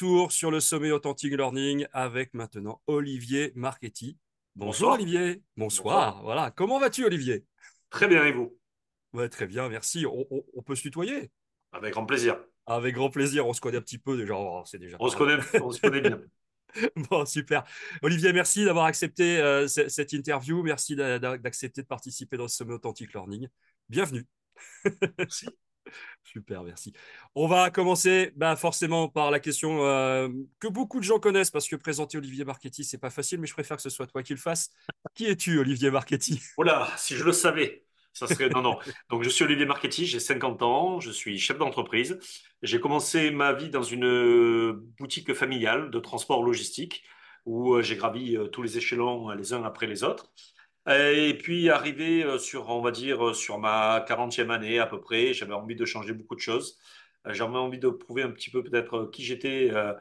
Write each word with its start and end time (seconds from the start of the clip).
retour 0.00 0.32
sur 0.32 0.50
le 0.50 0.60
sommet 0.60 0.90
Authentic 0.92 1.30
Learning 1.34 1.86
avec 1.92 2.32
maintenant 2.32 2.80
Olivier 2.86 3.52
Marchetti. 3.54 4.16
Bonjour 4.56 4.70
Bonsoir. 4.72 4.94
Olivier. 4.94 5.42
Bonsoir. 5.58 5.96
Bonsoir. 6.12 6.22
Voilà. 6.22 6.50
Comment 6.52 6.78
vas-tu 6.78 7.04
Olivier? 7.04 7.44
Très 7.90 8.08
bien, 8.08 8.24
et 8.24 8.32
vous? 8.32 8.56
Ouais, 9.12 9.28
très 9.28 9.46
bien, 9.46 9.68
merci. 9.68 10.06
On, 10.06 10.26
on- 10.30 10.42
on 10.54 10.62
peut 10.62 10.74
se 10.74 10.82
tutoyer? 10.82 11.30
Avec 11.72 11.92
grand 11.92 12.06
plaisir. 12.06 12.38
Avec 12.66 12.94
grand 12.94 13.10
plaisir. 13.10 13.46
On 13.46 13.52
se 13.52 13.60
connaît 13.60 13.76
un 13.76 13.82
petit 13.82 13.98
peu 13.98 14.16
déjà. 14.16 14.34
Oh, 14.36 14.62
c'est 14.64 14.78
déjà 14.78 14.96
On 15.00 15.08
se 15.08 15.16
connaît, 15.16 15.36
on 15.62 15.70
se 15.70 15.80
connaît 15.80 16.00
bien. 16.00 16.20
Bon, 17.10 17.26
super. 17.26 17.64
Olivier, 18.00 18.32
merci 18.32 18.64
d'avoir 18.64 18.84
accepté 18.86 19.38
euh, 19.38 19.66
ce- 19.68 19.88
cette 19.88 20.12
interview. 20.14 20.62
Merci 20.62 20.94
d'a- 20.96 21.18
d'a- 21.18 21.36
d'accepter 21.36 21.82
de 21.82 21.86
participer 21.86 22.36
dans 22.38 22.46
ce 22.48 22.56
sommet 22.56 22.72
Authentic 22.74 23.12
Learning. 23.12 23.48
Bienvenue. 23.88 24.24
Merci. 25.18 25.46
Super, 26.24 26.62
merci. 26.62 26.92
On 27.34 27.46
va 27.46 27.70
commencer 27.70 28.32
bah, 28.36 28.56
forcément 28.56 29.08
par 29.08 29.30
la 29.30 29.40
question 29.40 29.84
euh, 29.84 30.28
que 30.58 30.68
beaucoup 30.68 30.98
de 30.98 31.04
gens 31.04 31.18
connaissent 31.18 31.50
parce 31.50 31.68
que 31.68 31.76
présenter 31.76 32.18
Olivier 32.18 32.44
Marchetti, 32.44 32.84
c'est 32.84 32.98
pas 32.98 33.10
facile, 33.10 33.40
mais 33.40 33.46
je 33.46 33.52
préfère 33.52 33.76
que 33.76 33.82
ce 33.82 33.90
soit 33.90 34.06
toi 34.06 34.22
qui 34.22 34.32
le 34.32 34.38
fasses. 34.38 34.70
Qui 35.14 35.26
es-tu, 35.26 35.58
Olivier 35.58 35.90
Marchetti? 35.90 36.40
Voilà, 36.56 36.88
si 36.96 37.16
je 37.16 37.24
le 37.24 37.32
savais, 37.32 37.84
ça 38.12 38.26
serait. 38.26 38.48
Non, 38.48 38.62
non. 38.62 38.78
Donc, 39.08 39.22
je 39.22 39.28
suis 39.28 39.44
Olivier 39.44 39.66
Marchetti, 39.66 40.06
j'ai 40.06 40.20
50 40.20 40.62
ans, 40.62 41.00
je 41.00 41.10
suis 41.10 41.38
chef 41.38 41.58
d'entreprise. 41.58 42.18
J'ai 42.62 42.80
commencé 42.80 43.30
ma 43.30 43.52
vie 43.52 43.70
dans 43.70 43.82
une 43.82 44.72
boutique 44.98 45.34
familiale 45.34 45.90
de 45.90 45.98
transport 45.98 46.42
logistique 46.42 47.04
où 47.46 47.74
euh, 47.74 47.82
j'ai 47.82 47.96
gravi 47.96 48.36
euh, 48.36 48.46
tous 48.46 48.62
les 48.62 48.76
échelons 48.76 49.30
les 49.30 49.52
uns 49.52 49.64
après 49.64 49.86
les 49.86 50.04
autres. 50.04 50.30
Et 50.88 51.36
puis, 51.40 51.68
arrivé 51.70 52.24
euh, 52.24 52.38
sur, 52.38 52.68
on 52.70 52.80
va 52.80 52.90
dire, 52.90 53.28
euh, 53.28 53.34
sur 53.34 53.58
ma 53.58 54.00
40e 54.06 54.50
année 54.50 54.78
à 54.78 54.86
peu 54.86 55.00
près, 55.00 55.34
j'avais 55.34 55.52
envie 55.54 55.76
de 55.76 55.84
changer 55.84 56.12
beaucoup 56.14 56.34
de 56.34 56.40
choses. 56.40 56.78
Euh, 57.26 57.34
J'avais 57.34 57.56
envie 57.58 57.78
de 57.78 57.88
prouver 57.88 58.22
un 58.22 58.30
petit 58.30 58.50
peu 58.50 58.62
peut-être 58.62 59.06
qui 59.12 59.22
j'étais. 59.24 59.70
Euh, 59.72 59.94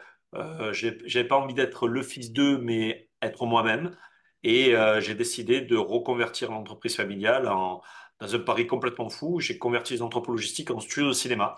j'avais 0.73 1.27
pas 1.27 1.37
envie 1.37 1.53
d'être 1.53 1.87
le 1.87 2.01
fils 2.03 2.31
d'eux, 2.31 2.57
mais 2.59 3.09
être 3.21 3.45
moi-même. 3.45 3.95
Et 4.43 4.73
j'ai 5.01 5.15
décidé 5.15 5.59
de 5.61 5.75
reconvertir 5.75 6.51
l'entreprise 6.51 6.95
familiale 6.95 7.47
en, 7.49 7.81
dans 8.19 8.35
un 8.35 8.39
pari 8.39 8.67
complètement 8.67 9.09
fou. 9.09 9.39
J'ai 9.41 9.57
converti 9.57 9.93
les 9.93 10.01
entrepôts 10.01 10.31
logistiques 10.31 10.71
en 10.71 10.79
studio 10.79 11.09
de 11.09 11.13
cinéma. 11.13 11.57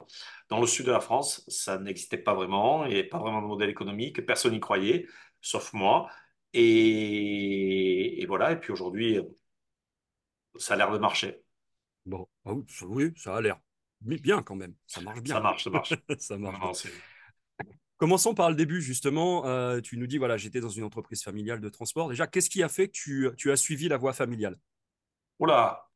Dans 0.50 0.60
le 0.60 0.66
sud 0.68 0.86
de 0.88 0.92
la 0.92 1.00
France, 1.00 1.44
ça 1.48 1.78
n'existait 1.78 2.18
pas 2.18 2.34
vraiment, 2.34 2.86
et 2.86 3.04
pas 3.04 3.20
vraiment 3.20 3.42
de 3.42 3.48
modèle 3.48 3.70
économique, 3.70 4.26
personne 4.26 4.54
n'y 4.54 4.60
croyait, 4.60 5.06
sauf 5.42 5.74
moi. 5.74 6.10
Et, 6.54 8.22
et 8.22 8.26
voilà, 8.26 8.52
et 8.52 8.60
puis 8.60 8.72
aujourd'hui, 8.72 9.20
ça 10.58 10.74
a 10.74 10.78
l'air 10.78 10.92
de 10.92 10.98
marcher. 10.98 11.42
Bon, 12.06 12.28
ah 12.46 12.54
oui, 12.84 13.14
ça- 13.16 13.36
a 13.38 13.42
l'air 13.42 13.60
mais 14.04 14.18
bien 14.18 14.42
quand 14.42 14.56
même. 14.56 14.74
Ça 14.88 15.00
marche 15.02 15.18
Ça 15.18 15.22
bien. 15.22 15.40
marche, 15.40 15.64
ça 15.64 15.70
marche. 15.70 15.94
Ça 16.18 16.38
marche 16.38 16.60
non, 16.60 16.72
Commençons 17.98 18.34
par 18.34 18.50
le 18.50 18.56
début, 18.56 18.82
justement. 18.82 19.46
Euh, 19.46 19.80
tu 19.80 19.96
nous 19.98 20.08
dis, 20.08 20.18
voilà, 20.18 20.36
j'étais 20.36 20.60
dans 20.60 20.70
une 20.70 20.84
entreprise 20.84 21.22
familiale 21.24 21.62
de 21.62 21.70
transport. 21.70 22.10
Déjà, 22.10 22.26
qu'est-ce 22.26 22.50
qui 22.50 22.64
a 22.64 22.68
fait 22.70 22.88
que 22.88 22.94
tu, 22.94 23.30
tu 23.38 23.52
as 23.52 23.56
suivi 23.56 23.88
la 23.88 23.98
voie 23.98 24.14
familiale? 24.14 24.58
Oula, 25.38 25.88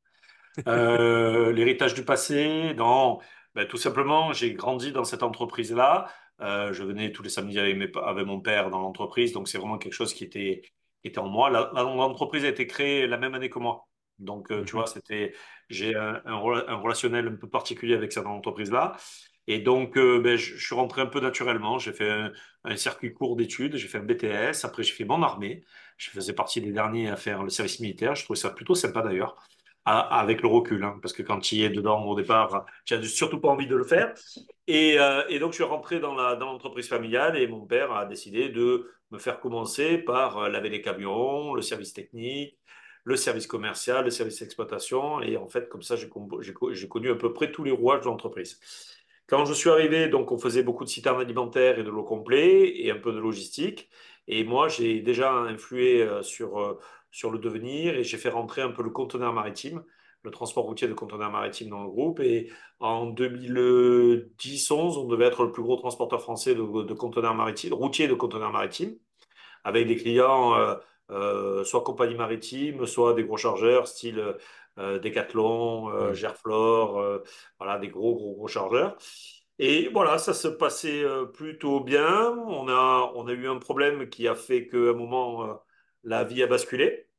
Euh, 0.68 1.52
l'héritage 1.54 1.96
du 1.96 2.06
passé, 2.06 2.76
non. 2.76 3.20
Ben, 3.56 3.68
tout 3.68 3.78
simplement, 3.78 4.34
j'ai 4.34 4.54
grandi 4.54 4.92
dans 4.92 5.04
cette 5.04 5.24
entreprise-là. 5.24 6.08
Euh, 6.42 6.74
je 6.74 6.84
venais 6.84 7.12
tous 7.12 7.24
les 7.24 7.30
samedis 7.30 7.60
avec, 7.60 7.78
mes 7.78 7.88
pa- 7.88 8.02
avec 8.08 8.26
mon 8.26 8.42
père 8.42 8.70
dans 8.70 8.80
l'entreprise, 8.82 9.32
donc 9.32 9.48
c'est 9.48 9.58
vraiment 9.58 9.78
quelque 9.78 9.94
chose 9.94 10.14
qui 10.14 10.24
était, 10.26 10.62
qui 11.02 11.08
était 11.10 11.20
en 11.20 11.30
moi. 11.30 11.50
L'entreprise 11.50 12.44
a 12.46 12.50
été 12.50 12.68
créée 12.68 13.08
la 13.08 13.18
même 13.18 13.34
année 13.36 13.50
que 13.50 13.60
moi. 13.60 13.88
Donc, 14.20 14.52
euh, 14.52 14.64
tu 14.66 14.76
Mhm. 14.76 14.82
vois, 14.82 14.88
c'était, 14.88 15.34
j'ai 15.70 15.96
un, 15.96 16.22
un, 16.26 16.38
rela- 16.40 16.66
un 16.70 16.76
relationnel 16.76 17.28
un 17.28 17.36
peu 17.36 17.50
particulier 17.50 17.96
avec 17.96 18.12
cette 18.12 18.26
entreprise-là. 18.26 18.98
Et 19.48 19.60
donc, 19.60 19.98
euh, 19.98 20.20
ben, 20.22 20.38
je, 20.38 20.56
je 20.58 20.66
suis 20.66 20.76
rentré 20.76 21.02
un 21.02 21.06
peu 21.06 21.20
naturellement. 21.20 21.78
J'ai 21.80 21.94
fait 21.94 22.10
un, 22.10 22.32
un 22.64 22.76
circuit 22.78 23.14
court 23.14 23.36
d'études, 23.36 23.76
j'ai 23.78 23.88
fait 23.88 24.00
un 24.00 24.04
BTS, 24.04 24.66
après 24.66 24.84
j'ai 24.84 24.94
fait 24.94 25.06
mon 25.06 25.22
armée. 25.24 25.64
Je 25.98 26.10
faisais 26.10 26.34
partie 26.34 26.62
des 26.62 26.72
derniers 26.72 27.10
à 27.10 27.16
faire 27.16 27.44
le 27.44 27.50
service 27.50 27.80
militaire. 27.80 28.16
Je 28.16 28.24
trouvais 28.24 28.40
ça 28.40 28.50
plutôt 28.50 28.76
sympa 28.76 29.02
d'ailleurs 29.02 29.36
avec 29.86 30.42
le 30.42 30.48
recul, 30.48 30.84
hein, 30.84 30.98
parce 31.02 31.14
que 31.14 31.22
quand 31.22 31.40
tu 31.40 31.56
y 31.56 31.64
es 31.64 31.70
dedans 31.70 32.04
au 32.06 32.16
départ, 32.16 32.66
tu 32.86 32.96
n'as 32.96 33.04
surtout 33.04 33.40
pas 33.40 33.50
envie 33.50 33.68
de 33.68 33.76
le 33.76 33.84
faire. 33.84 34.14
Et, 34.68 35.00
euh, 35.00 35.40
donc, 35.40 35.52
je 35.52 35.56
suis 35.56 35.64
rentré 35.64 36.00
dans 36.00 36.16
l'entreprise 36.16 36.88
familiale 36.88 37.38
et 37.38 37.48
mon 37.48 37.66
père 37.66 37.92
a 37.92 38.06
décidé 38.06 38.50
de 38.50 38.90
me 39.12 39.20
faire 39.20 39.40
commencer 39.40 40.00
par 40.00 40.40
euh, 40.40 40.50
laver 40.50 40.70
les 40.70 40.82
camions, 40.82 41.54
le 41.54 41.62
service 41.62 41.94
technique, 41.94 42.58
le 43.04 43.16
service 43.16 43.46
commercial, 43.46 44.06
le 44.06 44.10
service 44.12 44.40
d'exploitation. 44.40 45.22
Et 45.22 45.38
en 45.38 45.48
fait, 45.48 45.70
comme 45.70 45.84
ça, 45.84 45.96
j'ai 45.96 46.10
connu 46.88 47.12
à 47.12 47.16
peu 47.16 47.32
près 47.34 47.52
tous 47.52 47.64
les 47.64 47.72
rouages 47.72 48.02
de 48.02 48.06
l'entreprise. 48.06 48.60
Quand 49.28 49.46
je 49.46 49.54
suis 49.54 49.70
arrivé, 49.70 50.08
donc, 50.08 50.32
on 50.32 50.40
faisait 50.40 50.64
beaucoup 50.64 50.84
de 50.84 50.90
citernes 50.90 51.22
alimentaires 51.22 51.78
et 51.78 51.84
de 51.84 51.90
l'eau 51.92 52.04
complet 52.04 52.80
et 52.80 52.92
un 52.92 52.98
peu 52.98 53.12
de 53.12 53.20
logistique. 53.20 53.90
Et 54.28 54.44
moi, 54.44 54.68
j'ai 54.68 55.02
déjà 55.02 55.32
influé 55.32 56.02
euh, 56.02 56.24
sur, 56.24 56.80
sur 57.16 57.32
le 57.32 57.40
devenir 57.40 57.96
et 57.96 58.04
j'ai 58.04 58.18
fait 58.18 58.28
rentrer 58.28 58.62
un 58.62 58.72
peu 58.72 58.84
le 58.84 58.90
conteneur 58.90 59.32
maritime, 59.32 59.86
le 60.24 60.32
transport 60.32 60.66
routier 60.66 60.90
de 60.90 60.94
conteneurs 60.94 61.32
maritimes 61.32 61.70
dans 61.70 61.82
le 61.82 61.90
groupe. 61.90 62.20
Et 62.20 62.52
en 62.82 63.06
2010-11, 63.10 64.98
on 64.98 65.06
devait 65.08 65.24
être 65.24 65.46
le 65.46 65.52
plus 65.54 65.64
gros 65.64 65.78
transporteur 65.78 66.22
français 66.22 66.56
de, 66.56 66.84
de 66.84 66.94
conteneurs 66.94 67.34
maritimes, 67.34 67.74
routier 67.74 68.10
de 68.10 68.16
conteneurs 68.16 68.52
maritimes, 68.52 68.98
avec 69.64 69.88
des 69.88 69.96
clients 69.96 70.56
euh, 70.56 70.76
euh, 71.10 71.64
soit 71.64 71.84
compagnie 71.84 72.16
maritime, 72.16 72.86
soit 72.86 73.14
des 73.14 73.24
gros 73.24 73.38
chargeurs, 73.38 73.88
style 73.88 74.36
euh, 74.78 75.00
Decathlon. 75.00 76.14
Gerflor, 76.14 77.22
voilà, 77.60 77.80
des 77.80 77.88
gros, 77.88 78.14
gros, 78.16 78.36
gros 78.36 78.48
chargeurs. 78.50 78.98
Et 79.58 79.88
voilà, 79.94 80.18
ça 80.18 80.34
se 80.34 80.50
passait 80.50 81.06
plutôt 81.34 81.80
bien. 81.80 82.30
On 82.50 82.68
a, 82.68 83.10
on 83.16 83.26
a 83.28 83.32
eu 83.32 83.48
un 83.48 83.58
problème 83.58 84.10
qui 84.10 84.28
a 84.28 84.36
fait 84.36 84.68
qu'à 84.68 84.76
un 84.78 84.94
moment, 84.94 85.62
la 86.06 86.24
vie 86.26 86.44
a 86.44 86.48
basculé. 86.48 87.10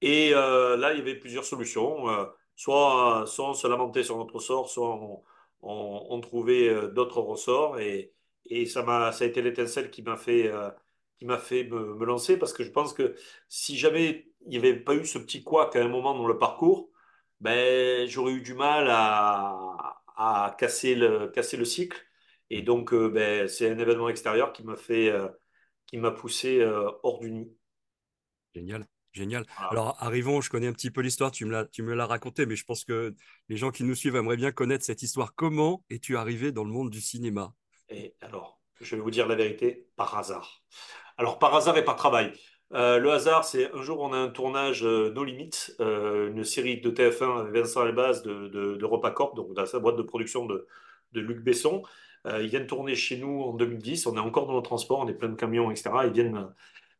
Et 0.00 0.32
euh, 0.34 0.76
là, 0.76 0.92
il 0.92 0.98
y 0.98 1.00
avait 1.02 1.14
plusieurs 1.18 1.44
solutions. 1.44 2.08
Euh, 2.08 2.26
soit, 2.56 3.24
soit 3.26 3.50
on 3.50 3.54
se 3.54 3.66
lamentait 3.66 4.04
sur 4.04 4.18
notre 4.18 4.38
sort, 4.40 4.68
soit 4.70 4.88
on, 4.94 5.22
on- 5.62 6.06
on 6.10 6.20
trouvait 6.20 6.68
euh, 6.68 6.88
d'autres 6.88 7.20
ressorts. 7.20 7.78
Et, 7.80 8.12
et 8.46 8.66
ça 8.66 8.82
m'a, 8.82 9.12
ça 9.12 9.24
a 9.24 9.26
été 9.28 9.40
l'étincelle 9.42 9.90
qui 9.90 10.02
m'a 10.02 10.16
fait, 10.16 10.48
euh, 10.48 10.70
qui 11.18 11.24
m'a 11.24 11.38
fait 11.38 11.64
me, 11.64 11.94
me 11.94 12.04
lancer 12.04 12.36
parce 12.38 12.52
que 12.52 12.64
je 12.64 12.70
pense 12.70 12.92
que 12.92 13.14
si 13.48 13.76
jamais 13.78 14.30
il 14.42 14.50
n'y 14.50 14.56
avait 14.58 14.78
pas 14.78 14.94
eu 14.94 15.06
ce 15.06 15.18
petit 15.18 15.42
couac 15.42 15.74
à 15.76 15.82
un 15.82 15.88
moment 15.88 16.14
dans 16.14 16.26
le 16.26 16.36
parcours, 16.38 16.90
ben, 17.40 18.06
j'aurais 18.08 18.32
eu 18.32 18.42
du 18.42 18.54
mal 18.54 18.88
à, 18.90 20.02
à 20.16 20.54
casser 20.58 20.94
le, 20.94 21.28
casser 21.28 21.56
le 21.56 21.64
cycle. 21.64 21.98
Et 22.50 22.60
donc, 22.62 22.94
ben, 22.94 23.48
c'est 23.48 23.70
un 23.70 23.78
événement 23.78 24.08
extérieur 24.10 24.52
qui 24.52 24.62
m'a 24.64 24.76
fait, 24.76 25.12
qui 25.86 25.98
m'a 25.98 26.10
poussé 26.12 26.62
hors 27.02 27.18
du 27.20 27.30
nid. 27.32 27.52
Génial, 28.54 28.86
génial. 29.12 29.44
Voilà. 29.56 29.70
Alors, 29.70 29.96
arrivons, 29.98 30.40
je 30.40 30.50
connais 30.50 30.66
un 30.66 30.72
petit 30.72 30.90
peu 30.90 31.00
l'histoire, 31.00 31.30
tu 31.30 31.44
me 31.44 31.50
l'as, 31.50 31.64
tu 31.66 31.82
me 31.82 31.94
l'as 31.94 32.06
raconté, 32.06 32.46
mais 32.46 32.56
je 32.56 32.64
pense 32.64 32.84
que 32.84 33.14
les 33.48 33.56
gens 33.56 33.70
qui 33.70 33.84
nous 33.84 33.94
suivent 33.94 34.16
aimeraient 34.16 34.36
bien 34.36 34.52
connaître 34.52 34.84
cette 34.84 35.02
histoire. 35.02 35.34
Comment 35.34 35.84
es-tu 35.90 36.16
arrivé 36.16 36.52
dans 36.52 36.64
le 36.64 36.70
monde 36.70 36.90
du 36.90 37.00
cinéma? 37.00 37.52
Et 37.88 38.14
alors, 38.20 38.60
je 38.80 38.96
vais 38.96 39.02
vous 39.02 39.10
dire 39.10 39.26
la 39.26 39.34
vérité, 39.34 39.88
par 39.96 40.16
hasard. 40.16 40.62
Alors, 41.16 41.38
par 41.38 41.54
hasard 41.54 41.76
et 41.78 41.84
par 41.84 41.96
travail. 41.96 42.32
Euh, 42.72 42.98
le 42.98 43.12
hasard, 43.12 43.44
c'est 43.44 43.72
un 43.72 43.82
jour, 43.82 44.00
on 44.00 44.12
a 44.12 44.16
un 44.16 44.28
tournage 44.28 44.84
euh, 44.84 45.12
No 45.12 45.22
Limits, 45.22 45.72
euh, 45.80 46.30
une 46.30 46.44
série 46.44 46.80
de 46.80 46.90
TF1 46.90 47.40
avec 47.40 47.54
Vincent 47.54 47.86
Elbaz 47.86 48.22
de, 48.22 48.48
de, 48.48 48.76
de 48.76 48.84
Repacorp, 48.84 49.34
donc 49.34 49.52
dans 49.54 49.66
sa 49.66 49.78
boîte 49.78 49.96
de 49.96 50.02
production 50.02 50.46
de, 50.46 50.66
de 51.12 51.20
Luc 51.20 51.40
Besson. 51.44 51.82
Euh, 52.26 52.42
ils 52.42 52.48
viennent 52.48 52.66
tourner 52.66 52.94
chez 52.94 53.16
nous 53.18 53.42
en 53.42 53.52
2010. 53.52 54.06
On 54.06 54.16
est 54.16 54.20
encore 54.20 54.46
dans 54.46 54.56
le 54.56 54.62
transport, 54.62 55.00
on 55.00 55.08
est 55.08 55.14
plein 55.14 55.28
de 55.28 55.36
camions, 55.36 55.70
etc. 55.70 55.90
Ils 56.04 56.12
viennent. 56.12 56.48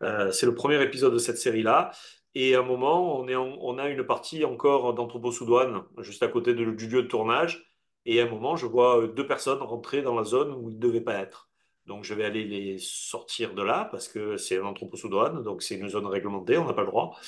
Euh, 0.02 0.30
c'est 0.32 0.46
le 0.46 0.54
premier 0.54 0.82
épisode 0.82 1.12
de 1.12 1.18
cette 1.18 1.38
série-là. 1.38 1.90
Et 2.34 2.54
à 2.56 2.60
un 2.60 2.62
moment, 2.62 3.20
on 3.20 3.78
a 3.78 3.88
une 3.88 4.04
partie 4.04 4.44
encore 4.44 4.94
d'entrepôt-sous-douane, 4.94 5.84
juste 5.98 6.22
à 6.22 6.28
côté 6.28 6.52
du 6.54 6.64
lieu 6.64 7.02
de 7.02 7.08
tournage. 7.08 7.64
Et 8.06 8.20
à 8.20 8.24
un 8.24 8.28
moment, 8.28 8.56
je 8.56 8.66
vois 8.66 9.02
euh, 9.02 9.06
deux 9.08 9.26
personnes 9.26 9.62
rentrer 9.62 10.02
dans 10.02 10.14
la 10.14 10.24
zone 10.24 10.52
où 10.52 10.70
ils 10.70 10.76
ne 10.76 10.80
devaient 10.80 11.00
pas 11.00 11.14
être. 11.14 11.48
Donc, 11.86 12.04
je 12.04 12.14
vais 12.14 12.24
aller 12.24 12.44
les 12.44 12.78
sortir 12.78 13.54
de 13.54 13.62
là 13.62 13.88
parce 13.90 14.08
que 14.08 14.36
c'est 14.36 14.58
un 14.58 14.64
entrepôt 14.64 14.96
sous 14.96 15.08
donc 15.08 15.62
c'est 15.62 15.76
une 15.76 15.88
zone 15.88 16.06
réglementée, 16.06 16.56
on 16.58 16.64
n'a 16.64 16.72
pas 16.72 16.82
le 16.82 16.88
droit. 16.88 17.18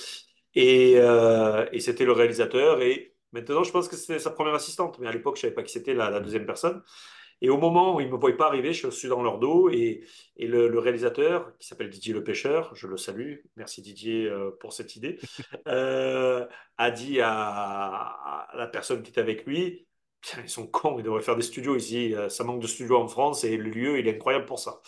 Et, 0.54 0.94
euh, 0.98 1.66
c'était 1.78 2.04
le 2.04 2.12
réalisateur. 2.12 2.82
Et 2.82 3.14
maintenant, 3.32 3.62
je 3.62 3.70
pense 3.70 3.88
que 3.88 3.96
c'était 3.96 4.18
sa 4.18 4.30
première 4.30 4.54
assistante, 4.54 4.98
mais 4.98 5.06
à 5.08 5.12
l'époque, 5.12 5.36
je 5.36 5.40
ne 5.40 5.42
savais 5.42 5.54
pas 5.54 5.62
qui 5.62 5.72
c'était 5.72 5.94
la 5.94 6.20
deuxième 6.20 6.46
personne. 6.46 6.82
Et 7.42 7.50
au 7.50 7.58
moment 7.58 7.96
où 7.96 8.00
ils 8.00 8.06
ne 8.06 8.12
me 8.12 8.16
voyaient 8.18 8.36
pas 8.36 8.46
arriver, 8.46 8.72
je 8.72 8.88
suis 8.88 9.08
dans 9.08 9.22
leur 9.22 9.38
dos 9.38 9.68
et, 9.70 10.04
et 10.36 10.46
le, 10.46 10.68
le 10.68 10.78
réalisateur, 10.78 11.56
qui 11.58 11.66
s'appelle 11.66 11.90
Didier 11.90 12.14
Le 12.14 12.24
Pêcheur, 12.24 12.74
je 12.74 12.86
le 12.86 12.96
salue, 12.96 13.36
merci 13.56 13.82
Didier 13.82 14.26
euh, 14.26 14.50
pour 14.60 14.72
cette 14.72 14.96
idée, 14.96 15.18
euh, 15.68 16.46
a 16.78 16.90
dit 16.90 17.20
à, 17.20 17.30
à 17.32 18.56
la 18.56 18.66
personne 18.66 19.02
qui 19.02 19.10
était 19.10 19.20
avec 19.20 19.44
lui, 19.46 19.86
ils 20.42 20.48
sont 20.48 20.66
cons, 20.66 20.98
ils 20.98 21.02
devraient 21.04 21.22
faire 21.22 21.36
des 21.36 21.42
studios 21.42 21.76
ici, 21.76 22.14
euh, 22.14 22.28
ça 22.28 22.44
manque 22.44 22.60
de 22.62 22.66
studios 22.66 22.96
en 22.96 23.08
France 23.08 23.44
et 23.44 23.56
le 23.56 23.70
lieu, 23.70 23.98
il 23.98 24.08
est 24.08 24.14
incroyable 24.14 24.46
pour 24.46 24.58
ça. 24.58 24.80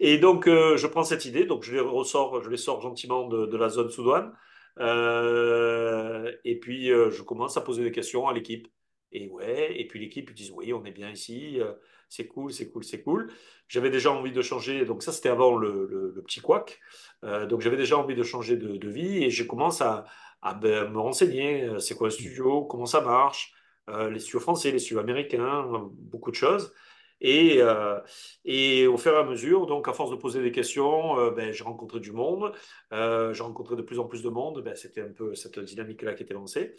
Et 0.00 0.18
donc, 0.18 0.46
euh, 0.46 0.76
je 0.76 0.86
prends 0.86 1.04
cette 1.04 1.24
idée, 1.24 1.44
donc 1.44 1.64
je 1.64 1.72
les 1.72 1.80
ressors, 1.80 2.42
je 2.42 2.50
les 2.50 2.56
sors 2.56 2.80
gentiment 2.80 3.26
de, 3.26 3.46
de 3.46 3.56
la 3.56 3.68
zone 3.68 3.90
sous 3.90 4.02
douane. 4.04 4.32
Euh, 4.78 6.32
et 6.44 6.58
puis, 6.60 6.86
je 6.88 7.22
commence 7.22 7.56
à 7.56 7.62
poser 7.62 7.82
des 7.82 7.90
questions 7.90 8.28
à 8.28 8.32
l'équipe. 8.32 8.68
Et 9.12 9.28
ouais, 9.28 9.78
et 9.80 9.86
puis 9.86 9.98
l'équipe, 10.00 10.28
ils 10.30 10.34
disent, 10.34 10.50
oui, 10.52 10.72
on 10.72 10.84
est 10.84 10.92
bien 10.92 11.10
ici, 11.10 11.60
euh, 11.60 11.72
c'est 12.08 12.26
cool, 12.26 12.52
c'est 12.52 12.70
cool, 12.70 12.84
c'est 12.84 13.02
cool. 13.02 13.30
J'avais 13.68 13.90
déjà 13.90 14.10
envie 14.12 14.32
de 14.32 14.42
changer, 14.42 14.84
donc 14.84 15.02
ça 15.02 15.12
c'était 15.12 15.30
avant 15.30 15.56
le, 15.56 15.86
le- 15.86 16.12
le 16.14 16.22
petit 16.22 16.40
couac. 16.40 16.78
Euh, 17.24 17.46
donc 17.46 17.60
j'avais 17.62 17.76
déjà 17.76 17.96
envie 17.98 18.14
de 18.14 18.22
changer 18.22 18.56
de, 18.56 18.76
de 18.76 18.88
vie 18.90 19.24
et 19.24 19.30
je 19.30 19.44
commence 19.44 19.80
à, 19.80 20.04
à, 20.42 20.54
ben, 20.54 20.90
me 20.90 20.98
renseigner, 21.00 21.64
euh, 21.64 21.78
c'est 21.78 21.94
quoi 21.94 22.08
un 22.08 22.10
Mm. 22.10 22.12
studio, 22.12 22.64
comment 22.64 22.86
ça 22.86 23.00
marche, 23.00 23.52
euh, 23.88 24.10
les 24.10 24.18
studios 24.20 24.40
français, 24.40 24.70
les 24.70 24.78
studios 24.78 25.00
américains, 25.00 25.66
beaucoup 25.92 26.30
de 26.30 26.36
choses. 26.36 26.72
Et, 27.20 27.56
euh, 27.62 27.98
et 28.44 28.86
au 28.86 28.96
fur 28.96 29.12
et 29.12 29.16
à 29.16 29.24
mesure, 29.24 29.66
donc 29.66 29.88
à 29.88 29.92
force 29.92 30.10
de 30.10 30.16
poser 30.16 30.40
des 30.42 30.52
questions, 30.52 31.18
euh, 31.18 31.30
ben, 31.32 31.52
j'ai 31.52 31.64
rencontré 31.64 31.98
du 32.00 32.12
monde, 32.12 32.52
euh, 32.92 33.32
j'ai 33.34 33.42
rencontré 33.42 33.74
de 33.76 33.82
plus 33.82 33.98
en 33.98 34.04
plus 34.06 34.22
de 34.22 34.28
monde, 34.28 34.62
ben, 34.62 34.76
c'était 34.76 35.00
un 35.02 35.12
peu 35.12 35.34
cette 35.34 35.58
dynamique-là 35.58 36.14
qui 36.14 36.22
était 36.22 36.34
lancée. 36.34 36.76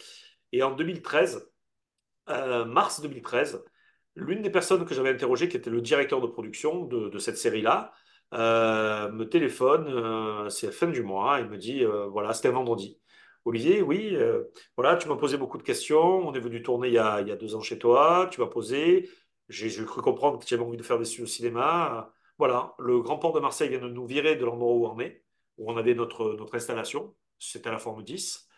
Et 0.52 0.64
en 0.64 0.72
2013, 0.72 1.52
euh, 2.30 2.66
mars 2.66 3.02
2013, 3.02 3.64
l'une 4.16 4.42
des 4.42 4.50
personnes 4.50 4.86
que 4.86 4.94
j'avais 4.94 5.10
interrogées, 5.10 5.50
qui 5.50 5.58
était 5.58 5.70
le 5.70 5.82
directeur 5.82 6.22
de 6.22 6.28
production 6.28 6.86
de, 6.86 7.18
cette 7.20 7.38
série-là, 7.38 7.94
euh, 8.34 9.12
me 9.12 9.26
téléphone, 9.28 9.88
euh, 9.88 10.50
c'est 10.50 10.68
la 10.68 10.72
fin 10.72 10.88
du 10.88 11.04
mois, 11.04 11.40
et 11.40 11.46
me 11.46 11.58
dit, 11.58 11.84
euh, 11.84 12.08
voilà, 12.08 12.34
c'était 12.34 12.50
un 12.50 12.54
vendredi. 12.54 13.00
Olivier, 13.46 13.82
oui, 13.82 14.18
voilà, 14.76 14.98
tu 14.98 15.08
m'as 15.08 15.16
posé 15.16 15.38
beaucoup 15.38 15.58
de 15.58 15.64
questions, 15.64 16.28
on 16.28 16.34
est 16.34 16.40
venu 16.40 16.62
tourner 16.62 16.90
il 16.90 16.94
y 16.94 16.98
a, 17.00 17.22
il 17.22 17.28
y 17.28 17.32
a 17.32 17.36
deux 17.36 17.56
ans 17.56 17.62
chez 17.62 17.80
toi, 17.80 18.28
tu 18.32 18.42
m'as 18.42 18.48
posé, 18.48 19.10
j'ai 19.48 19.70
cru 19.86 20.02
comprendre 20.02 20.40
que 20.40 20.46
tu 20.46 20.54
avais 20.54 20.64
envie 20.64 20.78
de 20.78 20.84
faire 20.84 21.00
des 21.00 21.06
studios 21.06 21.26
de 21.26 21.30
cinéma. 21.30 22.12
Voilà, 22.38 22.76
le 22.80 23.00
Grand 23.02 23.18
Port 23.18 23.34
de 23.34 23.40
Marseille 23.40 23.70
vient 23.70 23.80
de 23.80 23.88
nous 23.88 24.06
virer 24.06 24.36
de 24.36 24.46
l'endroit 24.46 24.74
où 24.74 24.86
on 24.88 25.00
est, 25.00 25.24
où 25.58 25.72
on 25.72 25.78
avait 25.78 25.96
notre, 25.96 26.34
notre 26.36 26.56
installation, 26.56 27.16
c'était 27.40 27.70
à 27.70 27.72
la 27.72 27.80
forme 27.80 28.04
10. 28.04 28.49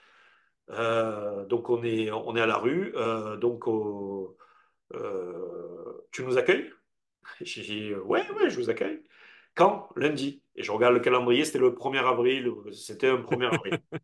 Euh, 0.71 1.45
donc 1.45 1.69
on 1.69 1.83
est, 1.83 2.11
on 2.11 2.35
est 2.35 2.41
à 2.41 2.45
la 2.45 2.57
rue. 2.57 2.93
Euh, 2.95 3.37
donc 3.37 3.67
euh, 3.67 4.37
tu 6.11 6.23
nous 6.23 6.37
accueilles? 6.37 6.69
J'ai 7.41 7.61
dit 7.61 7.93
ouais, 7.93 8.29
ouais, 8.31 8.49
je 8.49 8.57
vous 8.59 8.69
accueille. 8.69 9.01
Quand? 9.55 9.89
Lundi. 9.95 10.41
Et 10.55 10.63
je 10.63 10.71
regarde 10.71 10.93
le 10.93 10.99
calendrier, 11.01 11.45
c'était 11.45 11.59
le 11.59 11.71
1er 11.71 12.05
avril. 12.05 12.51
C'était 12.73 13.09
un 13.09 13.17
1er 13.17 13.53
avril. 13.53 13.79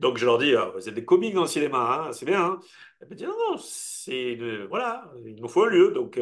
Donc 0.00 0.18
je 0.18 0.24
leur 0.26 0.38
dis, 0.38 0.54
ah, 0.56 0.70
vous 0.74 0.88
êtes 0.88 0.94
des 0.94 1.04
comiques 1.04 1.34
dans 1.34 1.42
le 1.42 1.46
cinéma, 1.46 2.06
hein, 2.08 2.12
c'est 2.12 2.26
bien. 2.26 2.42
Hein. 2.44 2.60
Elle 3.00 3.08
me 3.08 3.14
dit 3.14 3.24
non, 3.24 3.34
non, 3.50 3.56
c'est 3.58 4.36
voilà, 4.68 5.12
il 5.24 5.36
nous 5.40 5.48
faut 5.48 5.64
un 5.64 5.68
lieu, 5.70 5.92
donc 5.92 6.18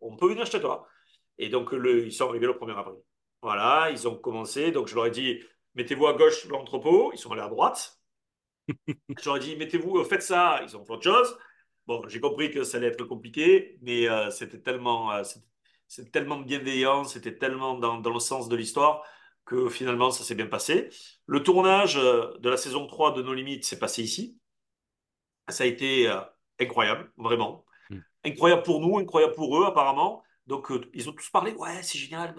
on 0.00 0.16
peut 0.16 0.28
venir 0.28 0.46
chez 0.46 0.60
toi. 0.60 0.86
Et 1.38 1.48
donc 1.48 1.72
le, 1.72 2.06
ils 2.06 2.12
sont 2.12 2.28
arrivés 2.28 2.46
le 2.46 2.54
1er 2.54 2.76
avril. 2.76 2.96
Voilà, 3.42 3.90
ils 3.90 4.08
ont 4.08 4.16
commencé. 4.16 4.70
Donc 4.72 4.88
je 4.88 4.94
leur 4.94 5.06
ai 5.06 5.10
dit, 5.10 5.40
mettez-vous 5.74 6.06
à 6.06 6.14
gauche 6.14 6.46
l'entrepôt. 6.48 7.12
Ils 7.12 7.18
sont 7.18 7.32
allés 7.32 7.42
à 7.42 7.48
droite. 7.48 8.01
J'aurais 9.22 9.40
dit, 9.40 9.56
mettez-vous, 9.56 9.98
euh, 9.98 10.04
faites 10.04 10.22
ça, 10.22 10.60
ils 10.62 10.76
ont 10.76 10.84
fait 10.84 10.92
autre 10.92 11.02
chose. 11.02 11.36
Bon, 11.86 12.06
j'ai 12.08 12.20
compris 12.20 12.50
que 12.50 12.64
ça 12.64 12.78
allait 12.78 12.88
être 12.88 13.04
compliqué, 13.04 13.78
mais 13.82 14.08
euh, 14.08 14.30
c'était 14.30 14.60
tellement, 14.60 15.12
euh, 15.12 15.22
c'était 15.88 16.10
tellement 16.10 16.38
bienveillant, 16.38 17.04
c'était 17.04 17.36
tellement 17.36 17.74
dans, 17.78 17.98
dans 17.98 18.12
le 18.12 18.20
sens 18.20 18.48
de 18.48 18.56
l'histoire 18.56 19.04
que 19.44 19.68
finalement, 19.68 20.10
ça 20.10 20.22
s'est 20.24 20.36
bien 20.36 20.46
passé. 20.46 20.88
Le 21.26 21.42
tournage 21.42 21.96
euh, 21.96 22.36
de 22.38 22.48
la 22.48 22.56
saison 22.56 22.86
3 22.86 23.12
de 23.12 23.22
No 23.22 23.34
Limites 23.34 23.64
s'est 23.64 23.78
passé 23.78 24.02
ici. 24.02 24.38
Ça 25.48 25.64
a 25.64 25.66
été 25.66 26.08
euh, 26.08 26.20
incroyable, 26.60 27.12
vraiment 27.16 27.64
Mm. 27.90 27.98
incroyable 28.24 28.62
pour 28.62 28.80
nous, 28.80 28.98
incroyable 28.98 29.34
pour 29.34 29.60
eux 29.60 29.66
apparemment. 29.66 30.22
Donc 30.46 30.72
ils 30.94 31.10
ont 31.10 31.12
tous 31.12 31.28
parlé, 31.30 31.52
ouais, 31.52 31.82
c'est 31.82 31.98
génial. 31.98 32.34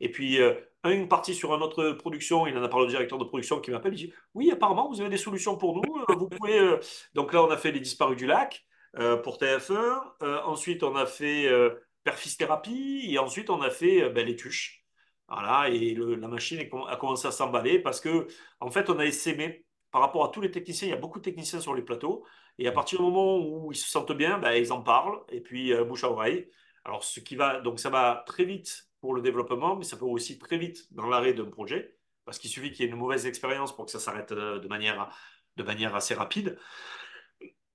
Et 0.00 0.10
puis 0.10 0.38
euh, 0.84 0.88
un 0.88 1.02
est 1.02 1.06
parti 1.06 1.34
sur 1.34 1.54
une 1.54 1.62
autre 1.62 1.92
production, 1.92 2.46
il 2.46 2.56
en 2.58 2.62
a 2.62 2.68
parlé 2.68 2.86
au 2.86 2.88
directeur 2.88 3.18
de 3.18 3.24
production 3.24 3.60
qui 3.60 3.70
m'appelle, 3.70 3.94
il 3.94 4.08
dit, 4.08 4.12
oui, 4.34 4.50
apparemment 4.50 4.88
vous 4.90 5.00
avez 5.00 5.10
des 5.10 5.16
solutions 5.18 5.56
pour 5.56 5.76
nous, 5.76 5.96
euh, 6.10 6.14
vous 6.16 6.28
pouvez. 6.28 6.58
euh. 6.58 6.78
Donc 7.14 7.32
là 7.32 7.42
on 7.42 7.50
a 7.50 7.56
fait 7.56 7.72
Les 7.72 7.80
Disparus 7.80 8.16
du 8.16 8.26
Lac 8.26 8.64
euh, 8.98 9.16
pour 9.16 9.38
TF1, 9.38 10.02
Euh, 10.22 10.40
ensuite 10.44 10.82
on 10.82 10.94
a 10.96 11.06
fait 11.06 11.46
euh, 11.46 11.70
Perfis 12.04 12.36
Thérapie, 12.36 13.06
et 13.08 13.18
ensuite 13.18 13.50
on 13.50 13.60
a 13.62 13.70
fait 13.70 14.08
ben, 14.10 14.26
Les 14.26 14.36
Tuches. 14.36 14.84
Voilà, 15.28 15.70
et 15.70 15.94
la 15.94 16.28
machine 16.28 16.60
a 16.88 16.96
commencé 16.96 17.26
à 17.26 17.32
s'emballer 17.32 17.78
parce 17.78 17.98
que 18.00 18.26
en 18.60 18.70
fait 18.70 18.90
on 18.90 18.98
a 18.98 19.06
essaimé 19.06 19.64
par 19.90 20.02
rapport 20.02 20.24
à 20.24 20.28
tous 20.28 20.40
les 20.42 20.50
techniciens, 20.50 20.88
il 20.88 20.90
y 20.90 20.94
a 20.94 20.98
beaucoup 20.98 21.18
de 21.18 21.24
techniciens 21.24 21.60
sur 21.60 21.74
les 21.74 21.82
plateaux. 21.82 22.24
Et 22.58 22.68
à 22.68 22.72
partir 22.72 22.98
du 22.98 23.04
moment 23.04 23.38
où 23.38 23.72
ils 23.72 23.76
se 23.76 23.88
sentent 23.88 24.12
bien, 24.12 24.38
ben, 24.38 24.52
ils 24.52 24.72
en 24.72 24.82
parlent, 24.82 25.20
et 25.30 25.40
puis 25.40 25.72
bouche 25.84 26.04
à 26.04 26.10
oreille. 26.10 26.48
Alors, 26.84 27.02
ce 27.04 27.20
qui 27.20 27.36
va, 27.36 27.60
donc 27.60 27.80
ça 27.80 27.90
va 27.90 28.24
très 28.26 28.44
vite 28.44 28.88
pour 29.04 29.12
le 29.14 29.20
développement, 29.20 29.76
mais 29.76 29.84
ça 29.84 29.98
peut 29.98 30.06
aussi 30.06 30.38
très 30.38 30.56
vite 30.56 30.86
dans 30.94 31.06
l'arrêt 31.06 31.34
d'un 31.34 31.44
projet, 31.44 31.94
parce 32.24 32.38
qu'il 32.38 32.48
suffit 32.48 32.72
qu'il 32.72 32.86
y 32.86 32.88
ait 32.88 32.90
une 32.90 32.96
mauvaise 32.96 33.26
expérience 33.26 33.76
pour 33.76 33.84
que 33.84 33.90
ça 33.90 33.98
s'arrête 34.00 34.32
euh, 34.32 34.58
de 34.58 34.66
manière, 34.66 35.14
de 35.58 35.62
manière 35.62 35.94
assez 35.94 36.14
rapide. 36.14 36.58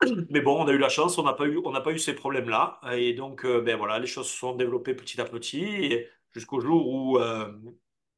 Mais 0.31 0.42
bon, 0.42 0.60
on 0.60 0.68
a 0.68 0.72
eu 0.72 0.80
la 0.80 0.90
chance, 0.90 1.20
on 1.20 1.24
n'a 1.24 1.34
pas 1.34 1.46
eu, 1.46 1.62
on 1.64 1.72
n'a 1.72 1.81
pas 1.81 1.92
eu 1.92 2.00
ces 2.00 2.16
problèmes-là, 2.16 2.80
et 2.94 3.14
donc 3.14 3.46
euh, 3.46 3.62
ben 3.62 3.78
voilà, 3.78 4.00
les 4.00 4.08
choses 4.08 4.28
se 4.28 4.36
sont 4.40 4.56
développées 4.56 4.96
petit 4.96 5.22
à 5.22 5.26
petit, 5.26 5.64
et 5.66 6.10
jusqu'au 6.34 6.62
jour 6.62 6.88
où 6.88 7.20
euh, 7.20 7.54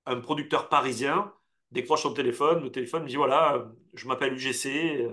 un 0.06 0.22
producteur 0.22 0.70
parisien 0.70 1.34
décroche 1.72 2.04
son 2.04 2.14
téléphone, 2.14 2.64
le 2.64 2.72
téléphone 2.72 3.04
me 3.04 3.10
dit 3.10 3.18
voilà, 3.18 3.70
je 3.94 4.08
m'appelle 4.08 4.36
UGC, 4.36 5.10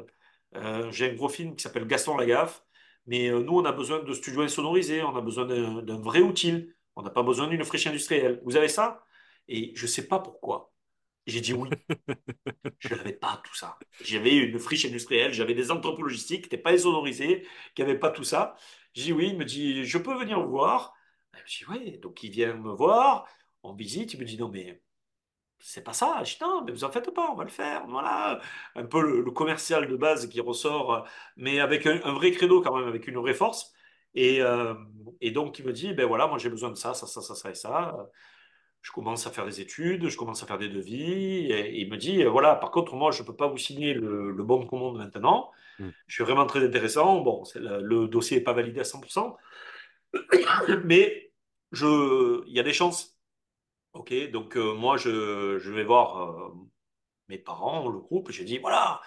j'ai 0.92 1.10
un 1.10 1.14
gros 1.14 1.28
film 1.28 1.56
qui 1.56 1.64
s'appelle 1.64 1.88
Gaston 1.88 2.16
Lagaffe, 2.16 2.62
mais 3.06 3.28
nous 3.30 3.58
on 3.58 3.64
a 3.64 3.72
besoin 3.72 4.04
de 4.04 4.12
studios 4.12 4.42
insonorisés, 4.42 5.02
on 5.02 5.16
a 5.16 5.20
besoin 5.20 5.46
d'un 5.46 6.00
vrai 6.00 6.20
outil, 6.20 6.68
on 6.98 7.02
n'a 7.04 7.10
pas 7.10 7.22
besoin 7.24 7.48
d'une 7.48 7.64
friche 7.64 7.86
industrielle. 7.86 8.40
Vous 8.44 8.56
avez 8.56 8.68
ça? 8.68 9.04
Et 9.48 9.72
je 9.76 9.86
sais 9.86 10.08
pas 10.08 10.20
pourquoi. 10.20 10.72
J'ai 11.26 11.40
dit 11.42 11.54
oui. 11.54 11.70
Je 12.80 12.94
n'avais 12.94 13.12
pas 13.12 13.40
tout 13.44 13.54
ça. 13.54 13.78
J'avais 14.00 14.36
une 14.36 14.58
friche 14.58 14.84
industrielle, 14.86 15.32
j'avais 15.32 15.54
des 15.54 15.70
entrepôts 15.70 16.02
logistiques 16.02 16.42
qui 16.42 16.46
n'étaient 16.46 16.58
pas 16.62 16.72
insonorisés, 16.72 17.46
qui 17.74 17.82
n'avaient 17.82 17.98
pas 17.98 18.10
tout 18.10 18.24
ça. 18.24 18.56
J'ai 18.94 19.04
dit 19.04 19.12
oui, 19.12 19.28
il 19.30 19.38
me 19.38 19.44
dit, 19.44 19.84
je 19.84 19.98
peux 19.98 20.16
venir 20.18 20.40
vous 20.42 20.50
voir? 20.50 20.94
Je 21.46 21.58
dis 21.58 21.64
oui, 21.70 21.98
donc 21.98 22.22
il 22.22 22.30
vient 22.30 22.54
me 22.54 22.72
voir, 22.72 23.26
on 23.62 23.74
visite, 23.74 24.14
il 24.14 24.20
me 24.20 24.24
dit 24.24 24.38
non 24.38 24.48
mais 24.50 24.82
c'est 25.60 25.82
pas 25.84 25.92
ça. 25.92 26.22
Je 26.24 26.34
dis 26.34 26.38
non, 26.42 26.64
mais 26.64 26.72
vous 26.72 26.84
en 26.84 26.90
faites 26.92 27.10
pas, 27.12 27.30
on 27.30 27.36
va 27.36 27.44
le 27.44 27.50
faire. 27.50 27.86
Voilà, 27.88 28.40
un 28.76 28.86
peu 28.86 29.02
le, 29.02 29.22
le 29.22 29.30
commercial 29.32 29.88
de 29.88 29.96
base 29.96 30.28
qui 30.28 30.40
ressort, 30.40 31.06
mais 31.36 31.60
avec 31.60 31.86
un, 31.86 32.00
un 32.04 32.12
vrai 32.14 32.30
credo 32.32 32.62
quand 32.62 32.76
même, 32.78 32.88
avec 32.88 33.06
une 33.08 33.18
vraie 33.18 33.34
force. 33.34 33.72
Et, 34.14 34.42
euh, 34.42 34.74
et 35.20 35.30
donc 35.30 35.58
il 35.58 35.66
me 35.66 35.72
dit, 35.72 35.92
ben 35.94 36.06
voilà, 36.06 36.26
moi 36.26 36.38
j'ai 36.38 36.50
besoin 36.50 36.70
de 36.70 36.76
ça, 36.76 36.94
ça, 36.94 37.06
ça, 37.06 37.20
ça, 37.20 37.34
ça 37.34 37.50
et 37.50 37.54
ça. 37.54 38.08
Je 38.80 38.92
commence 38.92 39.26
à 39.26 39.30
faire 39.30 39.44
des 39.44 39.60
études, 39.60 40.08
je 40.08 40.16
commence 40.16 40.42
à 40.42 40.46
faire 40.46 40.58
des 40.58 40.68
devis. 40.68 41.52
Et 41.52 41.80
il 41.80 41.90
me 41.90 41.96
dit, 41.96 42.24
voilà, 42.24 42.54
par 42.54 42.70
contre, 42.70 42.94
moi 42.94 43.10
je 43.10 43.22
peux 43.22 43.36
pas 43.36 43.48
vous 43.48 43.58
signer 43.58 43.94
le, 43.94 44.30
le 44.30 44.44
bon 44.44 44.60
de 44.60 44.64
commande 44.66 44.98
maintenant. 44.98 45.50
Mm. 45.78 45.88
Je 46.06 46.14
suis 46.14 46.24
vraiment 46.24 46.46
très 46.46 46.64
intéressant. 46.64 47.20
Bon, 47.20 47.42
le, 47.54 47.82
le 47.82 48.08
dossier 48.08 48.38
n'est 48.38 48.44
pas 48.44 48.52
validé 48.52 48.80
à 48.80 48.84
100%, 48.84 49.36
mais 50.84 51.32
je, 51.72 52.44
il 52.46 52.52
y 52.54 52.60
a 52.60 52.62
des 52.62 52.72
chances. 52.72 53.18
Ok, 53.94 54.12
donc 54.30 54.56
euh, 54.56 54.74
moi 54.74 54.96
je, 54.96 55.58
je 55.58 55.72
vais 55.72 55.82
voir 55.82 56.18
euh, 56.20 56.52
mes 57.28 57.38
parents, 57.38 57.88
le 57.88 57.98
groupe, 57.98 58.30
j'ai 58.30 58.44
dit 58.44 58.58
voilà, 58.58 59.00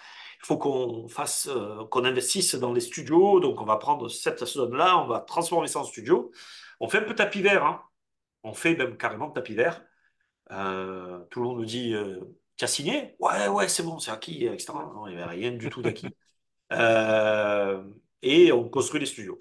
il 0.44 0.46
faut 0.48 0.58
qu'on 0.58 1.08
fasse, 1.08 1.48
euh, 1.48 1.86
qu'on 1.86 2.06
investisse 2.06 2.56
dans 2.56 2.74
les 2.74 2.82
studios, 2.82 3.40
donc 3.40 3.62
on 3.62 3.66
va 3.66 3.78
prendre 3.78 4.10
cette 4.10 4.44
zone-là, 4.46 4.98
on 5.00 5.08
va 5.08 5.20
transformer 5.20 5.68
ça 5.68 5.80
en 5.80 5.84
studio. 5.84 6.32
On 6.80 6.90
fait 6.90 7.00
un 7.00 7.04
peu 7.04 7.16
tapis 7.16 7.42
vert, 7.42 7.66
hein. 7.66 7.84
On 8.44 8.54
fait 8.54 8.76
même 8.76 8.98
carrément 8.98 9.30
tapis 9.32 9.56
vert. 9.56 9.84
Euh, 10.52 11.20
tout 11.30 11.42
le 11.42 11.48
monde 11.48 11.60
nous 11.60 11.66
dit 11.66 11.94
euh, 11.94 12.20
tu 12.58 12.66
as 12.66 12.68
signé? 12.68 13.16
Ouais, 13.20 13.48
ouais, 13.48 13.68
c'est 13.70 13.84
bon, 13.84 14.00
c'est 14.00 14.12
acquis, 14.12 14.46
etc. 14.46 14.74
Non, 14.94 15.08
il 15.08 15.16
n'y 15.16 15.22
avait 15.22 15.32
rien 15.32 15.52
du 15.52 15.70
tout 15.70 15.82
d'acquis. 15.82 16.10
Et 18.24 18.52
on 18.52 18.70
construit 18.70 19.00
les 19.00 19.06
studios 19.06 19.40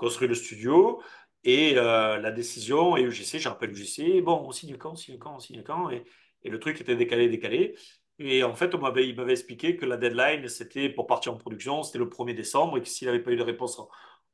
construit 0.00 0.28
le 0.28 0.34
studio 0.34 1.02
et 1.44 1.74
euh, 1.76 2.18
la 2.18 2.32
décision 2.32 2.96
et 2.96 3.02
UGC, 3.02 3.38
je 3.38 3.48
rappelle 3.48 3.70
UGC, 3.70 4.22
bon, 4.22 4.42
on 4.46 4.52
signe 4.52 4.76
quand, 4.78 4.92
on 4.92 4.96
signe 4.96 5.18
quand, 5.18 5.36
on 5.36 5.38
signe 5.38 5.62
quand, 5.62 5.90
et, 5.90 6.04
et 6.42 6.50
le 6.50 6.58
truc 6.58 6.80
était 6.80 6.96
décalé, 6.96 7.28
décalé. 7.28 7.76
Et 8.20 8.44
en 8.44 8.54
fait, 8.54 8.74
on 8.74 8.78
m'avait, 8.80 9.08
il 9.08 9.16
m'avait 9.16 9.32
expliqué 9.32 9.76
que 9.76 9.86
la 9.86 9.96
deadline, 9.96 10.48
c'était 10.48 10.90
pour 10.90 11.06
partir 11.06 11.32
en 11.32 11.38
production, 11.38 11.82
c'était 11.82 11.98
le 11.98 12.08
1er 12.08 12.34
décembre, 12.34 12.78
et 12.78 12.82
que 12.82 12.88
s'il 12.88 13.06
n'avait 13.08 13.22
pas 13.22 13.32
eu 13.32 13.36
de 13.36 13.42
réponse 13.42 13.80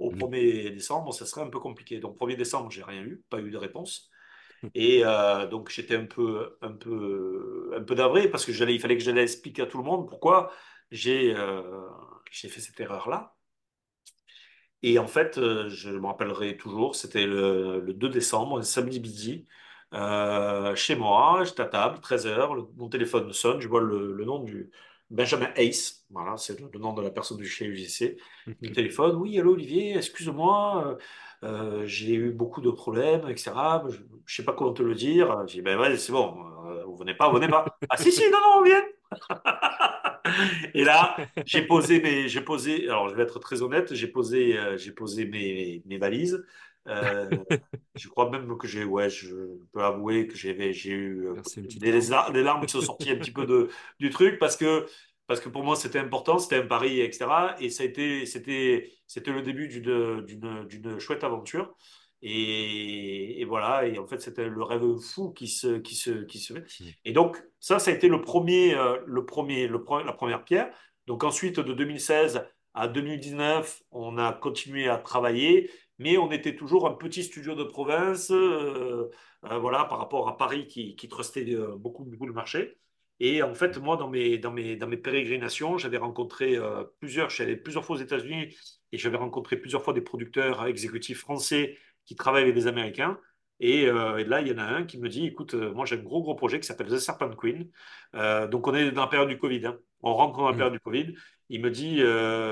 au 0.01 0.11
Mm. 0.11 0.19
1er 0.19 0.71
décembre, 0.71 1.15
ça 1.15 1.27
serait 1.27 1.43
un 1.43 1.51
peu 1.51 1.61
compliqué. 1.61 2.01
Donc, 2.01 2.17
1er 2.19 2.37
décembre, 2.37 2.71
j'ai 2.71 2.83
rien 2.83 3.03
eu, 3.03 3.25
pas 3.31 3.41
eu 3.41 3.51
de 3.51 3.57
réponse. 3.59 4.11
Et 4.75 5.03
euh, 5.05 5.47
donc, 5.49 5.71
j'étais 5.71 5.97
un 5.97 6.07
peu, 6.07 6.59
un 6.63 6.73
peu, 6.73 7.73
un 7.77 7.83
peu 7.83 7.95
navré 7.95 8.29
parce 8.31 8.47
que 8.47 8.53
j'allais, 8.53 8.75
il 8.75 8.81
fallait 8.81 8.99
que 8.99 9.05
j'allais 9.05 9.23
expliquer 9.25 9.63
à 9.63 9.67
tout 9.67 9.79
le 9.79 9.85
monde 9.85 10.09
pourquoi 10.09 10.53
j'ai 10.93 11.35
euh, 11.37 11.63
j'ai 12.33 12.49
fait 12.49 12.61
cette 12.61 12.81
erreur-là. 12.81 13.37
Et 14.83 14.99
en 14.99 15.07
fait, 15.07 15.39
euh, 15.39 15.69
je 15.69 15.91
me 15.91 16.07
rappellerai 16.07 16.57
toujours, 16.57 16.95
c'était 16.97 17.27
le, 17.27 17.81
le 17.81 17.95
2 17.95 18.09
décembre, 18.09 18.59
un 18.59 18.63
samedi 18.63 19.01
midi, 19.01 19.47
euh, 19.95 20.75
chez 20.75 20.97
moi, 20.97 21.45
j'étais 21.45 21.63
à 21.63 21.67
table, 21.67 21.99
13h, 22.01 22.69
mon 22.77 22.89
téléphone 22.89 23.33
sonne, 23.33 23.61
je 23.61 23.69
vois 23.69 23.81
le, 23.81 24.13
le 24.13 24.25
nom 24.25 24.41
du 24.41 24.71
Benjamin 25.11 25.49
Ace, 25.57 26.05
voilà, 26.11 26.37
c'est 26.37 26.59
le, 26.61 26.69
le 26.73 26.79
nom 26.79 26.93
de 26.93 27.03
la 27.03 27.11
personne 27.11 27.37
du 27.39 27.47
chez 27.47 27.67
UGC, 27.67 28.17
qui 28.61 28.69
me 28.69 28.75
téléphone, 28.75 29.17
oui, 29.17 29.39
allô 29.39 29.53
Olivier, 29.53 29.97
excuse-moi, 29.97 30.99
euh, 31.45 31.47
euh, 31.47 31.87
j'ai 31.87 32.15
eu 32.15 32.31
beaucoup 32.33 32.61
de 32.61 32.71
problèmes, 32.71 33.29
etc. 33.29 33.53
Je 33.89 33.99
ne 33.99 34.05
sais 34.27 34.45
pas 34.45 34.53
comment 34.53 34.73
te 34.73 34.83
le 34.83 34.95
dire. 34.95 35.47
J'ai 35.47 35.57
dit, 35.59 35.63
ben 35.63 35.79
ouais, 35.79 35.97
c'est 35.97 36.13
bon, 36.13 36.35
euh, 36.67 36.85
vous 36.85 36.97
venez 36.97 37.15
pas, 37.15 37.29
vous 37.29 37.37
venez 37.37 37.49
pas. 37.49 37.65
Ah 37.91 37.97
si, 37.97 38.11
si, 38.11 38.23
non, 38.31 38.39
non, 38.41 38.59
on 38.59 38.63
vient. 38.63 38.83
Et 40.75 40.85
là, 40.85 41.17
j'ai 41.45 41.63
posé 41.63 42.01
mes, 42.01 42.29
j'ai 42.29 42.41
posé, 42.41 42.85
alors 42.89 43.09
je 43.09 43.15
vais 43.15 43.23
être 43.23 43.39
très 43.39 43.63
honnête, 43.63 43.95
j'ai 43.95 44.09
posé, 44.09 44.59
euh, 44.59 44.77
j'ai 44.77 44.93
posé 44.93 45.27
mes, 45.27 45.83
mes 45.87 45.99
valises. 45.99 46.45
Euh, 46.89 47.29
je 47.95 48.09
crois 48.09 48.31
même 48.31 48.57
que 48.59 48.67
j'ai, 48.69 48.85
ouais, 48.85 49.11
je 49.11 49.35
peux 49.73 49.83
avouer 49.83 50.27
que 50.29 50.37
j'ai, 50.37 50.73
j'ai 50.73 50.91
eu 50.93 51.27
euh, 51.29 51.37
des, 51.57 51.93
des 51.93 51.93
larme. 51.93 52.11
lar- 52.11 52.33
des 52.33 52.43
larmes 52.43 52.67
qui 52.67 52.73
sont 52.73 52.81
sorties 52.83 53.11
un 53.11 53.17
petit 53.17 53.33
peu 53.33 53.47
de, 53.47 53.69
du 53.99 54.11
truc 54.11 54.39
parce 54.39 54.57
que, 54.57 54.87
parce 55.27 55.41
que 55.41 55.49
pour 55.49 55.65
moi 55.65 55.77
c'était 55.77 55.99
important, 55.99 56.39
c'était 56.39 56.57
un 56.59 56.67
pari, 56.67 57.01
etc. 57.01 57.57
Et 57.61 57.71
ça 57.71 57.83
a 57.83 57.87
été, 57.87 58.27
c'était, 58.27 58.91
c'était 59.07 59.33
le 59.33 59.43
début 59.43 59.69
d'une, 59.69 60.23
d'une, 60.25 60.65
d'une 60.67 60.99
chouette 61.01 61.25
aventure. 61.25 61.75
Et, 62.23 63.41
et 63.41 63.45
voilà, 63.45 63.87
et 63.87 63.99
en 63.99 64.07
fait 64.07 64.21
c'était 64.21 64.49
le 64.49 64.63
rêve 64.63 64.97
fou 64.99 65.33
qui 65.33 65.49
se, 65.49 65.79
qui 65.79 65.95
se, 65.95 66.11
qui 66.25 66.39
se 66.39 66.55
fait. 66.55 66.65
Et 67.05 67.13
donc, 67.13 67.43
ça, 67.61 67.79
ça 67.79 67.91
a 67.91 67.95
été 67.95 68.09
le 68.09 68.21
premier, 68.23 68.75
euh, 68.75 68.99
le 69.07 69.25
premier, 69.27 69.67
le 69.69 69.85
la 70.05 70.13
première 70.13 70.45
pierre. 70.45 70.71
Donc, 71.07 71.25
ensuite, 71.25 71.61
de 71.61 71.73
2016 71.73 72.45
à 72.75 72.89
2019, 72.89 73.83
on 73.91 74.19
a 74.19 74.33
continué 74.33 74.89
à 74.89 74.97
travailler, 74.99 75.71
mais 75.99 76.19
on 76.19 76.31
était 76.31 76.57
toujours 76.57 76.87
un 76.89 76.95
petit 76.95 77.25
studio 77.25 77.55
de 77.55 77.65
province, 77.65 78.31
euh, 78.31 79.11
euh, 79.45 79.59
voilà, 79.59 79.85
par 79.85 79.99
rapport 79.99 80.29
à 80.29 80.37
Paris 80.37 80.67
qui, 80.67 80.97
qui 80.97 81.09
trustait 81.09 81.47
euh, 81.55 81.77
beaucoup, 81.77 82.05
beaucoup 82.05 82.27
le 82.27 82.33
marché. 82.33 82.79
Et 83.19 83.43
en 83.43 83.55
fait, 83.55 83.79
moi, 83.79 83.97
dans 83.97 84.11
mes, 84.11 84.39
dans 84.39 84.53
mes, 84.53 84.77
dans 84.77 84.87
mes 84.87 84.99
pérégrinations, 84.99 85.79
j'avais 85.79 85.97
rencontré 85.97 86.59
plusieurs, 87.01 87.31
je 87.31 87.37
suis 87.37 87.45
allé 87.45 87.57
plusieurs 87.57 87.83
fois 87.83 87.97
aux 87.97 87.99
États-Unis 87.99 88.55
et 88.93 88.99
j'avais 88.99 89.17
rencontré 89.17 89.57
plusieurs 89.57 89.83
fois 89.83 89.95
des 89.95 90.03
producteurs 90.03 90.67
exécutifs 90.67 91.21
français 91.21 91.79
qui 92.05 92.15
travaillent 92.15 92.43
avec 92.43 92.55
des 92.55 92.67
Américains. 92.67 93.19
Et, 93.61 93.87
euh, 93.87 94.19
et 94.19 94.25
là, 94.25 94.41
il 94.43 94.49
y 94.49 94.53
en 94.53 94.59
a 94.59 94.65
un 94.65 94.85
qui 94.85 94.99
me 94.99 95.09
dit, 95.09 95.27
écoute, 95.27 95.55
euh, 95.55 95.73
moi 95.73 95.87
j'ai 95.87 95.97
un 95.97 96.03
gros, 96.03 96.23
gros 96.23 96.35
projet 96.35 96.61
qui 96.61 96.67
s'appelle 96.67 96.89
The 96.89 96.99
Serpent 96.99 97.31
Queen. 97.31 97.71
Euh, 98.15 98.47
donc 98.49 98.67
on 98.67 98.75
est 98.75 98.91
dans 98.93 99.03
la 99.03 99.07
période 99.09 99.29
du 99.29 99.39
Covid. 99.39 99.67
hein. 99.67 99.79
On 100.03 100.15
rentre 100.15 100.37
dans 100.39 100.47
la 100.47 100.53
Mm. 100.53 100.57
période 100.57 100.73
du 100.75 100.81
Covid. 100.81 101.15
Il 101.49 101.63
me 101.63 101.71
dit, 101.71 102.03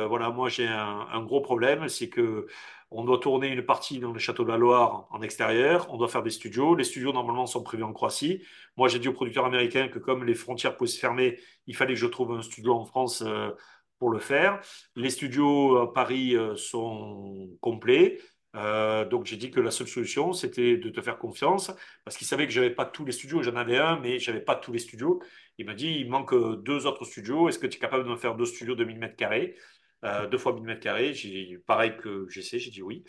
voilà, 0.08 0.30
moi 0.30 0.48
j'ai 0.48 0.66
un, 0.68 1.06
un 1.12 1.22
gros 1.24 1.40
problème, 1.40 1.88
c'est 1.88 2.08
que 2.08 2.46
on 2.90 3.02
doit 3.04 3.18
tourner 3.18 3.48
une 3.48 3.62
partie 3.62 3.98
dans 3.98 4.12
le 4.12 4.18
château 4.20 4.44
de 4.44 4.48
la 4.50 4.56
Loire 4.56 5.08
en 5.10 5.20
extérieur, 5.20 5.88
on 5.92 5.96
doit 5.96 6.06
faire 6.08 6.22
des 6.22 6.30
studios. 6.30 6.76
Les 6.76 6.84
studios 6.84 7.12
normalement 7.12 7.46
sont 7.46 7.62
prévus 7.64 7.82
en 7.82 7.92
Croatie. 7.92 8.42
Moi 8.76 8.86
j'ai 8.88 9.00
dit 9.00 9.08
aux 9.08 9.12
producteurs 9.12 9.46
américains 9.46 9.88
que 9.88 9.98
comme 9.98 10.24
les 10.24 10.34
frontières 10.34 10.76
pouvaient 10.76 10.88
se 10.90 10.98
fermer, 11.00 11.40
il 11.66 11.74
fallait 11.74 11.94
que 11.94 12.00
je 12.00 12.06
trouve 12.06 12.32
un 12.32 12.42
studio 12.42 12.72
en 12.74 12.84
France 12.84 13.24
pour 13.98 14.10
le 14.10 14.20
faire. 14.20 14.60
Les 14.96 15.10
studios 15.10 15.78
à 15.78 15.92
Paris 15.92 16.36
sont 16.56 17.48
complets. 17.60 18.20
Euh, 18.54 19.04
donc 19.04 19.26
j'ai 19.26 19.36
dit 19.36 19.50
que 19.50 19.60
la 19.60 19.70
seule 19.70 19.88
solution, 19.88 20.32
c'était 20.32 20.76
de 20.76 20.88
te 20.90 21.00
faire 21.00 21.18
confiance, 21.18 21.72
parce 22.04 22.16
qu'il 22.16 22.26
savait 22.26 22.46
que 22.46 22.52
j'avais 22.52 22.70
pas 22.70 22.84
tous 22.86 23.04
les 23.04 23.12
studios. 23.12 23.42
J'en 23.42 23.56
avais 23.56 23.78
un, 23.78 23.98
mais 24.00 24.18
j'avais 24.18 24.40
pas 24.40 24.54
tous 24.56 24.72
les 24.72 24.78
studios. 24.78 25.20
Il 25.58 25.66
m'a 25.66 25.74
dit, 25.74 25.88
il 26.00 26.08
manque 26.08 26.32
euh, 26.32 26.56
deux 26.56 26.86
autres 26.86 27.04
studios. 27.04 27.48
Est-ce 27.48 27.58
que 27.58 27.66
tu 27.66 27.76
es 27.78 27.80
capable 27.80 28.04
de 28.04 28.10
me 28.10 28.16
faire 28.16 28.36
deux 28.36 28.46
studios 28.46 28.74
de 28.74 28.84
1000 28.84 28.98
mètres 28.98 29.16
carrés, 29.16 29.56
euh, 30.04 30.26
deux 30.28 30.38
fois 30.38 30.52
1000 30.54 30.62
mètres 30.64 30.80
carrés? 30.80 31.14
J'ai 31.14 31.58
pareil 31.66 31.96
que 31.96 32.28
j'essaie, 32.28 32.58
j'ai 32.58 32.70
dit 32.70 32.82
oui. 32.82 33.04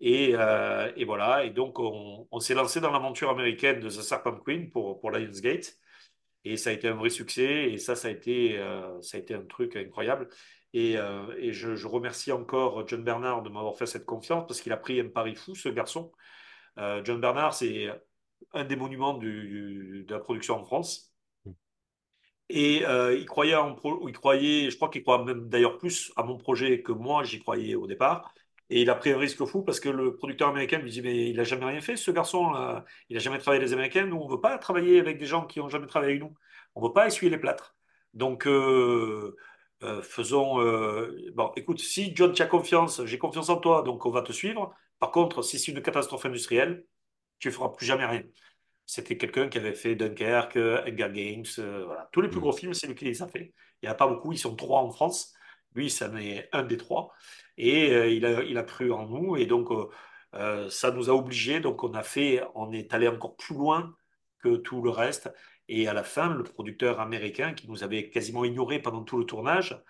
Et, 0.00 0.32
euh, 0.34 0.90
et 0.96 1.04
voilà. 1.04 1.44
Et 1.44 1.50
donc 1.50 1.78
on, 1.78 2.26
on 2.30 2.40
s'est 2.40 2.54
lancé 2.54 2.80
dans 2.80 2.90
l'aventure 2.90 3.30
américaine 3.30 3.80
de 3.80 3.88
The 3.88 4.02
Serpent 4.02 4.36
Queen 4.44 4.70
pour 4.70 5.00
pour 5.00 5.10
Lionsgate. 5.10 5.76
Et 6.44 6.56
ça 6.56 6.70
a 6.70 6.72
été 6.72 6.88
un 6.88 6.94
vrai 6.94 7.10
succès. 7.10 7.70
Et 7.70 7.78
ça, 7.78 7.94
ça 7.94 8.08
a 8.08 8.10
été, 8.10 8.58
ça 9.00 9.16
a 9.16 9.20
été 9.20 9.34
un 9.34 9.44
truc 9.44 9.76
incroyable. 9.76 10.28
Et, 10.74 10.96
euh, 10.96 11.34
et 11.38 11.52
je, 11.52 11.74
je 11.76 11.86
remercie 11.86 12.32
encore 12.32 12.86
John 12.88 13.04
Bernard 13.04 13.42
de 13.42 13.50
m'avoir 13.50 13.76
fait 13.76 13.86
cette 13.86 14.06
confiance 14.06 14.46
parce 14.46 14.60
qu'il 14.60 14.72
a 14.72 14.76
pris 14.76 15.00
un 15.00 15.08
pari 15.08 15.34
fou, 15.34 15.54
ce 15.54 15.68
garçon. 15.68 16.12
Euh, 16.78 17.02
John 17.04 17.20
Bernard, 17.20 17.54
c'est 17.54 17.90
un 18.52 18.64
des 18.64 18.76
monuments 18.76 19.14
du- 19.14 20.04
de 20.06 20.14
la 20.14 20.20
production 20.20 20.56
en 20.60 20.64
France. 20.64 21.12
Mm. 21.44 21.50
Et 22.50 22.86
euh, 22.86 23.14
il 23.14 23.26
croyait, 23.26 23.54
en 23.54 23.74
pro- 23.74 24.08
il 24.08 24.14
croyait, 24.14 24.70
je 24.70 24.76
crois 24.76 24.88
qu'il 24.90 25.02
croit 25.02 25.24
même 25.24 25.48
d'ailleurs 25.48 25.78
plus 25.78 26.12
à 26.16 26.22
mon 26.22 26.36
projet 26.36 26.82
que 26.82 26.92
moi, 26.92 27.24
j'y 27.24 27.40
croyais 27.40 27.74
au 27.74 27.86
départ. 27.86 28.32
Et 28.70 28.82
il 28.82 28.90
a 28.90 28.94
pris 28.94 29.10
un 29.12 29.18
risque 29.18 29.44
fou 29.44 29.62
parce 29.62 29.80
que 29.80 29.90
le 29.90 30.16
producteur 30.16 30.48
américain 30.48 30.78
lui 30.78 30.90
dit, 30.90 31.02
mais 31.02 31.28
il 31.30 31.38
a 31.40 31.44
jamais 31.44 31.66
rien 31.66 31.80
fait, 31.82 31.96
ce 31.96 32.10
garçon-là. 32.10 32.84
Il 33.10 33.16
a 33.16 33.20
jamais 33.20 33.38
travaillé 33.38 33.58
avec 33.58 33.68
les 33.68 33.74
Américains. 33.74 34.06
Nous, 34.06 34.16
on 34.16 34.26
veut 34.28 34.40
pas 34.40 34.56
travailler 34.58 34.98
avec 34.98 35.18
des 35.18 35.26
gens 35.26 35.46
qui 35.46 35.60
ont 35.60 35.68
jamais 35.68 35.86
travaillé 35.86 36.12
avec 36.12 36.22
nous. 36.22 36.34
On 36.74 36.82
veut 36.86 36.92
pas 36.92 37.06
essuyer 37.06 37.30
les 37.30 37.38
plâtres. 37.38 37.76
Donc, 38.14 38.46
euh, 38.46 39.36
euh, 39.82 40.02
faisons. 40.02 40.60
euh, 40.60 41.16
Bon, 41.34 41.52
écoute, 41.56 41.80
si 41.80 42.14
John, 42.14 42.32
tu 42.32 42.42
as 42.42 42.46
confiance, 42.46 43.04
j'ai 43.04 43.18
confiance 43.18 43.48
en 43.48 43.56
toi, 43.58 43.82
donc 43.82 44.06
on 44.06 44.10
va 44.10 44.22
te 44.22 44.32
suivre. 44.32 44.74
Par 44.98 45.10
contre, 45.10 45.42
si 45.42 45.58
c'est 45.58 45.72
une 45.72 45.82
catastrophe 45.82 46.24
industrielle, 46.26 46.84
tu 47.38 47.48
ne 47.48 47.52
feras 47.52 47.70
plus 47.70 47.86
jamais 47.86 48.06
rien. 48.06 48.22
C'était 48.86 49.16
quelqu'un 49.18 49.48
qui 49.48 49.58
avait 49.58 49.74
fait 49.74 49.94
Dunkerque, 49.96 50.56
Hunger 50.56 51.10
Games, 51.12 51.44
euh, 51.58 51.84
voilà. 51.86 52.08
Tous 52.12 52.20
les 52.20 52.28
plus 52.28 52.40
Mm. 52.40 52.42
gros 52.42 52.52
films, 52.52 52.74
c'est 52.74 52.86
lui 52.86 52.94
qui 52.94 53.04
les 53.06 53.22
a 53.22 53.28
fait. 53.28 53.54
Il 53.82 53.86
n'y 53.86 53.88
en 53.90 53.92
a 53.92 53.94
pas 53.96 54.06
beaucoup, 54.08 54.32
ils 54.32 54.38
sont 54.38 54.56
trois 54.56 54.80
en 54.82 54.90
France. 54.90 55.34
Lui, 55.74 55.90
ça 55.90 56.08
en 56.10 56.16
est 56.16 56.48
un 56.52 56.62
des 56.64 56.76
trois. 56.76 57.12
Et 57.58 57.88
il 58.16 58.26
a, 58.26 58.42
il 58.42 58.58
a 58.58 58.62
cru 58.62 58.92
en 58.92 59.06
nous. 59.08 59.36
Et 59.36 59.46
donc, 59.46 59.68
ça 60.70 60.90
nous 60.90 61.10
a 61.10 61.14
obligés. 61.14 61.60
Donc, 61.60 61.82
on 61.84 61.94
a 61.94 62.02
fait, 62.02 62.42
on 62.54 62.72
est 62.72 62.92
allé 62.94 63.08
encore 63.08 63.36
plus 63.36 63.54
loin 63.56 63.94
que 64.42 64.56
tout 64.56 64.82
le 64.82 64.90
reste. 64.90 65.30
Et 65.74 65.88
à 65.88 65.94
la 65.94 66.04
fin, 66.04 66.34
le 66.34 66.42
producteur 66.42 67.00
américain, 67.00 67.54
qui 67.54 67.66
nous 67.66 67.82
avait 67.82 68.10
quasiment 68.10 68.44
ignoré 68.44 68.78
pendant 68.78 69.04
tout 69.04 69.16
le 69.16 69.24
tournage, 69.24 69.82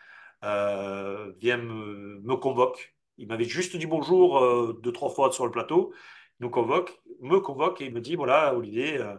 euh, 0.45 1.33
vient 1.41 1.57
me, 1.57 2.37
convoque. 2.37 2.95
Il 3.19 3.27
m'avait 3.27 3.47
juste 3.47 3.77
dit 3.77 3.87
bonjour 3.87 4.39
euh, 4.39 4.79
deux, 4.81 4.93
trois 4.93 5.11
fois 5.11 5.33
sur 5.33 5.45
le 5.45 5.51
plateau. 5.51 5.93
Il 6.39 6.45
nous 6.45 6.51
convoque, 6.51 7.01
me 7.21 7.41
convoque 7.41 7.81
et 7.81 7.87
il 7.87 7.93
me 7.95 8.01
dit, 8.01 8.15
voilà, 8.15 8.55
Olivier, 8.55 8.99
euh, 8.99 9.17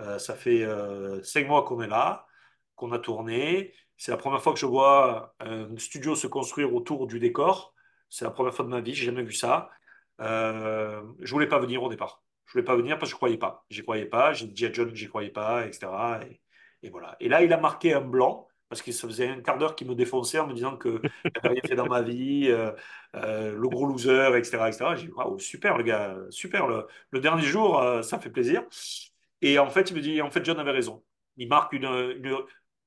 euh, 0.00 0.18
ça 0.20 0.36
fait 0.36 0.64
cinq 1.24 1.48
mois 1.48 1.64
qu'on 1.64 1.82
est 1.82 1.88
là, 1.88 2.28
qu'on 2.76 2.92
a 2.92 3.00
tourné. 3.00 3.74
C'est 3.96 4.12
la 4.12 4.16
première 4.16 4.42
fois 4.42 4.52
que 4.52 4.60
je 4.60 4.66
vois 4.66 5.34
un 5.40 5.76
studio 5.76 6.14
se 6.14 6.28
construire 6.28 6.72
autour 6.72 7.08
du 7.08 7.18
décor. 7.18 7.74
C'est 8.10 8.24
la 8.24 8.30
première 8.30 8.54
fois 8.54 8.64
de 8.64 8.70
ma 8.70 8.80
vie, 8.80 8.94
j'ai 8.94 9.06
jamais 9.06 9.24
vu 9.24 9.32
ça. 9.32 9.70
Je 10.20 11.30
voulais 11.32 11.48
pas 11.48 11.58
venir 11.58 11.82
au 11.82 11.88
départ. 11.88 12.22
Je 12.46 12.52
voulais 12.52 12.64
pas 12.64 12.76
venir 12.76 12.98
parce 12.98 13.10
que 13.10 13.12
je 13.12 13.16
croyais 13.16 13.38
pas. 13.38 13.64
J'y 13.70 13.82
croyais 13.82 14.06
pas. 14.06 14.32
J'ai 14.32 14.46
dit 14.46 14.66
à 14.66 14.72
John 14.72 14.90
que 14.90 14.96
j'y 14.96 15.08
croyais 15.08 15.30
pas, 15.30 15.66
etc. 15.66 16.20
Et, 16.82 16.90
voilà. 16.90 17.16
Et 17.20 17.28
là, 17.28 17.42
il 17.42 17.52
a 17.52 17.56
marqué 17.58 17.92
un 17.94 18.00
blanc 18.00 18.46
parce 18.68 18.82
que 18.82 18.92
ça 18.92 19.06
faisait 19.08 19.28
un 19.28 19.40
quart 19.40 19.58
d'heure 19.58 19.74
qu'il 19.76 19.88
me 19.88 19.94
défonçait 19.94 20.38
en 20.38 20.46
me 20.46 20.54
disant 20.54 20.76
que 20.76 21.00
j'avais 21.34 21.48
rien 21.54 21.60
fait 21.66 21.76
dans 21.76 21.86
ma 21.86 22.02
vie, 22.02 22.48
euh, 22.48 22.72
euh, 23.14 23.52
le 23.56 23.68
gros 23.68 23.86
loser, 23.86 24.30
etc., 24.36 24.68
etc. 24.68 24.94
J'ai 24.96 25.06
dit 25.06 25.12
waouh, 25.12 25.38
super 25.38 25.76
le 25.78 25.84
gars, 25.84 26.16
super 26.30 26.66
le, 26.66 27.20
dernier 27.20 27.42
jour, 27.44 27.80
euh, 27.80 28.02
ça 28.02 28.18
fait 28.20 28.30
plaisir. 28.30 28.64
Et 29.42 29.58
en 29.58 29.70
fait, 29.70 29.90
il 29.90 29.96
me 29.96 30.00
dit, 30.02 30.20
en 30.22 30.30
fait, 30.30 30.44
John 30.44 30.58
avait 30.58 30.70
raison. 30.70 31.04
Il 31.36 31.48
marque 31.48 31.72
une, 31.72 31.84
une- 31.84 32.38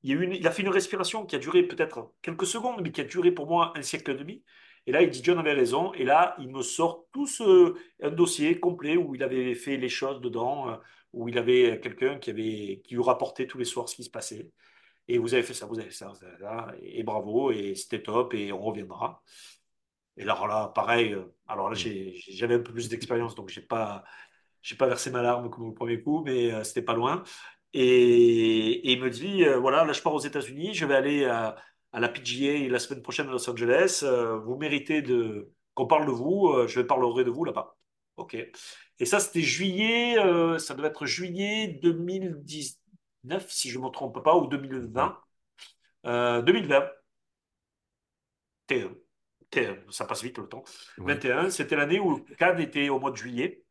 il 0.04 0.18
a 0.18 0.22
une- 0.24 0.34
il 0.34 0.48
a 0.48 0.52
fait 0.52 0.62
une 0.64 0.70
respiration 0.70 1.26
qui 1.26 1.36
a 1.36 1.40
duré 1.40 1.64
peut-être 1.64 2.14
quelques 2.22 2.46
secondes, 2.46 2.82
mais 2.82 2.92
qui 2.92 3.02
a 3.02 3.04
duré 3.04 3.32
pour 3.32 3.48
moi 3.48 3.74
un 3.76 3.82
siècle 3.82 4.12
et 4.12 4.16
demi. 4.16 4.44
Et 4.90 4.92
là, 4.92 5.04
il 5.04 5.12
dit, 5.12 5.22
John 5.24 5.38
avait 5.38 5.54
raison. 5.54 5.94
Et 5.94 6.04
là, 6.04 6.36
il 6.40 6.50
me 6.50 6.64
sort 6.64 7.06
tout 7.14 7.28
ce, 7.28 7.76
un 8.02 8.10
dossier 8.10 8.60
complet 8.60 8.98
où 8.98 9.14
il 9.14 9.22
avait 9.22 9.54
fait 9.54 9.78
les 9.78 9.88
choses 9.88 10.20
dedans, 10.20 10.70
euh, 10.72 10.78
où 11.14 11.30
il 11.30 11.38
avait 11.38 11.80
quelqu'un 11.80 12.18
qui 12.18 12.32
avait, 12.32 12.82
qui 12.84 12.96
lui 12.96 13.04
rapportait 13.04 13.46
tous 13.46 13.60
les 13.60 13.66
soirs 13.66 13.88
ce 13.88 13.96
qui 13.96 14.04
se 14.04 14.10
passait. 14.10 14.50
Et 15.08 15.20
vous 15.20 15.36
avez 15.36 15.44
fait 15.44 15.54
ça, 15.54 15.68
vous 15.68 15.78
avez 15.80 15.90
fait 15.92 15.96
ça, 15.96 16.12
et 16.82 17.04
bravo, 17.04 17.52
et 17.52 17.76
c'était 17.76 18.02
top, 18.02 18.34
et 18.34 18.52
on 18.52 18.62
reviendra. 18.62 19.22
Et 20.18 20.24
alors 20.24 20.48
là, 20.48 20.72
pareil, 20.74 21.14
euh, 21.14 21.24
alors 21.48 21.70
là, 21.70 21.76
j'avais 21.76 22.56
un 22.56 22.60
peu 22.60 22.74
plus 22.74 22.90
d'expérience, 22.90 23.36
donc 23.36 23.50
j'ai 23.50 23.62
pas, 23.62 24.04
j'ai 24.64 24.76
pas 24.76 24.88
versé 24.88 25.12
ma 25.12 25.22
larme 25.22 25.52
comme 25.52 25.70
au 25.70 25.72
premier 25.74 26.02
coup, 26.02 26.24
mais 26.26 26.52
euh, 26.52 26.64
c'était 26.64 26.82
pas 26.82 26.96
loin. 26.96 27.24
Et, 27.74 28.92
il 28.92 29.02
me 29.02 29.10
dit, 29.10 29.46
euh, 29.46 29.60
voilà, 29.60 29.86
là 29.86 29.94
je 29.94 30.02
pars 30.02 30.14
aux 30.14 30.20
États-Unis, 30.20 30.74
je 30.74 30.86
vais 30.86 30.96
aller 30.96 31.26
à, 31.26 31.56
à 31.92 32.00
la 32.00 32.10
PGA 32.10 32.70
la 32.70 32.80
semaine 32.80 33.02
prochaine 33.02 33.28
à 33.28 33.32
Los 33.32 33.50
Angeles. 33.50 34.02
Euh, 34.04 34.38
vous 34.40 34.58
méritez 34.58 35.02
de 35.02 35.52
qu'on 35.74 35.88
parle 35.88 36.06
de 36.06 36.12
vous, 36.12 36.48
euh, 36.50 36.68
je 36.68 36.82
parlerai 36.82 37.24
de 37.24 37.32
vous 37.32 37.46
là-bas. 37.46 37.78
Ok. 38.18 38.36
Et 38.36 39.06
ça, 39.06 39.20
c'était 39.20 39.42
juillet, 39.42 40.18
euh, 40.20 40.58
ça 40.60 40.74
devait 40.76 40.90
être 40.90 41.06
juillet 41.06 41.68
2019, 41.82 43.50
si 43.50 43.70
je 43.70 43.80
ne 43.80 43.86
me 43.86 43.90
trompe 43.90 44.22
pas, 44.24 44.36
ou 44.36 44.44
Ouais. 44.44 44.50
2020. 44.50 45.18
Euh, 46.06 46.42
2020. 46.42 46.90
T1. 48.68 48.90
T1, 49.52 49.92
ça 49.92 50.06
passe 50.06 50.22
vite 50.24 50.38
le 50.38 50.48
temps. 50.48 50.64
Ouais. 50.98 51.14
21, 51.16 51.50
c'était 51.50 51.76
l'année 51.76 52.00
où 52.00 52.20
Cannes 52.38 52.60
était 52.60 52.90
au 52.90 53.00
mois 53.00 53.12
de 53.12 53.16
juillet. 53.18 53.64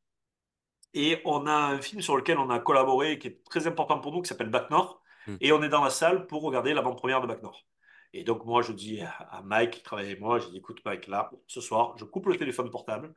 Et 0.95 1.21
on 1.25 1.47
a 1.47 1.53
un 1.53 1.81
film 1.83 2.01
sur 2.01 2.17
lequel 2.17 2.39
on 2.39 2.49
a 2.51 2.59
collaboré 2.59 3.19
qui 3.19 3.29
est 3.29 3.45
très 3.45 3.67
important 3.67 4.01
pour 4.01 4.13
nous, 4.13 4.23
qui 4.23 4.29
s'appelle 4.29 4.51
Bac 4.51 4.71
Nord. 4.71 5.03
Mm. 5.27 5.37
Et 5.43 5.53
on 5.53 5.63
est 5.63 5.69
dans 5.69 5.85
la 5.85 5.91
salle 5.91 6.27
pour 6.27 6.43
regarder 6.43 6.73
l'avant-première 6.73 7.21
de 7.21 7.27
Bac 7.27 7.43
Nord. 7.43 7.68
Et 8.13 8.25
donc, 8.25 8.45
moi, 8.45 8.63
je 8.63 8.73
dis 8.73 9.01
à 9.03 9.43
Mike, 9.45 9.73
qui 9.73 9.83
travaille 9.83 10.07
avec 10.07 10.21
moi, 10.21 10.39
je 10.39 10.49
dis, 10.49 10.59
écoute, 10.59 10.81
Mike, 10.85 11.07
là, 11.09 11.31
ce 11.47 11.61
soir, 11.61 11.97
je 11.99 12.05
coupe 12.05 12.27
le 12.27 12.37
téléphone 12.37 12.71
portable. 12.71 13.15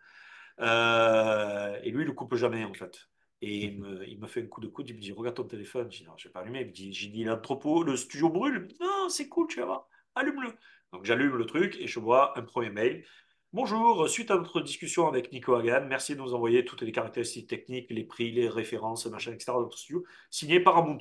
Euh, 0.60 1.80
et 1.84 1.92
lui, 1.92 2.04
il 2.04 2.08
le 2.08 2.14
coupe 2.14 2.36
jamais, 2.36 2.64
en 2.66 2.74
fait. 2.74 3.08
Et 3.42 3.66
il 3.66 3.80
me, 4.20 4.28
fait 4.28 4.44
un 4.44 4.48
coup 4.48 4.62
de 4.62 4.68
coude, 4.68 4.90
il 4.90 4.96
me 4.96 5.02
dit, 5.02 5.12
regarde 5.12 5.36
ton 5.38 5.46
téléphone. 5.46 5.92
Je 5.92 6.00
dis, 6.00 6.04
non, 6.06 6.14
je 6.18 6.28
vais 6.28 6.32
pas 6.32 6.42
allumer. 6.42 6.62
Il 6.62 6.68
me 6.68 6.72
dit, 6.72 6.94
j'ai 6.94 7.08
dit, 7.08 7.24
l'entrepôt, 7.24 7.84
le 7.84 7.96
studio 7.98 8.30
brûle. 8.30 8.68
Dit, 8.68 8.78
non, 8.82 9.10
c'est 9.10 9.30
cool, 9.30 9.48
tu 9.48 9.60
vas 9.60 9.66
voir, 9.66 9.88
allume-le. 10.16 10.54
Donc, 10.94 11.06
j'allume 11.06 11.38
le 11.38 11.46
truc 11.46 11.78
et 11.80 11.88
je 11.88 12.00
vois 12.00 12.38
un 12.38 12.44
premier 12.44 12.70
mail. 12.70 13.06
Bonjour, 13.54 14.08
suite 14.10 14.32
à 14.32 14.38
notre 14.38 14.62
discussion 14.62 15.08
avec 15.08 15.32
Nico 15.34 15.56
Hagan, 15.56 15.86
merci 15.88 16.16
de 16.16 16.22
nous 16.22 16.34
envoyer 16.34 16.64
toutes 16.64 16.84
les 16.84 16.92
caractéristiques 16.94 17.50
techniques, 17.50 17.90
les 17.90 18.06
prix, 18.06 18.32
les 18.32 18.48
références, 18.48 19.06
machin, 19.08 19.34
etc. 19.34 19.52
de 19.58 19.64
notre 19.64 19.78
studio, 19.78 20.06
signé 20.30 20.62
Paramount. 20.62 21.00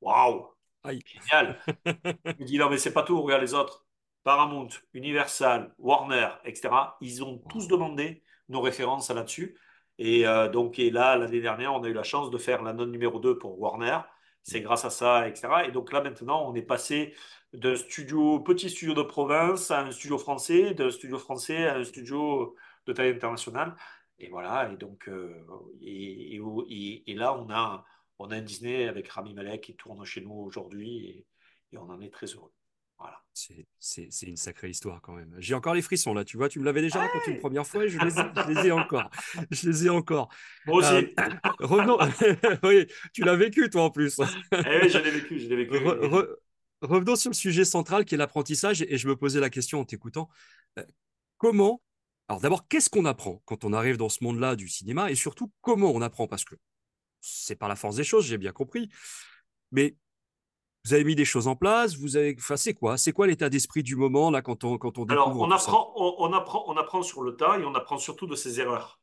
Waouh! 0.00 0.57
Aïe. 0.88 1.02
Génial. 1.06 1.58
Il 1.86 2.36
me 2.40 2.44
dit 2.44 2.58
non, 2.58 2.70
mais 2.70 2.78
c'est 2.78 2.92
pas 2.92 3.02
tout, 3.02 3.20
regarde 3.22 3.42
les 3.42 3.54
autres. 3.54 3.86
Paramount, 4.24 4.68
Universal, 4.94 5.74
Warner, 5.78 6.28
etc. 6.44 6.96
Ils 7.00 7.22
ont 7.24 7.38
tous 7.50 7.68
demandé 7.68 8.22
nos 8.48 8.60
références 8.60 9.10
là-dessus. 9.10 9.58
Et 9.98 10.26
euh, 10.26 10.48
donc, 10.48 10.78
et 10.78 10.90
là, 10.90 11.16
l'année 11.16 11.40
dernière, 11.40 11.74
on 11.74 11.82
a 11.82 11.88
eu 11.88 11.92
la 11.92 12.02
chance 12.02 12.30
de 12.30 12.38
faire 12.38 12.62
la 12.62 12.72
note 12.72 12.88
numéro 12.90 13.18
2 13.20 13.38
pour 13.38 13.58
Warner. 13.60 13.98
C'est 14.42 14.60
grâce 14.62 14.84
à 14.84 14.90
ça, 14.90 15.28
etc. 15.28 15.66
Et 15.66 15.72
donc 15.72 15.92
là, 15.92 16.00
maintenant, 16.02 16.48
on 16.50 16.54
est 16.54 16.62
passé 16.62 17.14
d'un 17.52 17.76
studio, 17.76 18.40
petit 18.40 18.70
studio 18.70 18.94
de 18.94 19.02
province 19.02 19.70
à 19.70 19.80
un 19.80 19.90
studio 19.90 20.18
français, 20.18 20.74
d'un 20.74 20.90
studio 20.90 21.18
français 21.18 21.66
à 21.66 21.76
un 21.76 21.84
studio 21.84 22.56
de 22.86 22.92
taille 22.92 23.10
internationale. 23.10 23.76
Et 24.18 24.28
voilà. 24.30 24.70
Et 24.72 24.76
donc, 24.76 25.08
euh, 25.08 25.44
et, 25.82 26.36
et, 26.36 26.40
et- 26.70 27.10
et 27.12 27.14
là, 27.14 27.34
on 27.34 27.50
a, 27.50 27.84
on 28.18 28.30
a 28.30 28.36
un 28.36 28.42
Disney 28.42 28.88
avec 28.88 29.08
Rami 29.08 29.34
Malek 29.34 29.60
qui 29.62 29.76
tourne 29.76 30.04
chez 30.04 30.20
nous 30.20 30.32
aujourd'hui. 30.32 31.06
Et, 31.06 31.26
et 31.72 31.78
on 31.78 31.88
en 31.90 32.00
est 32.00 32.10
très 32.12 32.26
heureux. 32.26 32.52
Voilà. 32.98 33.22
C'est 33.32 34.26
une 34.26 34.36
sacrée 34.36 34.70
histoire 34.70 35.00
quand 35.00 35.12
même. 35.14 35.32
J'ai 35.38 35.54
encore 35.54 35.74
les 35.74 35.82
frissons 35.82 36.14
là, 36.14 36.24
tu 36.24 36.36
vois, 36.36 36.48
tu 36.48 36.58
me 36.58 36.64
l'avais 36.64 36.80
déjà 36.80 36.98
raconté 36.98 37.30
une 37.30 37.38
première 37.38 37.64
fois 37.64 37.84
et 37.84 37.88
je 37.88 37.96
les 38.00 38.18
ai, 38.18 38.22
je 38.34 38.50
les 38.60 38.66
ai 38.66 38.72
encore. 38.72 39.08
Je 39.52 39.68
les 39.68 39.86
ai 39.86 39.88
encore. 39.90 40.28
Moi 40.66 40.84
Euh, 40.84 41.02
aussi. 41.02 41.14
revenons, 41.60 41.96
oui, 42.64 42.86
tu 43.12 43.22
l'as 43.22 43.36
vécu 43.36 43.70
toi 43.70 43.84
en 43.84 43.90
plus. 43.90 44.18
Eh 44.18 44.56
oui, 44.82 44.90
je 44.90 44.98
l'ai 44.98 45.10
vécu, 45.12 45.38
je 45.38 45.46
l'ai 45.48 45.54
vécu. 45.56 45.74
Re- 45.74 46.02
Et- 46.04 46.08
re- 46.08 46.34
revenons 46.82 47.14
sur 47.14 47.30
le 47.30 47.36
sujet 47.36 47.64
central 47.64 48.04
qui 48.04 48.16
est 48.16 48.18
l'apprentissage 48.18 48.82
et 48.82 48.98
je 48.98 49.06
me 49.06 49.14
posais 49.14 49.38
la 49.38 49.50
question 49.50 49.78
en 49.78 49.84
t'écoutant. 49.84 50.28
Euh, 50.80 50.84
Comment, 51.36 51.80
alors 52.26 52.40
d'abord, 52.40 52.66
qu'est-ce 52.66 52.90
qu'on 52.90 53.04
apprend 53.04 53.42
quand 53.44 53.64
on 53.64 53.72
arrive 53.72 53.96
dans 53.96 54.08
ce 54.08 54.24
monde-là 54.24 54.56
du 54.56 54.68
cinéma 54.68 55.12
et 55.12 55.14
surtout 55.14 55.52
comment 55.60 55.92
on 55.92 56.02
apprend? 56.02 56.26
Parce 56.26 56.44
que 56.44 56.56
c'est 57.20 57.56
par 57.56 57.68
la 57.68 57.76
force 57.76 57.96
des 57.96 58.04
choses, 58.04 58.26
j'ai 58.26 58.38
bien 58.38 58.52
compris, 58.52 58.88
mais 59.72 59.96
vous 60.84 60.94
avez 60.94 61.04
mis 61.04 61.14
des 61.14 61.24
choses 61.24 61.48
en 61.48 61.56
place, 61.56 61.96
vous 61.96 62.16
avez, 62.16 62.34
enfin, 62.38 62.56
c'est 62.56 62.72
quoi? 62.74 62.96
C'est 62.96 63.12
quoi 63.12 63.26
l'état 63.26 63.50
d'esprit 63.50 63.82
du 63.82 63.96
moment 63.96 64.30
là 64.30 64.40
quand 64.42 64.64
on, 64.64 64.78
quand 64.78 64.96
on 64.98 65.04
Alors, 65.04 65.28
découvre 65.28 65.44
on 65.46 65.50
apprend, 65.50 65.92
on, 65.96 66.14
on 66.18 66.32
apprend, 66.32 66.64
on 66.68 66.76
apprend 66.76 67.02
sur 67.02 67.22
le 67.22 67.36
tas 67.36 67.58
et 67.58 67.64
on 67.64 67.74
apprend 67.74 67.98
surtout 67.98 68.26
de 68.26 68.36
ses 68.36 68.60
erreurs. 68.60 69.00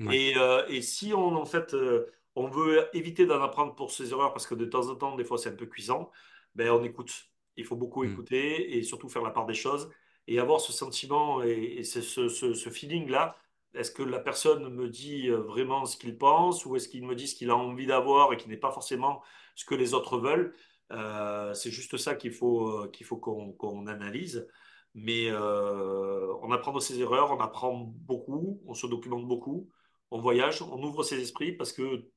Ouais. 0.00 0.16
Et, 0.16 0.36
euh, 0.38 0.64
et 0.68 0.80
si 0.80 1.12
on, 1.12 1.34
en 1.36 1.44
fait, 1.44 1.74
euh, 1.74 2.06
on 2.34 2.48
veut 2.48 2.88
éviter 2.96 3.26
d'en 3.26 3.42
apprendre 3.42 3.74
pour 3.74 3.90
ses 3.90 4.10
erreurs, 4.12 4.32
parce 4.32 4.46
que 4.46 4.54
de 4.54 4.64
temps 4.64 4.88
en 4.88 4.94
temps, 4.94 5.16
des 5.16 5.24
fois, 5.24 5.38
c'est 5.38 5.50
un 5.50 5.56
peu 5.56 5.66
cuisant, 5.66 6.10
ben, 6.54 6.70
on 6.70 6.82
écoute. 6.84 7.12
Il 7.56 7.64
faut 7.64 7.76
beaucoup 7.76 8.04
Mm. 8.04 8.12
écouter 8.12 8.78
et 8.78 8.82
surtout 8.84 9.08
faire 9.08 9.22
la 9.22 9.30
part 9.30 9.44
des 9.46 9.54
choses 9.54 9.90
et 10.28 10.38
avoir 10.38 10.60
ce 10.60 10.72
sentiment 10.72 11.42
et, 11.42 11.50
et 11.78 11.82
ce, 11.84 12.00
ce, 12.00 12.28
ce- 12.28 12.54
ce 12.54 12.70
feeling-là. 12.70 13.36
Est-ce 13.74 13.90
que 13.90 14.02
la 14.02 14.18
personne 14.18 14.68
me 14.74 14.88
dit 14.88 15.28
euh, 15.28 15.38
vraiment 15.38 15.84
ce 15.86 15.96
qu'il 15.96 16.16
pense 16.16 16.64
ou 16.66 16.76
est-ce 16.76 16.88
qu'il 16.88 17.06
me 17.06 17.14
dit 17.14 17.28
ce 17.28 17.34
qu'il 17.34 17.50
a 17.50 17.56
envie 17.56 17.86
d'avoir 17.86 18.32
et 18.32 18.36
qui 18.36 18.48
n'est 18.48 18.56
pas 18.56 18.72
forcément 18.72 19.22
ce 19.54 19.64
que 19.64 19.74
les 19.74 19.94
autres 19.94 20.18
veulent? 20.18 20.54
Euh, 20.92 21.52
c'est 21.54 21.70
juste 21.70 21.96
ça 21.98 22.14
qu'il 22.14 22.32
faut, 22.32 22.68
euh, 22.84 22.88
qu'il 22.88 23.06
faut 23.06 23.18
qu'on 23.18 23.86
analyse. 23.86 24.48
Mais 24.94 25.30
on 25.32 26.50
apprend 26.50 26.72
de 26.72 26.80
ses 26.80 26.98
erreurs, 27.00 27.30
on 27.30 27.40
apprend 27.40 27.74
beaucoup, 27.76 28.60
on 28.66 28.74
se 28.74 28.86
documente 28.86 29.26
beaucoup 29.28 29.70
on 30.10 30.20
voyage, 30.20 30.62
on 30.62 30.82
ouvre 30.82 31.02
ses 31.04 31.20
esprits 31.20 31.52
parce 31.52 31.72
que 31.72 32.10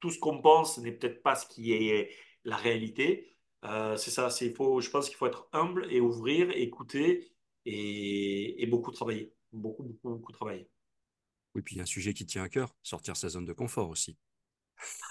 tout 0.00 0.10
ce 0.10 0.18
qu'on 0.18 0.40
pense 0.40 0.78
n'est 0.78 0.92
peut-être 0.92 1.22
pas 1.22 1.34
ce 1.36 1.46
qui 1.46 1.72
est 1.72 2.10
la 2.44 2.56
réalité. 2.56 3.36
C'est 3.62 4.10
ça, 4.10 4.30
c'est, 4.30 4.54
faut, 4.54 4.80
je 4.80 4.90
pense 4.90 5.08
qu'il 5.08 5.16
faut 5.16 5.26
être 5.26 5.48
humble 5.52 5.86
et 5.90 6.00
ouvrir, 6.00 6.50
écouter 6.50 7.32
et, 7.66 8.62
et 8.62 8.66
beaucoup 8.66 8.90
travailler. 8.92 9.34
Beaucoup, 9.52 9.84
beaucoup, 9.84 10.10
beaucoup 10.10 10.32
travailler. 10.32 10.68
Oui, 11.54 11.62
puis 11.62 11.76
il 11.76 11.78
y 11.78 11.80
a 11.80 11.84
un 11.84 11.86
sujet 11.86 12.12
qui 12.14 12.26
tient 12.26 12.42
à 12.42 12.48
cœur, 12.48 12.74
sortir 12.82 13.16
sa 13.16 13.28
zone 13.28 13.44
de 13.44 13.52
confort 13.52 13.88
aussi. 13.88 14.16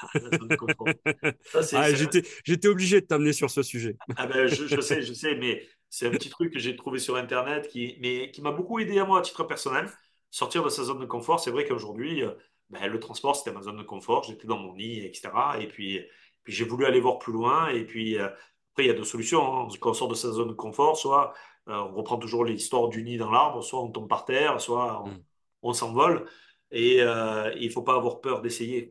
Ah, 0.01 0.07
Ah, 1.73 1.93
j'étais, 1.93 2.67
obligé 2.67 3.01
de 3.01 3.05
t'amener 3.05 3.33
sur 3.33 3.49
ce 3.49 3.63
sujet. 3.63 3.95
Ah 4.17 4.27
ben, 4.27 4.47
je, 4.47 4.67
je 4.67 4.81
sais, 4.81 5.01
je 5.01 5.13
sais, 5.13 5.35
mais 5.35 5.65
c'est 5.89 6.07
un 6.07 6.11
petit 6.11 6.29
truc 6.29 6.51
que 6.53 6.59
j'ai 6.59 6.75
trouvé 6.75 6.99
sur 6.99 7.15
Internet 7.15 7.67
qui, 7.69 7.97
mais 8.01 8.31
qui 8.31 8.41
m'a 8.41 8.51
beaucoup 8.51 8.79
aidé 8.79 8.99
à 8.99 9.05
moi 9.05 9.19
à 9.19 9.21
titre 9.21 9.43
personnel. 9.43 9.89
Sortir 10.31 10.63
de 10.63 10.69
sa 10.69 10.83
zone 10.83 10.99
de 10.99 11.05
confort, 11.05 11.39
c'est 11.39 11.51
vrai 11.51 11.65
qu'aujourd'hui, 11.65 12.23
euh, 12.23 12.31
ben, 12.69 12.87
le 12.87 12.99
transport, 12.99 13.35
c'était 13.35 13.51
ma 13.53 13.61
zone 13.61 13.77
de 13.77 13.83
confort. 13.83 14.23
J'étais 14.23 14.47
dans 14.47 14.57
mon 14.57 14.73
lit, 14.73 14.99
etc. 15.05 15.29
Et 15.61 15.67
puis, 15.67 16.01
puis 16.43 16.53
j'ai 16.53 16.65
voulu 16.65 16.85
aller 16.85 16.99
voir 16.99 17.19
plus 17.19 17.33
loin. 17.33 17.69
Et 17.69 17.85
puis, 17.85 18.17
euh, 18.17 18.27
après, 18.71 18.85
il 18.85 18.87
y 18.87 18.89
a 18.89 18.93
deux 18.93 19.03
solutions. 19.03 19.41
hein. 19.65 19.67
Quand 19.79 19.91
on 19.91 19.93
sort 19.93 20.07
de 20.07 20.15
sa 20.15 20.31
zone 20.31 20.49
de 20.49 20.53
confort, 20.53 20.97
soit 20.97 21.33
euh, 21.69 21.75
on 21.75 21.93
reprend 21.95 22.17
toujours 22.17 22.43
l'histoire 22.45 22.89
du 22.89 23.03
nid 23.03 23.17
dans 23.17 23.31
l'arbre, 23.31 23.63
soit 23.63 23.81
on 23.81 23.89
tombe 23.91 24.09
par 24.09 24.25
terre, 24.25 24.59
soit 24.59 25.03
on, 25.03 25.09
Mm. 25.09 25.23
On 25.63 25.73
s'envole. 25.73 26.25
Et 26.71 27.01
euh, 27.01 27.53
il 27.57 27.71
faut 27.71 27.83
pas 27.83 27.95
avoir 27.95 28.21
peur 28.21 28.41
d'essayer. 28.41 28.89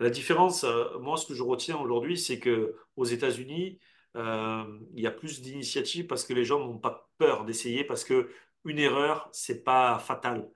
La 0.00 0.10
différence, 0.10 0.64
euh, 0.64 0.98
moi, 1.00 1.16
ce 1.16 1.26
que 1.26 1.34
je 1.34 1.42
retiens 1.42 1.78
aujourd'hui, 1.78 2.18
c'est 2.18 2.38
que 2.40 2.76
aux 2.96 3.04
États-Unis, 3.04 3.78
euh, 4.16 4.64
il 4.94 5.02
y 5.02 5.06
a 5.06 5.10
plus 5.10 5.40
d'initiatives 5.42 6.06
parce 6.06 6.24
que 6.24 6.32
les 6.34 6.44
gens 6.44 6.60
n'ont 6.60 6.78
pas 6.78 7.10
peur 7.18 7.44
d'essayer 7.44 7.84
parce 7.84 8.04
que 8.04 8.30
une 8.64 8.78
erreur, 8.78 9.28
c'est 9.32 9.64
pas 9.64 9.98
fatal. 9.98 10.48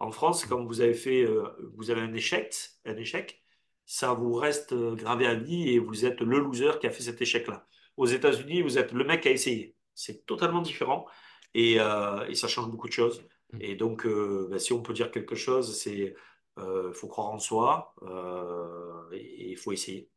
En 0.00 0.10
France, 0.12 0.46
Mm. 0.46 0.48
quand 0.48 0.64
vous 0.64 0.80
avez 0.80 0.94
fait, 0.94 1.26
vous 1.74 1.90
avez 1.90 2.00
un 2.02 2.14
échec, 2.14 2.54
un 2.84 2.96
échec, 2.96 3.42
ça 3.86 4.12
vous 4.14 4.34
reste 4.34 4.74
gravé 4.74 5.26
à 5.26 5.34
vie 5.34 5.70
et 5.70 5.78
vous 5.78 6.04
êtes 6.04 6.20
le 6.20 6.38
loser 6.38 6.78
qui 6.80 6.86
a 6.86 6.90
fait 6.90 7.02
cet 7.02 7.20
échec-là. 7.22 7.66
Aux 7.96 8.06
États-Unis, 8.06 8.62
vous 8.62 8.78
êtes 8.78 8.92
le 8.92 9.04
mec 9.04 9.22
qui 9.22 9.28
a 9.28 9.32
essayé. 9.32 9.76
C'est 9.94 10.26
totalement 10.26 10.62
différent 10.62 11.06
et 11.54 11.76
ça 11.78 12.48
change 12.48 12.68
beaucoup 12.70 12.88
de 12.88 12.92
choses. 12.92 13.22
Mm. 13.52 13.58
Et 13.60 13.74
donc, 13.76 14.06
euh, 14.06 14.48
ben, 14.50 14.58
si 14.58 14.72
on 14.72 14.82
peut 14.82 14.92
dire 14.92 15.10
quelque 15.10 15.34
chose, 15.34 15.78
c'est 15.78 16.14
il 16.56 16.92
faut 16.92 17.08
croire 17.08 17.30
en 17.30 17.38
soi 17.38 17.94
euh, 18.02 19.10
et 19.12 19.50
il 19.50 19.56
faut 19.56 19.72
essayer. 19.72 20.10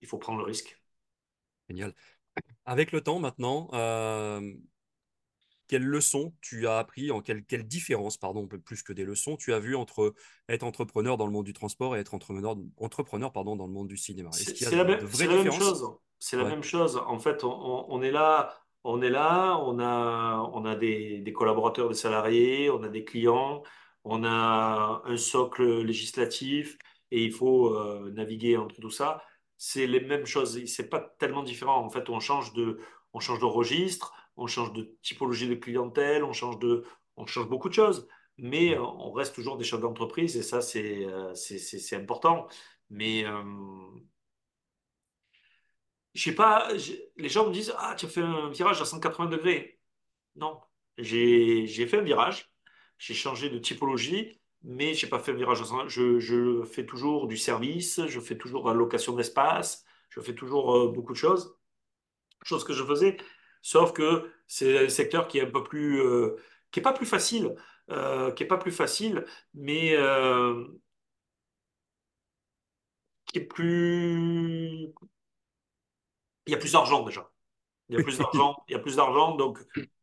Il 0.00 0.08
faut 0.08 0.18
prendre 0.18 0.38
le 0.38 0.44
risque. 0.44 0.80
Génial. 1.68 1.94
Avec 2.64 2.90
le 2.90 3.00
temps 3.00 3.20
maintenant, 3.20 3.70
euh, 3.74 4.52
quelles 5.68 5.84
leçons 5.84 6.34
tu 6.40 6.66
as 6.66 6.78
appris, 6.78 7.10
en 7.10 7.20
quelle, 7.20 7.44
quelle 7.44 7.64
différence, 7.64 8.16
pardon, 8.16 8.46
plus 8.46 8.82
que 8.82 8.92
des 8.92 9.04
leçons, 9.04 9.36
tu 9.36 9.54
as 9.54 9.60
vu 9.60 9.76
entre 9.76 10.14
être 10.48 10.64
entrepreneur 10.64 11.16
dans 11.16 11.26
le 11.26 11.32
monde 11.32 11.46
du 11.46 11.52
transport 11.52 11.96
et 11.96 12.00
être 12.00 12.14
entrepreneur, 12.14 12.56
entrepreneur 12.76 13.32
pardon, 13.32 13.54
dans 13.56 13.66
le 13.66 13.72
monde 13.72 13.88
du 13.88 13.96
cinéma? 13.96 14.30
C'est 14.32 14.70
la 14.72 14.84
même, 14.84 15.00
la 15.00 15.50
chose. 15.52 15.96
C'est 16.18 16.36
la 16.36 16.44
même 16.44 16.62
chose. 16.62 17.00
En 17.06 17.18
fait, 17.18 17.44
on 17.44 18.02
est 18.02 18.10
là, 18.10 18.52
on 18.84 19.02
est 19.02 19.10
là, 19.10 19.58
on 19.58 19.78
a, 19.80 20.50
on 20.52 20.64
a 20.66 20.76
des, 20.76 21.32
collaborateurs, 21.34 21.88
des 21.88 21.94
salariés, 21.94 22.70
on 22.70 22.82
a 22.82 22.88
des 22.88 23.04
clients, 23.04 23.62
on 24.04 24.24
a 24.24 25.02
un 25.04 25.16
socle 25.16 25.82
législatif 25.82 26.78
et 27.10 27.24
il 27.24 27.32
faut 27.32 27.74
euh, 27.74 28.10
naviguer 28.12 28.56
entre 28.58 28.80
tout 28.80 28.90
ça. 28.90 29.22
C'est 29.56 29.86
les 29.86 30.00
mêmes 30.00 30.26
choses. 30.26 30.62
C'est 30.66 30.90
pas 30.90 31.00
tellement 31.18 31.42
différent. 31.42 31.78
En 31.84 31.90
fait, 31.90 32.10
on 32.10 32.20
change 32.20 32.52
de, 32.54 32.78
on 33.14 33.20
change 33.20 33.40
de 33.40 33.46
registre, 33.46 34.12
on 34.36 34.46
change 34.46 34.72
de 34.74 34.94
typologie 35.02 35.48
de 35.48 35.54
clientèle, 35.54 36.24
on 36.24 36.32
change 36.32 36.58
de, 36.58 36.84
on 37.16 37.26
change 37.26 37.48
beaucoup 37.48 37.68
de 37.68 37.74
choses. 37.74 38.08
Mais 38.38 38.76
euh, 38.76 38.82
on 38.82 39.12
reste 39.12 39.34
toujours 39.34 39.56
des 39.56 39.64
chefs 39.64 39.80
d'entreprise 39.80 40.36
et 40.36 40.42
ça, 40.42 40.60
c'est, 40.60 41.06
euh, 41.06 41.34
c'est, 41.34 41.96
important. 41.96 42.48
Mais 42.90 43.24
je 46.14 46.22
sais 46.22 46.34
pas, 46.34 46.68
les 47.16 47.28
gens 47.28 47.48
me 47.48 47.52
disent, 47.52 47.74
Ah, 47.78 47.94
tu 47.96 48.06
as 48.06 48.08
fait 48.08 48.20
un 48.22 48.50
virage 48.50 48.80
à 48.80 48.84
180 48.84 49.26
degrés. 49.26 49.80
Non, 50.36 50.60
j'ai 50.98 51.66
fait 51.86 51.98
un 51.98 52.02
virage, 52.02 52.50
j'ai 52.98 53.14
changé 53.14 53.50
de 53.50 53.58
typologie, 53.58 54.40
mais 54.62 54.94
j'ai 54.94 55.08
pas 55.08 55.18
fait 55.20 55.32
un 55.32 55.34
virage 55.36 55.60
à 55.62 55.64
180. 55.64 55.88
Je, 55.88 56.18
je 56.20 56.64
fais 56.64 56.86
toujours 56.86 57.26
du 57.28 57.36
service, 57.36 58.06
je 58.06 58.20
fais 58.20 58.36
toujours 58.38 58.66
la 58.68 58.74
location 58.74 59.14
d'espace, 59.14 59.84
je 60.10 60.20
fais 60.20 60.34
toujours 60.34 60.76
euh, 60.76 60.92
beaucoup 60.92 61.12
de 61.12 61.18
choses, 61.18 61.56
choses 62.44 62.64
que 62.64 62.72
je 62.72 62.84
faisais, 62.84 63.16
sauf 63.62 63.92
que 63.92 64.32
c'est 64.46 64.86
un 64.86 64.88
secteur 64.88 65.28
qui 65.28 65.38
est 65.38 65.42
un 65.42 65.50
peu 65.50 65.62
plus, 65.64 66.00
euh, 66.00 66.36
qui 66.70 66.80
est 66.80 66.82
pas 66.82 66.92
plus 66.92 67.06
facile, 67.06 67.54
euh, 67.90 68.32
qui 68.32 68.42
est 68.44 68.46
pas 68.46 68.58
plus 68.58 68.72
facile, 68.72 69.24
mais 69.54 69.96
qui 73.26 73.38
est 73.38 73.44
plus, 73.44 74.92
il 76.46 76.52
y 76.52 76.54
a 76.54 76.58
plus 76.58 76.72
d'argent 76.72 77.02
déjà. 77.04 77.30
Il 77.90 77.94
y 77.94 77.98
a 77.98 78.00
plus 78.00 78.18
d'argent, 78.18 78.56
il 78.68 78.72
y 78.72 78.76
a 78.76 78.78
plus 78.80 78.96
d'argent, 78.96 79.36
donc 79.36 79.58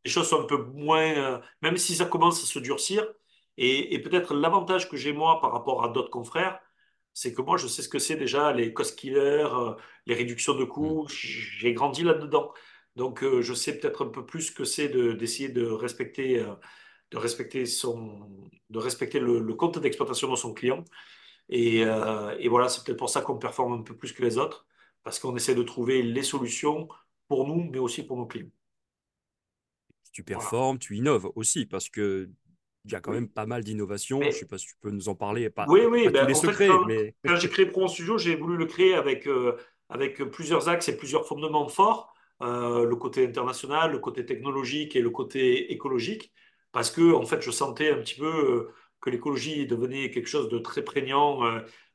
les 0.06 0.12
choses 0.12 0.30
sont 0.30 0.41
un 0.41 0.45
peu 0.45 0.58
moins, 0.58 1.01
euh, 1.17 1.39
même 1.62 1.77
si 1.77 1.95
ça 1.95 2.06
commence 2.06 2.43
à 2.43 2.45
se 2.47 2.60
durcir. 2.60 3.08
Et, 3.58 3.93
et 3.93 3.99
peut-être 4.01 4.34
l'avantage 4.36 4.89
que 4.89 4.97
j'ai 4.97 5.13
moi 5.13 5.41
par 5.41 5.51
rapport 5.51 5.84
à 5.84 5.89
d'autres 5.89 6.10
confrères, 6.12 6.60
c'est 7.13 7.34
que 7.34 7.41
moi 7.41 7.58
je 7.58 7.67
sais 7.67 7.82
ce 7.82 7.89
que 7.89 7.99
c'est 7.99 8.15
déjà 8.15 8.54
les 8.54 8.73
cost 8.73 8.97
killers, 8.97 9.17
euh, 9.54 9.73
les 10.06 10.15
réductions 10.15 10.56
de 10.56 10.63
Mm. 10.80 10.93
coûts. 10.93 11.08
J'ai 11.10 11.73
grandi 11.73 12.04
là-dedans, 12.04 12.54
donc 12.95 13.23
euh, 13.23 13.41
je 13.41 13.54
sais 13.54 13.77
peut-être 13.80 14.06
un 14.06 14.10
peu 14.10 14.25
plus 14.25 14.43
ce 14.43 14.51
que 14.51 14.63
c'est 14.63 14.89
de- 14.89 15.13
d'essayer 15.13 15.49
de 15.49 15.65
respecter, 15.65 16.45
de 17.12 17.17
respecter 17.17 17.65
son, 17.65 18.30
de 18.69 18.80
respecter 18.80 19.19
le, 19.19 19.39
le 19.39 19.54
compte 19.56 19.80
d'exploitation 19.80 20.30
de 20.32 20.36
son 20.38 20.54
client. 20.54 20.84
Et, 21.49 21.82
et 21.82 22.47
voilà, 22.49 22.69
c'est 22.69 22.84
peut-être 22.86 22.97
pour 22.99 23.10
ça 23.10 23.21
qu'on 23.21 23.38
performe 23.38 23.73
un 23.73 23.82
peu 23.84 23.95
plus 23.97 24.13
que 24.13 24.23
les 24.23 24.38
autres, 24.38 24.65
parce 25.03 25.19
qu'on 25.19 25.35
essaie 25.35 25.55
de 25.55 25.63
trouver 25.63 26.01
les 26.03 26.23
solutions 26.23 26.87
pour 27.27 27.47
nous, 27.47 27.69
mais 27.71 27.79
aussi 27.79 28.03
pour 28.03 28.17
nos 28.17 28.25
clients. 28.25 28.49
Tu 30.11 30.23
Voilà. 30.31 30.39
performes, 30.39 30.79
tu 30.79 30.97
innoves 30.97 31.31
aussi, 31.35 31.65
parce 31.65 31.89
que 31.89 32.29
il 32.85 32.91
y 32.91 32.95
a 32.95 33.01
quand 33.01 33.11
même 33.11 33.29
pas 33.29 33.45
mal 33.45 33.63
d'innovations. 33.63 34.19
Je 34.21 34.25
Mais 34.25 34.31
sais 34.31 34.45
pas 34.45 34.57
si 34.57 34.67
tu 34.67 34.75
peux 34.81 34.91
nous 34.91 35.09
en 35.09 35.15
parler, 35.15 35.49
pas, 35.49 35.65
oui, 35.67 35.81
oui, 35.85 36.03
pas 36.03 36.11
tous 36.11 36.13
ben, 36.13 36.25
les 36.25 36.33
en 36.35 36.41
fait, 36.43 36.47
secrets, 36.47 36.67
quand, 36.67 36.85
mais 36.85 37.15
quand 37.25 37.35
j'ai 37.35 37.49
créé 37.49 37.65
Pro 37.65 37.87
Studio, 37.87 38.17
j'ai 38.17 38.35
voulu 38.35 38.57
le 38.57 38.65
créer 38.65 38.95
avec, 38.95 39.27
euh, 39.27 39.57
avec 39.89 40.23
plusieurs 40.31 40.69
axes 40.69 40.89
et 40.89 40.97
plusieurs 40.97 41.27
fondements 41.27 41.67
forts, 41.69 42.13
euh, 42.41 42.85
le 42.85 42.95
côté 42.95 43.25
international, 43.27 43.91
le 43.91 43.99
côté 43.99 44.25
technologique 44.25 44.95
et 44.95 45.01
le 45.01 45.11
côté 45.11 45.71
écologique, 45.71 46.33
parce 46.71 46.89
que 46.91 47.13
en 47.13 47.25
fait, 47.25 47.41
je 47.41 47.51
sentais 47.51 47.91
un 47.91 47.97
petit 47.99 48.15
peu 48.15 48.25
euh, 48.27 48.73
que 49.01 49.09
l'écologie 49.09 49.67
devenait 49.67 50.09
quelque 50.11 50.27
chose 50.27 50.49
de 50.49 50.57
très 50.59 50.83
prégnant 50.83 51.41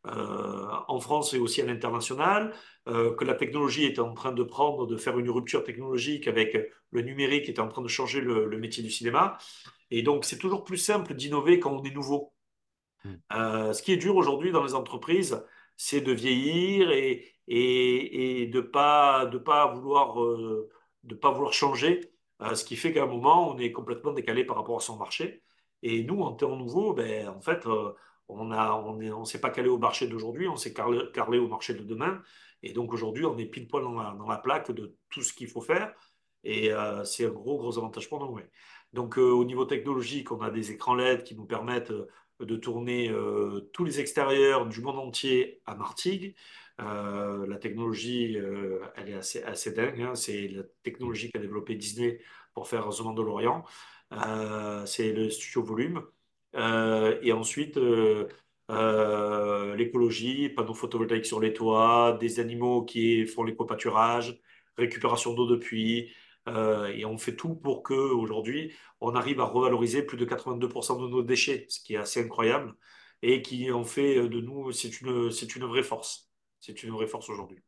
en 0.06 1.00
France 1.00 1.34
et 1.34 1.38
aussi 1.38 1.60
à 1.62 1.66
l'international, 1.66 2.52
euh, 2.88 3.14
que 3.14 3.24
la 3.24 3.34
technologie 3.34 3.84
était 3.84 4.00
en 4.00 4.14
train 4.14 4.32
de 4.32 4.42
prendre, 4.42 4.86
de 4.86 4.96
faire 4.96 5.18
une 5.18 5.30
rupture 5.30 5.64
technologique 5.64 6.28
avec 6.28 6.56
le 6.90 7.02
numérique 7.02 7.44
qui 7.44 7.50
était 7.50 7.60
en 7.60 7.68
train 7.68 7.82
de 7.82 7.88
changer 7.88 8.20
le, 8.20 8.46
le 8.46 8.58
métier 8.58 8.82
du 8.82 8.90
cinéma. 8.90 9.38
Et 9.90 10.02
donc, 10.02 10.24
c'est 10.24 10.38
toujours 10.38 10.64
plus 10.64 10.78
simple 10.78 11.14
d'innover 11.14 11.58
quand 11.60 11.72
on 11.72 11.82
est 11.84 11.94
nouveau. 11.94 12.32
Mm. 13.04 13.14
Euh, 13.32 13.72
ce 13.72 13.82
qui 13.82 13.92
est 13.92 13.96
dur 13.96 14.16
aujourd'hui 14.16 14.52
dans 14.52 14.64
les 14.64 14.74
entreprises, 14.74 15.44
c'est 15.76 16.00
de 16.00 16.12
vieillir 16.12 16.90
et, 16.90 17.24
et, 17.48 18.42
et 18.42 18.46
de 18.46 18.60
pas 18.60 19.26
de 19.26 19.38
pas 19.38 19.66
vouloir 19.66 20.22
euh, 20.22 20.68
de 21.04 21.14
pas 21.14 21.30
vouloir 21.30 21.52
changer. 21.52 22.12
Euh, 22.42 22.54
ce 22.54 22.64
qui 22.64 22.76
fait 22.76 22.92
qu'à 22.92 23.04
un 23.04 23.06
moment, 23.06 23.50
on 23.50 23.58
est 23.58 23.72
complètement 23.72 24.12
décalé 24.12 24.44
par 24.44 24.56
rapport 24.56 24.76
à 24.76 24.80
son 24.80 24.96
marché. 24.96 25.42
Et 25.82 26.04
nous, 26.04 26.20
en 26.22 26.32
temps 26.32 26.56
nouveau, 26.56 26.94
ben, 26.94 27.28
en 27.28 27.40
fait, 27.40 27.66
euh, 27.66 27.92
on 28.28 28.50
a, 28.52 29.24
s'est 29.24 29.40
pas 29.40 29.50
calé 29.50 29.68
au 29.68 29.78
marché 29.78 30.06
d'aujourd'hui, 30.06 30.48
on 30.48 30.56
s'est 30.56 30.72
carré 30.72 31.38
au 31.38 31.48
marché 31.48 31.74
de 31.74 31.82
demain. 31.82 32.22
Et 32.62 32.72
donc 32.72 32.92
aujourd'hui, 32.92 33.24
on 33.24 33.36
est 33.38 33.46
pile 33.46 33.68
poil 33.68 33.84
dans 33.84 34.28
la, 34.28 34.38
plaque 34.38 34.70
de 34.72 34.96
tout 35.10 35.22
ce 35.22 35.32
qu'il 35.32 35.48
faut 35.48 35.60
faire. 35.60 35.94
Et 36.44 36.72
euh, 36.72 37.04
c'est 37.04 37.26
un 37.26 37.30
gros, 37.30 37.58
gros 37.58 37.78
avantage 37.78 38.08
pour 38.08 38.20
nous. 38.20 38.40
Donc 38.92 39.18
euh, 39.18 39.30
au 39.30 39.44
niveau 39.44 39.64
technologique, 39.64 40.32
on 40.32 40.40
a 40.40 40.50
des 40.50 40.70
écrans 40.72 40.94
LED 40.94 41.24
qui 41.24 41.34
nous 41.34 41.46
permettent 41.46 41.90
euh, 41.90 42.08
de 42.40 42.56
tourner 42.56 43.10
tous 43.72 43.84
les 43.84 43.98
extérieurs 43.98 44.66
du 44.66 44.82
monde 44.82 44.98
entier 44.98 45.62
à 45.64 45.74
Martigues. 45.74 46.36
La 46.78 47.56
technologie, 47.58 48.36
elle 48.94 49.08
est 49.08 49.14
assez, 49.14 49.72
dingue. 49.72 50.02
hein. 50.02 50.14
C'est 50.14 50.48
la 50.48 50.62
technologie 50.82 51.30
qu'a 51.30 51.38
développé 51.38 51.76
Disney 51.76 52.20
pour 52.52 52.68
faire 52.68 52.90
The 52.90 53.00
Mandalorian. 53.00 53.64
Euh, 54.12 54.86
c'est 54.86 55.12
le 55.12 55.30
studio 55.30 55.62
Volume. 55.62 56.02
Euh, 56.56 57.18
et 57.22 57.32
ensuite, 57.32 57.76
euh, 57.76 58.28
euh, 58.70 59.74
l'écologie, 59.76 60.48
panneaux 60.48 60.74
photovoltaïques 60.74 61.26
sur 61.26 61.40
les 61.40 61.52
toits, 61.52 62.16
des 62.20 62.40
animaux 62.40 62.84
qui 62.84 63.26
font 63.26 63.44
l'éco-pâturage, 63.44 64.38
récupération 64.76 65.34
d'eau 65.34 65.46
de. 65.46 65.60
Euh, 66.48 66.86
et 66.88 67.04
on 67.04 67.18
fait 67.18 67.34
tout 67.36 67.54
pour 67.56 67.82
que 67.82 67.94
aujourd'hui, 67.94 68.72
on 69.00 69.14
arrive 69.16 69.40
à 69.40 69.44
revaloriser 69.44 70.02
plus 70.02 70.16
de 70.16 70.24
82% 70.24 70.96
de 71.00 71.08
nos 71.08 71.22
déchets, 71.22 71.66
ce 71.68 71.80
qui 71.80 71.94
est 71.94 71.98
assez 71.98 72.22
incroyable 72.22 72.74
et 73.22 73.42
qui 73.42 73.70
en 73.72 73.84
fait 73.84 74.28
de 74.28 74.40
nous, 74.40 74.70
c'est 74.72 75.00
une, 75.00 75.30
c'est 75.32 75.56
une 75.56 75.64
vraie 75.64 75.82
force. 75.82 76.30
C'est 76.60 76.82
une 76.82 76.90
vraie 76.92 77.06
force 77.08 77.28
aujourd'hui. 77.28 77.58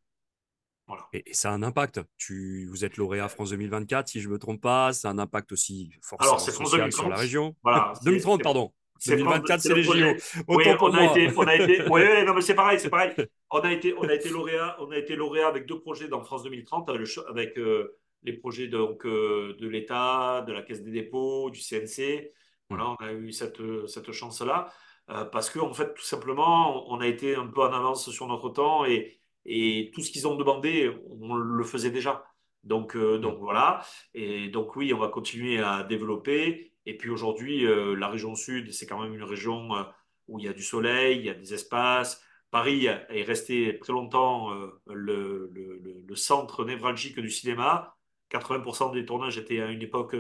Voilà. 0.87 1.07
Et, 1.13 1.31
et 1.31 1.35
ça 1.35 1.51
a 1.51 1.55
un 1.55 1.63
impact. 1.63 2.01
Tu, 2.17 2.67
vous 2.67 2.85
êtes 2.85 2.97
lauréat 2.97 3.29
France 3.29 3.51
2024, 3.51 4.09
si 4.09 4.21
je 4.21 4.29
ne 4.29 4.35
me 4.35 4.39
trompe 4.39 4.61
pas. 4.61 4.93
Ça 4.93 5.09
a 5.09 5.13
un 5.13 5.19
impact 5.19 5.53
aussi 5.53 5.91
forcément 6.03 6.39
c'est 6.39 6.53
France 6.53 6.71
social 6.71 6.93
sur 6.93 7.09
la 7.09 7.17
2030. 7.17 7.21
région. 7.21 7.57
Voilà, 7.63 7.93
c'est 8.03 8.05
2030, 8.05 8.39
c'est- 8.39 8.43
pardon. 8.43 8.73
C'est 8.99 9.19
France- 9.19 9.43
2024, 9.47 9.61
c'est 9.61 9.69
c'est 9.69 9.75
le 9.75 9.83
les 9.83 9.83
JO. 9.83 10.17
Oui, 10.49 10.65
on 10.81 10.93
a 10.95 11.05
été, 11.05 11.33
on 11.37 11.47
a 11.47 11.55
été, 11.57 11.83
oui, 11.91 12.03
oui, 12.03 12.25
non, 12.27 12.35
mais 12.35 12.41
c'est 12.43 12.55
pareil, 12.55 12.81
c'est 12.81 12.91
pareil. 12.91 13.13
On 13.51 13.61
a 13.61 13.73
été, 13.73 13.95
on 13.97 14.09
a 14.09 14.15
été 14.15 14.29
lauréat, 14.31 14.77
on 14.81 14.91
a 14.91 14.97
été 14.99 15.17
lauréat 15.17 15.49
avec 15.49 15.67
deux 15.67 15.81
projets 15.81 16.09
dans 16.09 16.23
France 16.23 16.43
2030, 16.43 16.89
avec, 16.89 17.01
le 17.01 17.07
cho- 17.07 17.27
avec, 17.29 17.59
euh, 17.59 17.97
les 18.25 18.33
projets 18.35 18.69
donc, 18.69 19.07
euh, 19.07 19.57
de 19.61 19.69
l'État, 19.69 20.43
de 20.47 20.53
la 20.53 20.63
Caisse 20.63 20.83
des 20.83 20.91
dépôts, 20.91 21.51
du 21.51 21.61
CNC. 21.61 22.33
Voilà, 22.71 22.91
on 22.91 23.05
a 23.05 23.13
eu 23.13 23.33
cette, 23.33 23.61
cette 23.87 24.13
chance-là, 24.13 24.71
euh, 25.11 25.25
parce 25.25 25.49
que, 25.51 25.59
en 25.59 25.73
fait, 25.73 25.95
tout 25.95 26.03
simplement, 26.05 26.91
on 26.93 27.01
a 27.01 27.07
été 27.07 27.35
un 27.37 27.47
peu 27.47 27.63
en 27.63 27.73
avance 27.73 28.11
sur 28.11 28.27
notre 28.27 28.51
temps 28.51 28.85
et, 28.85 29.19
et 29.47 29.91
tout 29.95 30.03
ce 30.03 30.11
qu'ils 30.11 30.27
ont 30.29 30.35
demandé, 30.37 30.91
on 31.21 31.35
le 31.37 31.65
faisait 31.65 31.91
déjà. 31.91 32.25
Donc, 32.65 32.97
donc 32.97 33.39
voilà. 33.39 33.83
Et 34.15 34.49
donc, 34.49 34.77
oui, 34.77 34.93
on 34.93 34.99
va 34.99 35.09
continuer 35.09 35.59
à 35.61 35.83
développer. 35.85 36.68
Et 36.89 36.97
puis 36.97 37.11
aujourd'hui, 37.11 37.67
euh, 37.67 37.95
la 37.95 38.09
région 38.09 38.35
sud, 38.35 38.73
c'est 38.73 38.87
quand 38.87 38.99
même 39.03 39.13
une 39.15 39.23
région 39.23 39.77
euh, 39.77 39.83
où 40.27 40.39
il 40.39 40.47
y 40.47 40.49
a 40.49 40.55
du 40.55 40.63
soleil, 40.63 41.19
il 41.19 41.25
y 41.27 41.29
a 41.29 41.35
des 41.35 41.53
espaces. 41.53 42.23
Paris 42.51 42.87
est 42.87 43.23
resté 43.25 43.79
très 43.79 43.93
longtemps 43.93 44.55
euh, 44.55 44.81
le, 44.87 45.51
le- 45.53 45.77
le- 45.85 46.01
le 46.09 46.17
centre 46.17 46.65
névralgique 46.65 47.21
du 47.21 47.31
cinéma. 47.31 47.95
80% 48.31 48.91
des 48.91 49.05
tournages 49.05 49.37
étaient 49.37 49.61
à 49.61 49.67
une 49.71 49.83
époque 49.83 50.17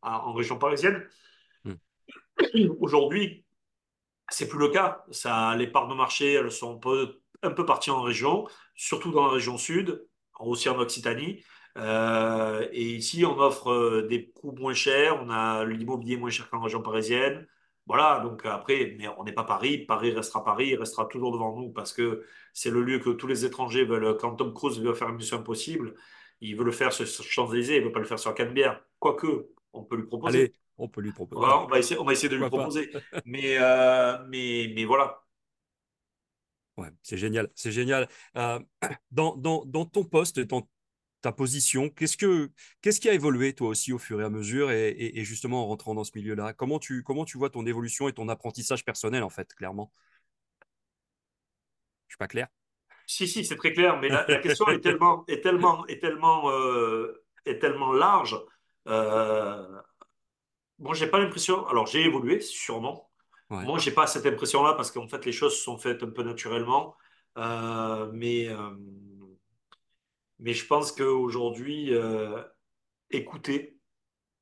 à- 0.00 0.26
en 0.26 0.32
région 0.32 0.58
parisienne. 0.58 1.06
Hmm. 1.64 1.74
Aujourd'hui, 2.80 3.44
c'est 4.30 4.48
plus 4.48 4.58
le 4.58 4.68
cas. 4.68 5.04
Ça, 5.10 5.54
les 5.56 5.66
parts 5.66 5.88
de 5.88 5.94
marché, 5.94 6.32
elles 6.32 6.50
sont 6.52 6.76
un 6.76 6.78
peu, 6.78 7.20
un 7.42 7.50
peu 7.50 7.66
parties 7.66 7.90
en 7.90 8.00
région, 8.02 8.46
surtout 8.74 9.10
dans 9.12 9.26
la 9.26 9.32
région 9.32 9.58
sud, 9.58 10.06
aussi 10.38 10.70
en 10.70 10.78
Occitanie. 10.78 11.44
Euh, 11.78 12.68
et 12.72 12.84
ici, 12.96 13.24
on 13.24 13.38
offre 13.38 13.70
euh, 13.70 14.02
des 14.08 14.30
coûts 14.30 14.52
moins 14.52 14.74
chers, 14.74 15.22
on 15.22 15.30
a 15.30 15.64
l'immobilier 15.64 16.16
moins 16.16 16.30
cher 16.30 16.48
qu'en 16.50 16.60
région 16.60 16.82
parisienne. 16.82 17.46
Voilà, 17.86 18.20
donc 18.20 18.44
après, 18.46 18.94
mais 18.98 19.08
on 19.18 19.24
n'est 19.24 19.32
pas 19.32 19.44
Paris. 19.44 19.78
Paris 19.78 20.12
restera 20.12 20.44
Paris, 20.44 20.68
il 20.68 20.76
restera 20.76 21.06
toujours 21.06 21.32
devant 21.32 21.56
nous 21.56 21.70
parce 21.70 21.92
que 21.92 22.24
c'est 22.52 22.70
le 22.70 22.82
lieu 22.82 22.98
que 22.98 23.10
tous 23.10 23.26
les 23.26 23.44
étrangers 23.44 23.84
veulent. 23.84 24.16
Quand 24.16 24.36
Tom 24.36 24.54
Cruise 24.54 24.80
veut 24.80 24.94
faire 24.94 25.08
une 25.08 25.16
mission 25.16 25.38
impossible, 25.38 25.94
il 26.40 26.56
veut 26.56 26.64
le 26.64 26.72
faire 26.72 26.92
sur 26.92 27.06
Champs-Élysées, 27.06 27.76
il 27.76 27.80
ne 27.80 27.86
veut 27.86 27.92
pas 27.92 27.98
le 27.98 28.04
faire 28.04 28.18
sur 28.18 28.34
Canebière. 28.34 28.80
Quoique, 28.98 29.48
on 29.72 29.82
peut 29.82 29.96
lui 29.96 30.06
proposer. 30.06 30.38
Allez, 30.38 30.52
on 30.78 30.88
peut 30.88 31.00
lui 31.00 31.12
proposer. 31.12 31.40
Voilà, 31.40 31.60
on 31.60 31.66
va 31.66 31.78
essayer, 31.78 32.00
on 32.00 32.04
va 32.04 32.12
essayer 32.12 32.28
de 32.28 32.36
lui 32.36 32.42
pourquoi 32.42 32.60
proposer. 32.60 32.90
Mais, 33.24 33.58
euh, 33.58 34.18
mais, 34.28 34.72
mais 34.74 34.84
voilà. 34.84 35.22
Ouais, 36.76 36.88
c'est 37.02 37.18
génial, 37.18 37.48
c'est 37.54 37.72
génial. 37.72 38.08
Euh, 38.36 38.58
dans, 39.10 39.36
dans, 39.36 39.64
dans 39.66 39.84
ton 39.84 40.04
poste, 40.04 40.40
dans 40.40 40.66
ta 41.22 41.32
position, 41.32 41.88
qu'est-ce 41.90 42.16
que, 42.16 42.50
qu'est-ce 42.82 43.00
qui 43.00 43.08
a 43.08 43.14
évolué 43.14 43.54
toi 43.54 43.68
aussi 43.68 43.92
au 43.92 43.98
fur 43.98 44.20
et 44.20 44.24
à 44.24 44.30
mesure 44.30 44.70
et, 44.70 44.88
et- 44.90 45.20
et 45.20 45.24
justement 45.24 45.62
en 45.64 45.66
rentrant 45.68 45.94
dans 45.94 46.04
ce 46.04 46.12
milieu-là? 46.16 46.52
Comment 46.54 46.78
tu, 46.78 47.02
comment 47.02 47.24
tu 47.24 47.38
vois 47.38 47.50
ton 47.50 47.66
évolution 47.66 48.08
et 48.08 48.12
ton 48.12 48.28
apprentissage 48.28 48.84
personnel 48.84 49.22
en 49.22 49.30
fait, 49.30 49.52
clairement? 49.54 49.92
Je 52.08 52.14
suis 52.14 52.18
pas 52.18 52.28
clair? 52.28 52.48
Si, 53.06 53.26
si, 53.28 53.44
c'est 53.44 53.56
très 53.56 53.72
clair, 53.72 53.98
mais 54.00 54.08
la, 54.08 54.26
la 54.28 54.38
question 54.38 54.70
est 54.70 54.80
tellement, 54.80 55.24
est 55.26 55.40
tellement, 55.42 55.86
est 55.88 55.98
tellement, 56.00 56.50
euh, 56.50 57.24
est 57.44 57.58
tellement 57.58 57.92
large. 57.92 58.36
Euh, 58.86 59.80
bon, 60.78 60.92
j'ai 60.94 61.06
pas 61.06 61.18
l'impression. 61.18 61.66
Alors, 61.68 61.86
j'ai 61.86 62.02
évolué, 62.04 62.40
sûrement. 62.40 63.10
Ouais. 63.50 63.66
Moi, 63.66 63.78
j'ai 63.78 63.90
pas 63.92 64.06
cette 64.06 64.26
impression-là 64.26 64.74
parce 64.74 64.90
qu'en 64.90 65.08
fait, 65.08 65.24
les 65.26 65.32
choses 65.32 65.56
se 65.56 65.62
sont 65.64 65.78
faites 65.78 66.02
un 66.02 66.10
peu 66.10 66.22
naturellement. 66.22 66.96
Euh, 67.38 68.10
mais, 68.12 68.48
euh, 68.48 68.70
mais 70.40 70.54
je 70.54 70.66
pense 70.66 70.92
qu'aujourd'hui, 70.92 71.94
euh, 71.94 72.42
écouter. 73.10 73.78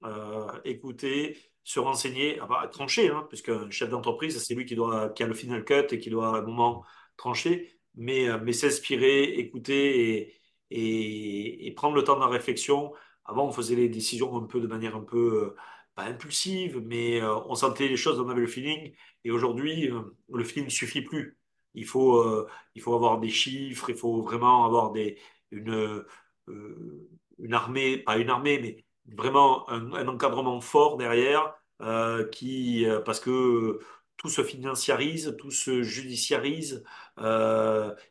euh, 0.05 0.49
écouter, 0.65 1.39
se 1.65 1.81
renseigner, 1.81 2.39
ah 2.41 2.47
bah, 2.47 2.69
trancher, 2.69 3.11
hein, 3.11 3.27
puisque 3.29 3.71
chef 3.71 3.91
d'entreprise, 3.91 4.39
c'est 4.43 4.55
lui 4.55 4.67
qui 4.67 4.75
doit, 4.77 5.11
qui 5.11 5.23
a 5.25 5.27
le 5.27 5.35
final 5.35 5.65
cut 5.65 5.87
et 5.93 5.99
qui 6.01 6.11
doit 6.11 6.37
à 6.37 6.41
un 6.41 6.43
moment 6.43 6.85
trancher, 7.17 7.81
mais, 7.97 8.29
euh, 8.29 8.39
mais 8.43 8.53
s'inspirer, 8.53 9.25
écouter 9.25 10.33
et, 10.71 11.67
et, 11.67 11.73
prendre 11.75 11.97
le 11.97 12.05
temps 12.05 12.17
de 12.17 12.21
la 12.21 12.29
réflexion. 12.29 12.93
Avant, 13.25 13.47
on 13.49 13.53
faisait 13.53 13.77
les 13.77 13.89
décisions 13.89 14.37
un 14.37 14.47
peu 14.47 14.61
de 14.61 14.67
manière 14.69 14.97
un 14.97 15.03
peu, 15.05 15.55
impulsive, 15.97 16.81
mais 16.87 17.21
on 17.23 17.55
sentait 17.57 17.89
les 17.89 17.97
choses, 17.97 18.21
on 18.21 18.29
avait 18.29 18.41
le 18.43 18.47
feeling. 18.47 18.95
Et 19.25 19.31
aujourd'hui, 19.33 19.91
le 20.33 20.45
feeling 20.45 20.67
ne 20.67 20.71
suffit 20.71 21.03
plus. 21.03 21.39
Il 21.75 21.87
faut, 21.87 22.47
il 22.75 22.83
faut 22.83 22.95
avoir 22.95 23.19
des 23.21 23.29
chiffres, 23.31 23.91
il 23.91 23.97
faut 23.97 24.23
vraiment 24.23 24.65
avoir 24.65 24.93
des, 24.93 25.19
une, 25.51 26.05
euh, 26.49 27.09
une 27.39 27.55
armée, 27.55 27.99
pas 27.99 28.17
une 28.19 28.31
armée, 28.31 28.59
mais 28.61 28.85
vraiment 29.17 29.69
un, 29.71 30.09
encadrement 30.09 30.61
fort 30.61 30.97
derrière, 30.97 31.55
euh, 31.83 32.27
qui, 32.29 32.87
euh, 32.87 33.01
parce 33.01 33.21
que 33.21 33.79
tout 34.17 34.29
se 34.29 34.43
financiarise, 34.43 35.37
tout 35.39 35.51
se 35.51 35.83
judiciarise. 35.83 36.85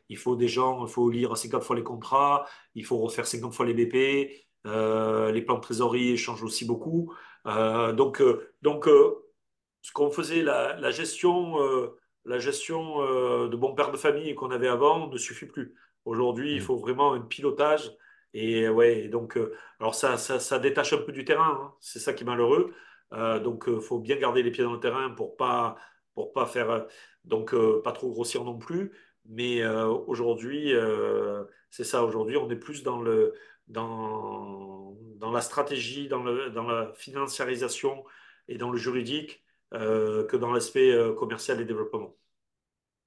Il 0.08 0.16
faut 0.16 0.36
des 0.36 0.48
gens, 0.48 0.86
il 0.86 0.90
faut 0.90 1.10
lire 1.10 1.36
50 1.36 1.62
fois 1.62 1.76
les 1.76 1.82
contrats, 1.82 2.46
il 2.74 2.84
faut 2.84 2.98
refaire 2.98 3.26
50 3.26 3.52
fois 3.54 3.66
les 3.66 3.74
BP. 3.74 4.30
les 4.64 5.42
plans 5.42 5.56
de 5.56 5.60
trésorerie 5.60 6.16
changent 6.16 6.42
aussi 6.44 6.64
beaucoup. 6.64 7.12
Donc, 7.44 8.22
donc 8.62 8.88
ce 9.82 9.92
qu'on 9.92 10.10
faisait, 10.10 10.42
la, 10.42 10.76
la 10.76 10.90
gestion, 10.90 11.56
la 12.24 12.38
gestion 12.38 13.00
de 13.46 13.56
bon 13.56 13.74
père 13.74 13.92
de 13.92 13.98
famille 13.98 14.34
qu'on 14.34 14.50
avait 14.50 14.68
avant 14.68 15.08
ne 15.08 15.18
suffit 15.18 15.46
plus. 15.46 15.74
Aujourd'hui, 16.08 16.54
il 16.56 16.60
Mm. 16.60 16.62
faut 16.62 16.76
vraiment 16.78 17.12
un 17.14 17.20
pilotage. 17.20 17.92
Et 18.34 18.68
ouais, 18.68 19.08
donc, 19.08 19.36
euh, 19.36 19.54
alors 19.80 19.94
ça, 19.94 20.16
ça, 20.18 20.38
ça 20.40 20.58
détache 20.58 20.92
un 20.92 20.98
peu 20.98 21.12
du 21.12 21.24
terrain. 21.24 21.58
hein. 21.62 21.74
C'est 21.80 21.98
ça 22.00 22.12
qui 22.12 22.24
est 22.24 22.26
malheureux. 22.26 22.74
Euh, 23.12 23.40
donc, 23.40 23.64
il 23.68 23.80
faut 23.80 23.98
bien 24.00 24.16
garder 24.16 24.42
les 24.42 24.50
pieds 24.50 24.64
dans 24.64 24.72
le 24.74 24.80
terrain 24.80 25.10
pour 25.10 25.36
pas, 25.36 25.76
pour 26.14 26.32
pas 26.32 26.46
faire, 26.46 26.70
euh, 26.70 26.80
donc 27.24 27.54
euh, 27.54 27.80
pas 27.82 27.92
trop 27.92 28.10
grossir 28.10 28.44
non 28.44 28.58
plus. 28.58 28.92
Mais 29.26 29.62
euh, 29.62 29.86
aujourd'hui, 29.88 30.74
euh, 30.74 31.44
c'est 31.70 31.84
ça. 31.84 32.04
Aujourd'hui, 32.04 32.36
on 32.36 32.50
est 32.50 32.56
plus 32.56 32.82
dans 32.82 33.00
le, 33.02 33.34
dans, 33.68 34.96
dans 35.16 35.30
la 35.32 35.40
stratégie, 35.40 36.08
dans 36.08 36.22
le, 36.22 36.50
dans 36.50 36.64
la 36.66 36.92
financiarisation 36.94 38.04
et 38.48 38.56
dans 38.58 38.70
le 38.70 38.78
juridique 38.78 39.42
euh, 39.74 40.24
que 40.26 40.36
dans 40.36 40.52
l'aspect 40.52 40.92
euh, 40.92 41.12
commercial 41.14 41.60
et 41.60 41.64
développement. 41.64 42.14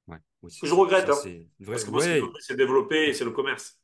Ouais, 0.08 0.18
oui, 0.44 0.52
c'est 0.52 0.68
Je 0.68 0.74
regrette, 0.74 1.10
Ça, 1.10 1.14
hein, 1.14 1.46
parce 1.66 1.84
que 1.84 1.92
moi, 1.92 2.02
Ouais. 2.02 2.22
c'est 2.40 2.56
développer 2.56 3.10
et 3.10 3.14
c'est 3.14 3.26
le 3.26 3.32
commerce. 3.32 3.80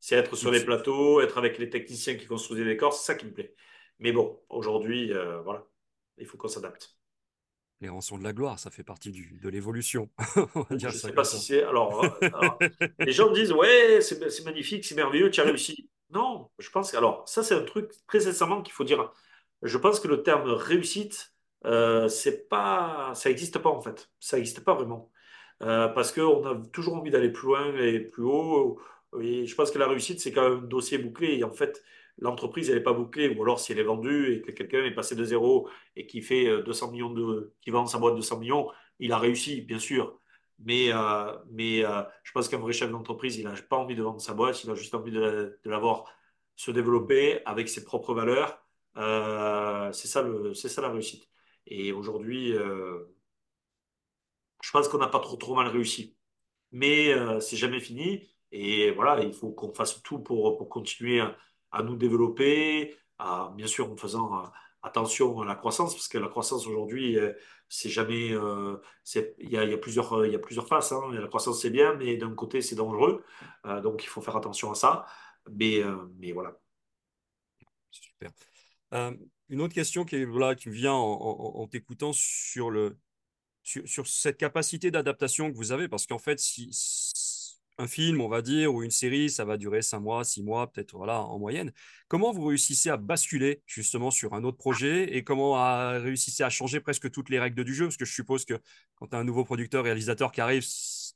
C'est 0.00 0.16
être 0.16 0.36
sur 0.36 0.50
les 0.52 0.64
plateaux, 0.64 1.20
être 1.22 1.38
avec 1.38 1.58
les 1.58 1.70
techniciens 1.70 2.16
qui 2.16 2.26
construisent 2.26 2.60
des 2.60 2.66
décors, 2.66 2.94
c'est 2.94 3.06
ça 3.06 3.16
qui 3.16 3.26
me 3.26 3.32
plaît. 3.34 3.54
Mais 4.00 4.12
bon, 4.12 4.40
aujourd'hui, 4.50 5.12
euh, 5.12 5.40
voilà, 5.42 5.66
il 6.18 6.26
faut 6.26 6.38
qu'on 6.38 6.48
s'adapte. 6.48 6.96
les 7.80 7.88
rançons 7.88 8.18
de 8.18 8.24
la 8.24 8.32
gloire, 8.32 8.58
ça 8.58 8.70
fait 8.70 8.82
partie 8.84 9.12
du, 9.12 9.38
de 9.40 9.48
l'évolution. 9.48 10.10
Je 10.70 10.88
ça 10.90 11.08
sais 11.08 11.12
pas 11.12 11.24
si 11.24 11.38
c'est. 11.38 11.62
Alors, 11.62 12.04
euh, 12.04 12.08
alors, 12.32 12.58
les 13.04 13.12
gens 13.12 13.30
me 13.30 13.34
disent, 13.34 13.52
ouais, 13.52 14.00
c'est 14.00 14.30
c'est 14.30 14.44
magnifique, 14.44 14.84
c'est 14.84 14.94
merveilleux, 14.94 15.30
tu 15.30 15.40
as 15.40 15.44
réussi. 15.44 15.88
Non, 16.10 16.50
je 16.58 16.70
pense 16.70 16.90
que. 16.92 16.96
Alors, 16.96 17.28
ça, 17.28 17.42
c'est 17.42 17.54
un 17.54 17.62
truc 17.62 17.90
très 18.06 18.20
sincèrement 18.20 18.62
qu'il 18.62 18.72
faut 18.72 18.84
dire. 18.84 19.12
Je 19.62 19.78
pense 19.78 20.00
que 20.00 20.08
le 20.08 20.22
terme 20.22 20.50
réussite, 20.50 21.32
euh, 21.64 22.08
c'est 22.08 22.48
pas, 22.48 23.12
ça 23.14 23.28
n'existe 23.28 23.58
pas 23.58 23.70
en 23.70 23.80
fait. 23.80 24.10
Ça 24.20 24.36
n'existe 24.36 24.60
pas 24.64 24.74
vraiment. 24.74 25.10
Euh, 25.64 25.88
parce 25.88 26.12
qu'on 26.12 26.44
a 26.46 26.56
toujours 26.72 26.96
envie 26.96 27.10
d'aller 27.10 27.30
plus 27.30 27.48
loin 27.48 27.74
et 27.76 28.00
plus 28.00 28.22
haut. 28.24 28.80
Et 29.20 29.46
je 29.46 29.54
pense 29.54 29.70
que 29.70 29.78
la 29.78 29.88
réussite, 29.88 30.20
c'est 30.20 30.32
quand 30.32 30.48
même 30.48 30.58
un 30.60 30.62
dossier 30.62 30.98
bouclé. 30.98 31.38
Et 31.38 31.44
en 31.44 31.52
fait, 31.52 31.82
l'entreprise, 32.18 32.70
elle 32.70 32.76
n'est 32.76 32.82
pas 32.82 32.92
bouclée. 32.92 33.28
Ou 33.36 33.42
alors, 33.42 33.60
si 33.60 33.72
elle 33.72 33.78
est 33.78 33.84
vendue 33.84 34.34
et 34.34 34.42
que 34.42 34.50
quelqu'un 34.52 34.84
est 34.84 34.94
passé 34.94 35.16
de 35.16 35.24
zéro 35.24 35.68
et 35.96 36.06
qui 36.06 36.22
fait 36.22 36.46
euh, 36.48 36.62
200 36.62 36.92
millions 36.92 37.10
de, 37.10 37.52
qui 37.62 37.70
vend 37.70 37.86
sa 37.86 37.98
boîte 37.98 38.14
de 38.14 38.18
200 38.20 38.38
millions, 38.40 38.70
il 38.98 39.12
a 39.12 39.18
réussi, 39.18 39.62
bien 39.62 39.78
sûr. 39.78 40.18
Mais, 40.60 40.92
euh, 40.92 41.32
mais 41.50 41.84
euh, 41.84 42.02
je 42.22 42.32
pense 42.32 42.48
qu'un 42.48 42.58
vrai 42.58 42.72
chef 42.72 42.90
d'entreprise, 42.90 43.36
il 43.38 43.44
n'a 43.44 43.54
pas 43.68 43.76
envie 43.76 43.96
de 43.96 44.02
vendre 44.02 44.20
sa 44.20 44.34
boîte, 44.34 44.62
il 44.64 44.70
a 44.70 44.74
juste 44.74 44.94
envie 44.94 45.10
de, 45.10 45.58
de 45.62 45.70
la 45.70 45.78
voir 45.78 46.04
se 46.56 46.70
développer 46.70 47.40
avec 47.46 47.68
ses 47.68 47.84
propres 47.84 48.14
valeurs. 48.14 48.64
Euh, 48.96 49.92
c'est 49.92 50.08
ça 50.08 50.24
ça 50.54 50.82
la 50.82 50.90
réussite. 50.90 51.28
Et 51.66 51.92
aujourd'hui, 51.92 52.52
euh, 52.52 53.04
je 54.64 54.70
pense 54.72 54.88
qu'on 54.88 54.98
n'a 54.98 55.08
pas 55.08 55.20
trop 55.20 55.36
trop 55.36 55.54
mal 55.54 55.68
réussi. 55.68 56.16
Mais 56.72 57.12
euh, 57.12 57.40
c'est 57.40 57.56
jamais 57.56 57.80
fini. 57.80 58.28
Et 58.52 58.90
voilà, 58.92 59.22
il 59.22 59.32
faut 59.34 59.50
qu'on 59.52 59.72
fasse 59.74 60.02
tout 60.02 60.20
pour, 60.20 60.56
pour 60.56 60.68
continuer 60.68 61.20
à, 61.72 61.82
nous 61.82 61.96
développer, 61.96 62.96
à, 63.18 63.52
bien 63.56 63.66
sûr 63.66 63.90
en 63.92 63.96
faisant 63.96 64.38
euh, 64.38 64.46
attention 64.82 65.40
à 65.42 65.44
la 65.44 65.54
croissance, 65.56 65.94
parce 65.94 66.08
que 66.08 66.18
la 66.18 66.28
croissance 66.28 66.66
aujourd'hui, 66.66 67.18
euh, 67.18 67.32
c'est 67.68 67.90
jamais, 67.90 68.32
euh, 68.32 68.76
il 69.38 69.50
y 69.50 69.56
a, 69.58 69.78
plusieurs, 69.78 70.24
y 70.26 70.34
a 70.34 70.38
plusieurs 70.38 70.68
faces. 70.68 70.92
hein. 70.92 71.10
La 71.12 71.28
croissance 71.28 71.60
c'est 71.62 71.70
bien, 71.70 71.94
mais 71.94 72.16
d'un 72.16 72.34
côté 72.34 72.62
c'est 72.62 72.76
dangereux. 72.76 73.24
Donc 73.82 74.04
il 74.04 74.08
faut 74.08 74.20
faire 74.22 74.36
attention 74.36 74.70
à 74.70 74.74
ça. 74.74 75.06
Mais, 75.50 75.82
mais 76.18 76.32
voilà. 76.32 76.58
Super. 77.90 78.30
Une 79.48 79.60
autre 79.60 79.74
question 79.74 80.04
qui, 80.04 80.24
voilà, 80.24 80.54
qui 80.54 80.68
vient 80.70 80.94
en, 80.94 81.12
en- 81.12 81.60
en 81.62 81.66
t'écoutant 81.66 82.12
sur 82.12 82.70
le, 82.70 82.96
sur, 83.64 83.88
sur 83.88 84.06
cette 84.06 84.36
capacité 84.36 84.90
d'adaptation 84.90 85.50
que 85.50 85.56
vous 85.56 85.72
avez, 85.72 85.88
parce 85.88 86.06
qu'en 86.06 86.18
fait, 86.18 86.38
si, 86.38 86.68
si 86.72 87.34
un 87.78 87.86
film, 87.88 88.20
on 88.20 88.28
va 88.28 88.42
dire, 88.42 88.72
ou 88.72 88.82
une 88.82 88.90
série, 88.90 89.30
ça 89.30 89.44
va 89.44 89.56
durer 89.56 89.82
cinq 89.82 90.00
mois, 90.00 90.24
six 90.24 90.42
mois, 90.42 90.70
peut-être 90.70 90.96
voilà, 90.96 91.22
en 91.22 91.38
moyenne. 91.38 91.72
Comment 92.08 92.32
vous 92.32 92.46
réussissez 92.46 92.90
à 92.90 92.96
basculer 92.96 93.62
justement 93.66 94.10
sur 94.10 94.34
un 94.34 94.44
autre 94.44 94.58
projet 94.58 95.16
et 95.16 95.24
comment 95.24 95.56
à, 95.56 95.98
réussissez 95.98 96.44
à 96.44 96.50
changer 96.50 96.80
presque 96.80 97.10
toutes 97.10 97.30
les 97.30 97.40
règles 97.40 97.64
du 97.64 97.74
jeu? 97.74 97.86
Parce 97.86 97.96
que 97.96 98.04
je 98.04 98.12
suppose 98.12 98.44
que 98.44 98.54
quand 98.94 99.08
tu 99.08 99.16
as 99.16 99.18
un 99.18 99.24
nouveau 99.24 99.44
producteur, 99.44 99.84
réalisateur 99.84 100.30
qui 100.30 100.40
arrive, 100.40 100.64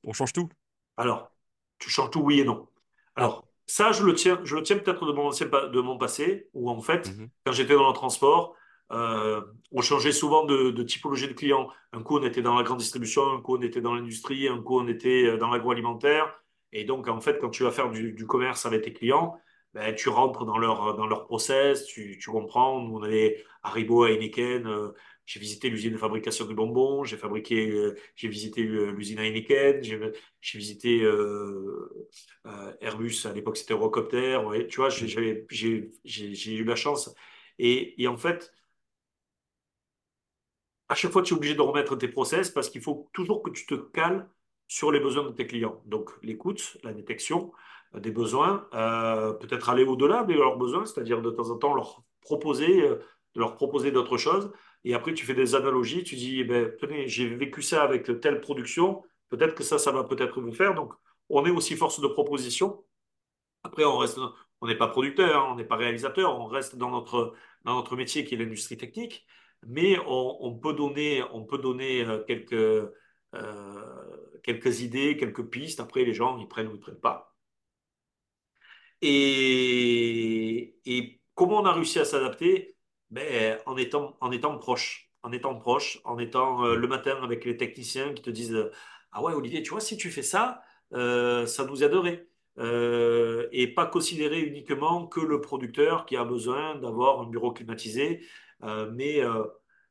on 0.02 0.12
change 0.12 0.32
tout. 0.32 0.48
Alors, 0.96 1.30
tu 1.78 1.90
changes 1.90 2.10
tout 2.10 2.20
oui 2.20 2.40
et 2.40 2.44
non. 2.44 2.68
Ah, 3.14 3.22
Alors, 3.22 3.48
ça, 3.66 3.92
je 3.92 4.02
le 4.02 4.14
tiens, 4.14 4.40
je 4.44 4.56
le 4.56 4.62
tiens 4.62 4.78
peut-être 4.78 5.06
de 5.06 5.12
mon 5.12 5.30
de 5.30 5.80
mon 5.80 5.96
passé, 5.96 6.48
où 6.54 6.70
en 6.70 6.80
fait, 6.80 7.08
mhm, 7.08 7.28
quand 7.44 7.52
j'étais 7.52 7.74
dans 7.74 7.88
le 7.88 7.94
transport, 7.94 8.56
euh, 8.90 9.40
on 9.72 9.82
changeait 9.82 10.12
souvent 10.12 10.44
de, 10.44 10.70
de 10.70 10.82
typologie 10.82 11.28
de 11.28 11.32
clients. 11.32 11.68
Un 11.92 12.02
coup, 12.02 12.18
on 12.18 12.22
était 12.22 12.42
dans 12.42 12.54
la 12.56 12.62
grande 12.62 12.78
distribution, 12.78 13.22
un 13.32 13.40
coup, 13.40 13.56
on 13.56 13.62
était 13.62 13.80
dans 13.80 13.94
l'industrie, 13.94 14.48
un 14.48 14.62
coup, 14.62 14.78
on 14.80 14.88
était 14.88 15.26
euh, 15.26 15.36
dans 15.36 15.50
l'agroalimentaire. 15.50 16.42
Et 16.72 16.84
donc, 16.84 17.08
en 17.08 17.20
fait, 17.20 17.38
quand 17.38 17.50
tu 17.50 17.62
vas 17.64 17.70
faire 17.70 17.90
du, 17.90 18.26
commerce 18.26 18.66
avec 18.66 18.82
tes 18.82 18.92
clients, 18.92 19.38
ben, 19.74 19.94
tu 19.94 20.08
rentres 20.08 20.44
dans 20.44 20.58
leur, 20.58 20.96
dans 20.96 21.06
leur 21.06 21.26
process, 21.26 21.84
tu, 21.86 22.18
comprends. 22.26 22.80
Nous, 22.82 22.96
on 22.96 23.02
avait 23.02 23.44
Haribo, 23.62 24.06
Heineken. 24.06 24.66
euh, 24.66 24.92
j'ai 25.26 25.40
visité 25.40 25.68
l'usine 25.68 25.92
de 25.92 25.98
fabrication 25.98 26.46
du 26.46 26.54
bonbon, 26.54 27.04
j'ai 27.04 27.18
fabriqué, 27.18 27.92
j'ai 28.16 28.28
visité 28.28 28.62
l'usine 28.62 29.18
Heineken, 29.18 29.82
j'ai 29.82 30.58
visité 30.58 31.02
Airbus, 32.80 33.26
à 33.26 33.34
l'époque 33.34 33.58
c'était 33.58 33.74
Eurocopter. 33.74 34.40
Tu 34.70 34.80
vois, 34.80 34.88
j'ai 34.88 35.46
eu 36.54 36.64
la 36.64 36.76
chance. 36.76 37.14
Et 37.58 38.08
en 38.08 38.16
fait, 38.16 38.50
à 40.88 40.94
chaque 40.94 41.12
fois, 41.12 41.22
tu 41.22 41.34
es 41.34 41.36
obligé 41.36 41.54
de 41.54 41.60
remettre 41.60 41.96
tes 41.96 42.08
process 42.08 42.50
parce 42.50 42.70
qu'il 42.70 42.80
faut 42.80 43.08
toujours 43.12 43.42
que 43.42 43.50
tu 43.50 43.66
te 43.66 43.74
cales 43.74 44.28
sur 44.68 44.92
les 44.92 45.00
besoins 45.00 45.24
de 45.24 45.30
tes 45.30 45.46
clients. 45.46 45.82
Donc, 45.86 46.10
l'écoute, 46.22 46.78
la 46.82 46.92
détection 46.92 47.52
euh, 47.94 48.00
des 48.00 48.10
besoins, 48.10 48.66
euh, 48.74 49.32
peut-être 49.32 49.68
aller 49.70 49.84
au-delà 49.84 50.24
de 50.24 50.34
leurs 50.34 50.56
besoins, 50.56 50.84
c'est-à-dire 50.86 51.22
de 51.22 51.30
temps 51.30 51.50
en 51.50 51.56
temps 51.56 51.74
leur 51.74 52.02
proposer, 52.20 52.82
euh, 52.82 52.98
leur 53.34 53.56
proposer 53.56 53.90
d'autres 53.90 54.18
choses. 54.18 54.50
Et 54.84 54.94
après, 54.94 55.14
tu 55.14 55.26
fais 55.26 55.34
des 55.34 55.54
analogies, 55.54 56.04
tu 56.04 56.16
dis, 56.16 56.40
eh 56.40 56.44
ben, 56.44 56.72
tenez, 56.78 57.08
j'ai 57.08 57.28
vécu 57.28 57.62
ça 57.62 57.82
avec 57.82 58.20
telle 58.20 58.40
production, 58.40 59.02
peut-être 59.28 59.54
que 59.54 59.64
ça, 59.64 59.78
ça 59.78 59.90
va 59.92 60.04
peut-être 60.04 60.40
vous 60.40 60.52
faire. 60.52 60.74
Donc, 60.74 60.92
on 61.28 61.44
est 61.44 61.50
aussi 61.50 61.76
force 61.76 62.00
de 62.00 62.08
proposition. 62.08 62.84
Après, 63.62 63.84
on 63.84 63.98
reste, 63.98 64.18
on 64.60 64.66
n'est 64.66 64.76
pas 64.76 64.88
producteur, 64.88 65.48
on 65.50 65.56
n'est 65.56 65.64
pas 65.64 65.76
réalisateur, 65.76 66.38
on 66.38 66.46
reste 66.46 66.76
dans 66.76 66.90
notre, 66.90 67.34
dans 67.64 67.74
notre 67.74 67.96
métier 67.96 68.24
qui 68.24 68.34
est 68.34 68.38
l'industrie 68.38 68.76
technique, 68.76 69.26
mais 69.66 69.98
on, 70.06 70.54
peut 70.58 70.74
donner, 70.74 71.22
on 71.32 71.44
peut 71.44 71.58
donner 71.58 72.04
euh, 72.04 72.22
quelques, 72.24 72.52
euh, 72.52 72.92
quelques 74.42 74.80
idées, 74.82 75.16
quelques 75.16 75.44
pistes. 75.48 75.80
Après, 75.80 76.04
les 76.04 76.14
gens, 76.14 76.38
ils 76.38 76.48
prennent 76.48 76.68
ou 76.68 76.74
ils 76.74 76.80
prennent 76.80 77.00
pas. 77.00 77.36
Et, 79.02 81.20
comment 81.34 81.60
on 81.60 81.64
a 81.64 81.72
réussi 81.72 81.98
à 81.98 82.04
s'adapter? 82.04 82.76
Ben, 83.10 83.58
en 83.66 83.76
étant, 83.76 84.16
en 84.20 84.30
étant 84.32 84.58
proche, 84.58 85.10
en 85.22 85.32
étant 85.32 85.54
proche, 85.56 86.00
en 86.04 86.18
étant 86.18 86.64
euh, 86.64 86.76
le 86.76 86.88
matin 86.88 87.18
avec 87.22 87.44
les 87.44 87.56
techniciens 87.56 88.12
qui 88.14 88.22
te 88.22 88.30
disent, 88.30 88.70
Ah 89.12 89.22
ouais, 89.22 89.34
Olivier, 89.34 89.62
tu 89.62 89.70
vois, 89.70 89.80
si 89.80 89.96
tu 89.96 90.10
fais 90.10 90.22
ça, 90.22 90.62
ça 90.92 91.64
nous 91.66 91.84
aiderait. 91.84 92.28
Euh, 92.58 93.46
et 93.52 93.68
pas 93.68 93.86
considérer 93.86 94.40
uniquement 94.40 95.06
que 95.06 95.20
le 95.20 95.40
producteur 95.40 96.06
qui 96.06 96.16
a 96.16 96.24
besoin 96.24 96.74
d'avoir 96.74 97.20
un 97.20 97.26
bureau 97.26 97.52
climatisé, 97.52 98.20
mais 98.62 99.22
euh, 99.22 99.44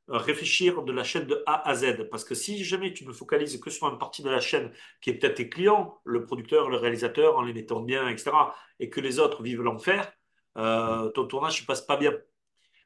réfléchir 0.07 0.83
de 0.83 0.91
la 0.93 1.03
chaîne 1.03 1.25
de 1.25 1.43
A 1.45 1.67
à 1.67 1.75
Z. 1.75 2.07
Parce 2.09 2.23
que 2.23 2.35
si 2.35 2.63
jamais 2.63 2.93
tu 2.93 3.05
ne 3.05 3.11
focalises 3.11 3.59
que 3.59 3.69
sur 3.69 3.87
une 3.87 3.97
partie 3.97 4.23
de 4.23 4.29
la 4.29 4.39
chaîne 4.39 4.71
qui 5.01 5.09
est 5.09 5.13
peut-être 5.15 5.35
tes 5.35 5.49
clients, 5.49 5.99
le 6.05 6.25
producteur, 6.25 6.69
le 6.69 6.77
réalisateur, 6.77 7.37
en 7.37 7.41
les 7.41 7.53
mettant 7.53 7.81
bien, 7.81 8.07
etc., 8.07 8.31
et 8.79 8.89
que 8.89 9.01
les 9.01 9.19
autres 9.19 9.43
vivent 9.43 9.61
l'enfer, 9.61 10.11
euh, 10.57 11.09
ton 11.09 11.25
tournage 11.25 11.61
ne 11.61 11.67
passe 11.67 11.81
pas 11.81 11.97
bien. 11.97 12.13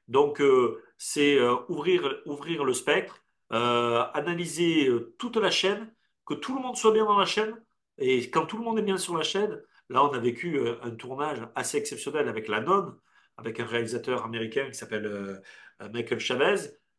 Donc, 0.08 0.42
euh, 0.42 0.82
c'est 0.98 1.38
euh, 1.38 1.56
ouvrir, 1.70 2.22
ouvrir 2.26 2.64
le 2.64 2.74
spectre, 2.74 3.24
euh, 3.54 4.04
analyser 4.14 4.88
euh, 4.88 5.16
toute 5.18 5.38
la 5.38 5.52
chaîne, 5.52 5.94
que 6.26 6.34
tout 6.34 6.56
le 6.56 6.62
monde 6.62 6.76
soit 6.78 6.92
bien 6.92 7.06
dans 7.06 7.18
la 7.18 7.26
chaîne. 7.26 7.54
Et 7.98 8.30
quand 8.30 8.46
tout 8.46 8.58
le 8.58 8.64
monde 8.64 8.80
est 8.80 8.84
bien 8.84 8.98
sur 8.98 9.16
la 9.18 9.24
chaîne, 9.24 9.62
là, 9.90 10.04
on 10.04 10.12
a 10.14 10.20
vécu 10.20 10.58
euh, 10.58 10.76
un 10.84 10.92
tournage 10.92 11.40
assez 11.56 11.78
exceptionnel 11.78 12.28
avec 12.30 12.48
La 12.48 12.62
Nonne, 12.62 12.96
avec 13.42 13.60
un 13.60 13.66
réalisateur 13.66 14.24
américain 14.26 14.68
qui 14.70 14.76
s'appelle 14.76 15.06
euh, 15.06 15.38
euh, 15.82 15.90
Michael 15.90 16.20
Chavez. 16.20 16.56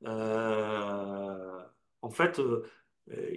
Euh, 0.07 1.62
en 2.02 2.11
fait, 2.11 2.38
euh, 2.40 2.62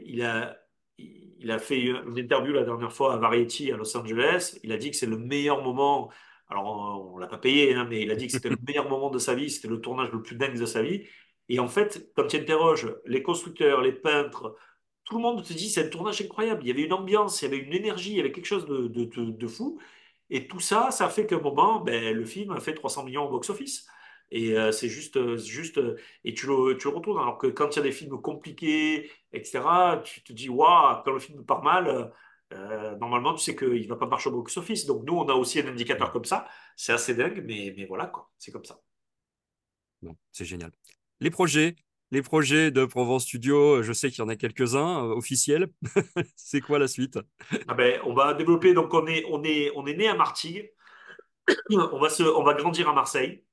il 0.06 0.22
a, 0.24 0.58
il 0.98 1.52
a 1.52 1.60
fait 1.60 1.80
une 1.82 2.18
interview 2.18 2.54
la 2.54 2.64
dernière 2.64 2.92
fois 2.94 3.14
à 3.14 3.18
Variety 3.18 3.72
à 3.72 3.78
Los 3.78 3.96
Angeles. 3.98 4.58
Il 4.64 4.72
a 4.72 4.78
dit 4.78 4.92
que 4.92 4.98
c'est 4.98 5.06
le 5.06 5.18
meilleur 5.18 5.64
moment 5.64 6.12
alors, 6.48 7.12
on 7.16 7.18
l'a 7.18 7.26
pas 7.26 7.40
payé, 7.40 7.74
hein, 7.74 7.88
mais 7.90 8.04
il 8.04 8.12
a 8.12 8.16
dit 8.16 8.28
que 8.28 8.34
c'était 8.34 8.50
le 8.50 8.58
meilleur 8.68 8.88
moment 8.88 9.10
de 9.10 9.18
sa 9.18 9.34
vie, 9.34 9.50
c'était 9.50 9.68
le 9.68 9.82
tournage 9.82 10.12
le 10.12 10.22
plus 10.22 10.36
dingue 10.36 10.60
de 10.60 10.66
sa 10.68 10.84
vie. 10.84 11.02
Et 11.50 11.58
en 11.60 11.68
fait, 11.68 12.12
quand 12.16 12.28
tu 12.28 12.38
interroges 12.38 12.88
les 13.06 13.24
constructeurs, 13.24 13.82
les 13.82 13.92
peintres, 13.92 14.56
tout 15.06 15.16
le 15.18 15.24
monde 15.24 15.44
te 15.44 15.54
dit 15.54 15.70
c'est 15.72 15.86
un 15.86 15.90
tournage 15.90 16.22
incroyable. 16.22 16.62
Il 16.64 16.68
y 16.68 16.72
avait 16.72 16.84
une 16.84 16.94
ambiance, 16.94 17.42
il 17.42 17.46
y 17.46 17.48
avait 17.48 17.58
une 17.58 17.74
énergie, 17.74 18.12
il 18.12 18.18
y 18.18 18.20
avait 18.20 18.32
quelque 18.32 18.46
chose 18.46 18.68
de, 18.68 18.88
de, 18.88 19.06
de- 19.06 19.32
de 19.32 19.48
fou. 19.48 19.80
Et 20.30 20.48
tout 20.48 20.60
ça, 20.60 20.92
ça 20.92 21.10
fait 21.10 21.26
qu'à 21.28 21.36
un 21.36 21.40
moment, 21.40 21.80
ben, 21.82 22.16
le 22.16 22.26
film 22.26 22.52
a 22.52 22.60
fait 22.60 22.74
300 22.74 23.04
millions 23.04 23.26
au 23.26 23.30
box-office. 23.30 23.88
Et 24.32 24.58
euh, 24.58 24.72
c'est 24.72 24.90
juste, 24.90 25.18
euh, 25.18 25.38
juste, 25.38 25.78
euh, 25.78 25.98
et 26.24 26.34
tu 26.34 26.48
le, 26.48 26.78
tu 26.78 26.90
le 26.90 26.96
retournes. 26.96 27.20
Alors 27.22 27.38
que 27.38 27.48
quand 27.48 27.70
il 27.74 27.78
y 27.78 27.80
a 27.80 27.84
des 27.84 27.92
films 27.92 28.20
compliqués, 28.22 29.12
etc., 29.34 29.62
tu 30.04 30.24
te 30.24 30.34
dis, 30.34 30.50
waouh, 30.50 31.04
quand 31.04 31.12
le 31.12 31.20
film 31.20 31.46
part 31.46 31.64
mal, 31.64 32.12
normalement, 33.00 33.34
tu 33.34 33.44
sais 33.44 33.56
qu'il 33.56 33.82
ne 33.82 33.88
va 33.88 33.98
pas 33.98 34.08
marcher 34.08 34.30
au 34.30 34.34
box-office. 34.34 34.86
Donc, 34.86 35.04
nous, 35.06 35.14
on 35.14 35.28
a 35.30 35.34
aussi 35.34 35.60
un 35.60 35.68
indicateur 35.68 36.12
comme 36.12 36.26
ça. 36.26 36.48
C'est 36.76 36.94
assez 36.94 37.14
dingue, 37.16 37.44
mais, 37.46 37.74
mais 37.78 37.86
voilà, 37.86 38.08
quoi. 38.08 38.32
C'est 38.38 38.52
comme 38.52 38.66
ça. 38.66 38.80
Bon, 40.02 40.16
c'est 40.32 40.46
génial. 40.46 40.72
Les 41.20 41.30
projets, 41.30 41.76
les 42.12 42.22
projets 42.22 42.72
de 42.72 42.86
Provence 42.86 43.24
Studio, 43.26 43.84
je 43.84 43.94
sais 43.94 44.10
qu'il 44.10 44.20
y 44.20 44.22
en 44.22 44.30
a 44.30 44.36
quelques-uns 44.36 45.06
euh, 45.06 45.16
officiels. 45.16 45.68
C'est 46.36 46.62
quoi 46.62 46.80
la 46.80 46.88
suite? 46.88 47.20
Ah 47.68 47.74
ben, 47.76 48.00
on 48.06 48.14
va 48.14 48.34
développer. 48.34 48.74
Donc, 48.74 48.94
on 48.94 49.06
est, 49.08 49.24
on 49.30 49.44
est, 49.44 49.72
on 49.76 49.86
est 49.88 49.96
né 49.96 50.08
à 50.08 50.16
Martigues. 50.16 50.72
On 51.72 52.00
va 52.00 52.10
se, 52.10 52.24
on 52.24 52.44
va 52.44 52.54
grandir 52.56 52.90
à 52.90 52.94
Marseille. 52.94 53.44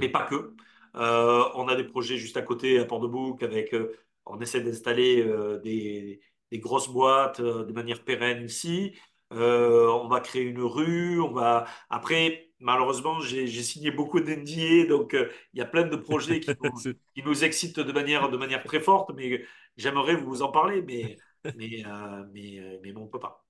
mais 0.00 0.08
Hmm. 0.08 0.12
pas 0.12 0.24
que. 0.24 0.54
Euh, 0.96 1.44
on 1.54 1.68
a 1.68 1.76
des 1.76 1.84
projets 1.84 2.16
juste 2.16 2.36
à 2.36 2.42
côté, 2.42 2.78
à 2.78 2.84
Port-de-Bouc, 2.84 3.42
avec, 3.42 3.74
euh, 3.74 3.94
on 4.24 4.40
essaie 4.40 4.60
d'installer 4.62 5.22
euh, 5.26 5.58
des, 5.60 6.02
des 6.02 6.20
des 6.52 6.60
grosses 6.60 6.88
boîtes 6.88 7.40
de 7.40 7.72
manière 7.72 8.04
pérenne 8.04 8.44
ici. 8.44 8.94
on 9.32 10.06
va 10.08 10.20
créer 10.20 10.42
une 10.44 10.62
rue. 10.62 11.20
On 11.20 11.32
va 11.32 11.66
après, 11.90 12.45
malheureusement, 12.60 13.20
j'ai 13.20 13.46
signé 13.62 13.90
beaucoup 13.90 14.20
d'NDA, 14.20 14.86
donc 14.88 15.14
il 15.14 15.58
y 15.58 15.62
a 15.62 15.66
plein 15.66 15.86
de 15.86 15.96
projets 15.96 16.40
qui 16.40 16.50
nous, 16.62 16.70
qui 17.14 17.22
nous, 17.22 17.44
excitent 17.44 17.80
de 17.80 17.92
manière, 17.92 18.28
de 18.30 18.36
manière 18.36 18.62
très 18.62 18.80
forte. 18.80 19.10
Mais 19.14 19.44
j'aimerais 19.76 20.16
vous 20.16 20.42
en 20.42 20.50
parler, 20.50 20.82
mais 20.82 21.16
mais 21.56 21.84
mais, 22.32 22.78
mais, 22.82 22.96
on 22.96 23.06
peut 23.06 23.20
pas. 23.20 23.44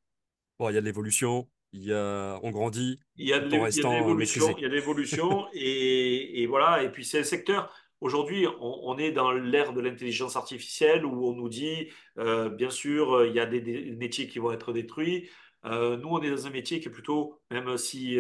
Bon, 0.59 0.71
il 0.71 0.75
y 0.75 0.79
a 0.79 0.81
de 0.81 0.87
l'évolution 0.87 1.49
il 1.73 1.85
y 1.85 1.93
a, 1.93 2.39
on 2.43 2.51
grandit. 2.51 2.99
Il 3.17 3.29
y 3.29 3.33
a 3.33 3.39
de 3.39 3.49
l'évolution, 3.49 4.55
il 4.57 4.63
y 4.63 4.67
a 4.67 4.69
l'évolution 4.69 5.47
et, 5.53 6.43
et, 6.43 6.47
voilà. 6.47 6.83
Et 6.83 6.91
puis 6.91 7.05
c'est 7.05 7.21
un 7.21 7.25
secteur. 7.25 7.73
Aujourd'hui, 8.01 8.47
on, 8.61 8.99
est 8.99 9.11
dans 9.11 9.33
l'ère 9.33 9.73
de 9.73 9.81
l'intelligence 9.81 10.37
artificielle 10.37 11.07
où 11.07 11.29
on 11.29 11.33
nous 11.33 11.49
dit, 11.49 11.89
euh, 12.19 12.51
bien 12.51 12.69
sûr, 12.69 13.25
il 13.25 13.35
y 13.35 13.41
a 13.41 13.47
des, 13.47 13.61
métiers 13.97 14.29
qui 14.29 14.39
vont 14.39 14.53
être 14.53 14.75
détruits. 14.75 15.31
Euh, 15.65 15.97
nous, 15.97 16.09
on 16.09 16.21
est 16.21 16.31
dans 16.31 16.47
un 16.47 16.51
métier 16.51 16.79
qui 16.79 16.89
est 16.89 16.91
plutôt, 16.91 17.41
même 17.51 17.79
si 17.79 18.19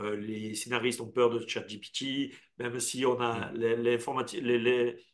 euh, 0.00 0.16
les 0.16 0.54
scénaristes 0.54 1.00
ont 1.00 1.10
peur 1.10 1.30
de 1.30 1.46
ChatGPT, 1.46 2.34
même 2.58 2.80
si 2.80 3.04
on 3.06 3.20
a 3.20 3.52
mm. 3.52 3.58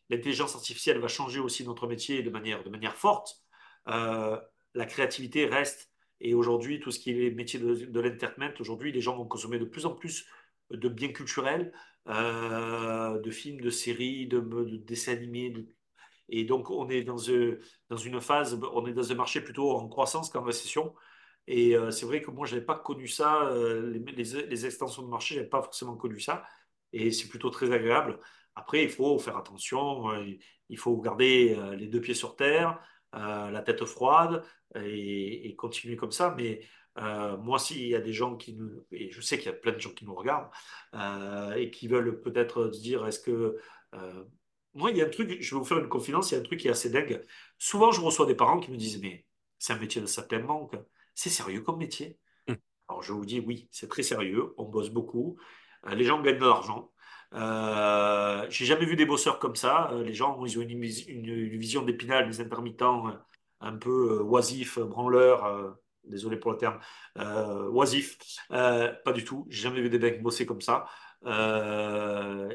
l'intelligence 0.08 0.54
artificielle 0.54 0.98
va 0.98 1.08
changer 1.08 1.40
aussi 1.40 1.64
notre 1.64 1.86
métier 1.86 2.22
de 2.22 2.30
manière, 2.30 2.62
de 2.62 2.70
manière 2.70 2.96
forte, 2.96 3.42
la 3.86 4.86
créativité 4.86 5.46
reste 5.46 5.90
et 6.20 6.34
aujourd'hui, 6.34 6.80
tout 6.80 6.90
ce 6.90 6.98
qui 6.98 7.10
est 7.10 7.30
métier 7.30 7.60
de, 7.60 7.74
de 7.74 8.00
l'entertainment, 8.00 8.52
aujourd'hui, 8.60 8.92
les 8.92 9.00
gens 9.00 9.16
vont 9.16 9.26
consommer 9.26 9.58
de 9.58 9.64
plus 9.64 9.86
en 9.86 9.94
plus 9.94 10.26
de 10.70 10.88
biens 10.88 11.12
culturels, 11.12 11.72
euh, 12.08 13.18
de 13.20 13.30
films, 13.30 13.60
de 13.60 13.70
séries, 13.70 14.26
de, 14.26 14.40
dessins 14.84 15.12
animés. 15.12 15.54
Et 16.28 16.44
donc, 16.44 16.70
on 16.70 16.88
est 16.88 17.02
dans, 17.02 17.18
euh, 17.28 17.60
dans 17.88 17.96
une 17.96 18.20
phase, 18.20 18.58
on 18.72 18.86
est 18.86 18.92
dans 18.92 19.12
un 19.12 19.14
marché 19.14 19.40
plutôt 19.40 19.72
en 19.72 19.88
croissance 19.88 20.28
qu'en 20.30 20.42
récession. 20.42 20.94
Et 21.50 21.76
euh, 21.76 21.90
c'est 21.90 22.06
vrai 22.06 22.20
que 22.22 22.30
moi, 22.30 22.46
je 22.46 22.54
n'avais 22.54 22.66
pas 22.66 22.78
connu 22.78 23.08
ça, 23.08 23.50
les, 23.54 23.98
les, 23.98 24.66
extensions 24.66 25.02
de 25.02 25.08
marché, 25.08 25.34
je 25.34 25.40
n'avais 25.40 25.50
pas 25.50 25.62
forcément 25.62 25.96
connu 25.96 26.20
ça. 26.20 26.44
Et 26.92 27.10
c'est 27.10 27.28
plutôt 27.28 27.50
très 27.50 27.72
agréable. 27.72 28.20
Après, 28.54 28.84
il 28.84 28.90
faut 28.90 29.18
faire 29.18 29.36
attention, 29.36 30.10
il 30.68 30.78
faut 30.78 30.96
garder 30.98 31.56
les 31.76 31.86
deux 31.86 32.00
pieds 32.00 32.14
sur 32.14 32.36
terre, 32.36 32.80
la 33.12 33.62
tête 33.62 33.84
froide, 33.84 34.44
et, 34.76 35.54
continuer 35.56 35.96
comme 35.96 36.12
ça. 36.12 36.34
Mais 36.36 36.60
euh, 36.98 37.36
moi, 37.36 37.58
s'il 37.58 37.86
y 37.86 37.94
a 37.94 38.00
des 38.00 38.12
gens 38.12 38.36
qui 38.36 38.54
nous, 38.54 38.84
et 38.90 39.10
je 39.10 39.20
sais 39.20 39.38
qu'il 39.38 39.46
y 39.46 39.54
a 39.54 39.56
plein 39.56 39.72
de 39.72 39.78
gens 39.78 39.90
qui 39.90 40.04
nous 40.04 40.14
regardent 40.14 40.50
euh, 40.94 41.54
et 41.54 41.70
qui 41.70 41.88
veulent 41.88 42.20
peut-être 42.20 42.72
se 42.72 42.80
dire, 42.80 43.06
est-ce 43.06 43.20
que 43.20 43.56
euh, 43.94 44.24
moi, 44.74 44.90
il 44.90 44.96
y 44.96 45.02
a 45.02 45.06
un 45.06 45.08
truc, 45.10 45.40
je 45.40 45.54
vais 45.54 45.58
vous 45.58 45.64
faire 45.64 45.78
une 45.78 45.88
confidence, 45.88 46.30
il 46.30 46.34
y 46.34 46.36
a 46.36 46.40
un 46.40 46.44
truc 46.44 46.60
qui 46.60 46.68
est 46.68 46.70
assez 46.70 46.90
dingue. 46.90 47.22
Souvent, 47.58 47.92
je 47.92 48.00
reçois 48.00 48.26
des 48.26 48.34
parents 48.34 48.60
qui 48.60 48.70
me 48.70 48.76
disent, 48.76 49.00
mais 49.00 49.26
c'est 49.58 49.72
un 49.72 49.78
métier 49.78 50.00
de 50.00 50.06
certaine 50.06 50.44
manque, 50.44 50.76
c'est 51.18 51.30
sérieux 51.30 51.62
comme 51.62 51.78
métier. 51.78 52.18
Mmh. 52.46 52.54
Alors, 52.88 53.02
je 53.02 53.12
vous 53.12 53.24
dis, 53.24 53.40
oui, 53.40 53.68
c'est 53.72 53.88
très 53.88 54.04
sérieux, 54.04 54.54
on 54.56 54.64
bosse 54.64 54.90
beaucoup, 54.90 55.36
les 55.92 56.04
gens 56.04 56.20
gagnent 56.22 56.38
de 56.38 56.46
l'argent. 56.46 56.92
Euh, 57.34 58.46
j'ai 58.48 58.64
jamais 58.64 58.86
vu 58.86 58.96
des 58.96 59.04
bosseurs 59.04 59.38
comme 59.38 59.54
ça. 59.54 59.90
Les 60.04 60.14
gens, 60.14 60.44
ils 60.44 60.58
ont 60.58 60.62
une, 60.62 60.70
une 60.80 61.58
vision 61.58 61.82
d'épinal, 61.82 62.28
des 62.28 62.40
intermittents 62.40 63.12
un 63.60 63.76
peu 63.76 64.20
euh, 64.20 64.22
oisif, 64.22 64.78
branleur, 64.78 65.44
euh, 65.44 65.70
désolé 66.04 66.36
pour 66.36 66.52
le 66.52 66.56
terme, 66.56 66.78
euh, 67.18 67.68
oisif. 67.70 68.18
pas 68.48 69.12
du 69.14 69.24
tout. 69.24 69.46
J'ai 69.50 69.62
jamais 69.62 69.80
vu 69.80 69.90
des 69.90 69.98
mecs 69.98 70.22
bosser 70.22 70.46
comme 70.46 70.60
ça. 70.60 70.86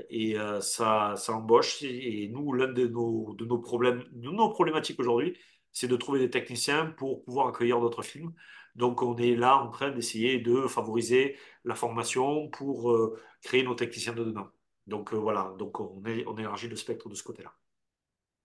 et 0.10 0.36
ça, 0.62 1.14
ça 1.18 1.34
embauche. 1.34 1.84
Et 1.84 2.30
nous, 2.30 2.54
l'un 2.54 2.68
de 2.68 2.88
nos, 2.88 3.34
de 3.36 3.46
nos 3.46 3.60
problèmes, 3.60 4.04
de 4.12 4.30
nos 4.30 4.50
problématiques 4.50 5.00
aujourd'hui, 5.00 5.38
c'est 5.74 5.88
de 5.88 5.96
trouver 5.98 6.20
des 6.20 6.30
techniciens 6.30 6.86
pour 6.86 7.24
pouvoir 7.24 7.48
accueillir 7.48 7.82
d'autres 7.82 8.04
films. 8.04 8.34
Donc, 8.76 9.02
on 9.02 9.18
est 9.18 9.36
là 9.36 9.58
en 9.58 9.70
train 9.70 9.92
d'essayer 9.92 10.40
de 10.40 10.68
favoriser 10.68 11.36
la 11.66 11.76
formation 11.76 12.48
pour 12.50 12.98
créer 13.42 13.64
nos 13.64 13.76
techniciens 13.76 14.14
de 14.14 14.24
demain. 14.24 14.52
Donc, 14.88 15.14
voilà. 15.14 15.54
Donc, 15.60 15.80
on, 15.80 16.02
est, 16.06 16.26
on 16.28 16.38
élargit 16.38 16.70
le 16.70 16.76
spectre 16.76 17.10
de 17.10 17.16
ce 17.16 17.24
côté-là. 17.24 17.54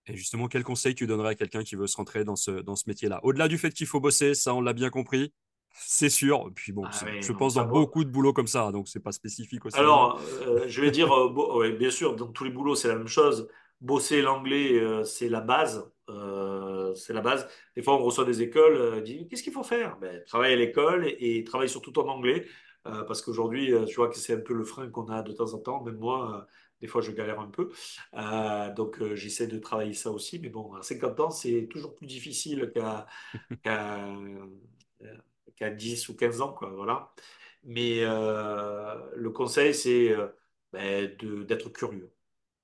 Et 0.09 0.15
justement, 0.15 0.47
quel 0.47 0.63
conseil 0.63 0.95
tu 0.95 1.05
donnerais 1.07 1.29
à 1.29 1.35
quelqu'un 1.35 1.63
qui 1.63 1.75
veut 1.75 1.87
se 1.87 1.95
rentrer 1.95 2.23
dans 2.23 2.35
ce, 2.35 2.51
dans 2.51 2.75
ce 2.75 2.85
métier-là? 2.87 3.19
Au-delà 3.23 3.47
du 3.47 3.57
fait 3.57 3.71
qu'il 3.71 3.85
faut 3.85 3.99
bosser, 3.99 4.33
ça 4.33 4.55
on 4.55 4.61
l'a 4.61 4.73
bien 4.73 4.89
compris, 4.89 5.33
c'est 5.71 6.09
sûr. 6.09 6.49
Puis 6.55 6.71
bon, 6.71 6.85
ah 6.85 7.05
je 7.21 7.31
pense 7.31 7.53
dans 7.55 7.65
beaucoup 7.65 8.03
de 8.03 8.09
boulots 8.09 8.33
comme 8.33 8.47
ça, 8.47 8.71
donc 8.71 8.87
c'est 8.87 9.01
pas 9.01 9.11
spécifique 9.11 9.65
aussi. 9.65 9.77
Alors, 9.77 10.19
euh, 10.41 10.63
je 10.67 10.81
vais 10.81 10.89
dire, 10.89 11.13
euh, 11.13 11.71
bien 11.77 11.91
sûr, 11.91 12.15
dans 12.15 12.27
tous 12.27 12.43
les 12.43 12.49
boulots, 12.49 12.75
c'est 12.75 12.87
la 12.87 12.95
même 12.95 13.07
chose. 13.07 13.49
Bosser 13.81 14.21
l'anglais, 14.21 14.73
euh, 14.79 15.03
c'est 15.03 15.29
la 15.29 15.41
base. 15.41 15.89
C'est 16.95 17.13
la 17.13 17.21
base. 17.21 17.47
Des 17.75 17.83
fois, 17.83 17.95
on 17.95 18.03
reçoit 18.03 18.25
des 18.25 18.41
écoles, 18.41 19.03
dit 19.03 19.27
qu'est-ce 19.27 19.43
qu'il 19.43 19.53
faut 19.53 19.63
faire? 19.63 19.97
Ben, 19.99 20.23
Travailler 20.25 20.53
à 20.53 20.57
l'école 20.57 21.07
et, 21.07 21.37
et 21.37 21.43
travailler 21.43 21.69
surtout 21.69 21.97
en 21.99 22.07
anglais. 22.07 22.47
parce 22.83 23.21
qu'aujourd'hui, 23.21 23.73
tu 23.87 23.95
vois 23.95 24.09
que 24.09 24.17
c'est 24.17 24.33
un 24.33 24.39
peu 24.39 24.53
le 24.53 24.63
frein 24.63 24.89
qu'on 24.89 25.07
a 25.09 25.21
de 25.21 25.33
temps 25.33 25.53
en 25.53 25.59
temps. 25.59 25.83
Même 25.83 25.97
moi, 25.97 26.47
des 26.81 26.87
fois, 26.87 27.01
je 27.01 27.11
galère 27.11 27.39
un 27.39 27.49
peu. 27.49 27.71
Euh, 28.15 28.73
donc, 28.73 29.01
euh, 29.01 29.15
j'essaie 29.15 29.47
de 29.47 29.57
travailler 29.59 29.93
ça 29.93 30.11
aussi. 30.11 30.39
Mais 30.39 30.49
bon, 30.49 30.73
à 30.75 30.81
50 30.81 31.19
ans, 31.19 31.31
c'est 31.31 31.67
toujours 31.69 31.95
plus 31.95 32.07
difficile 32.07 32.71
qu'à 32.73 33.07
qu 35.57 35.71
10 35.75 36.09
ou 36.09 36.15
15 36.15 36.41
ans. 36.41 36.53
Quoi, 36.53 36.69
voilà. 36.71 37.13
Mais 37.63 37.99
euh, 38.03 38.95
le 39.15 39.29
conseil, 39.31 39.73
c'est 39.73 40.15
ben, 40.73 41.15
d'être 41.45 41.69
curieux. 41.69 42.11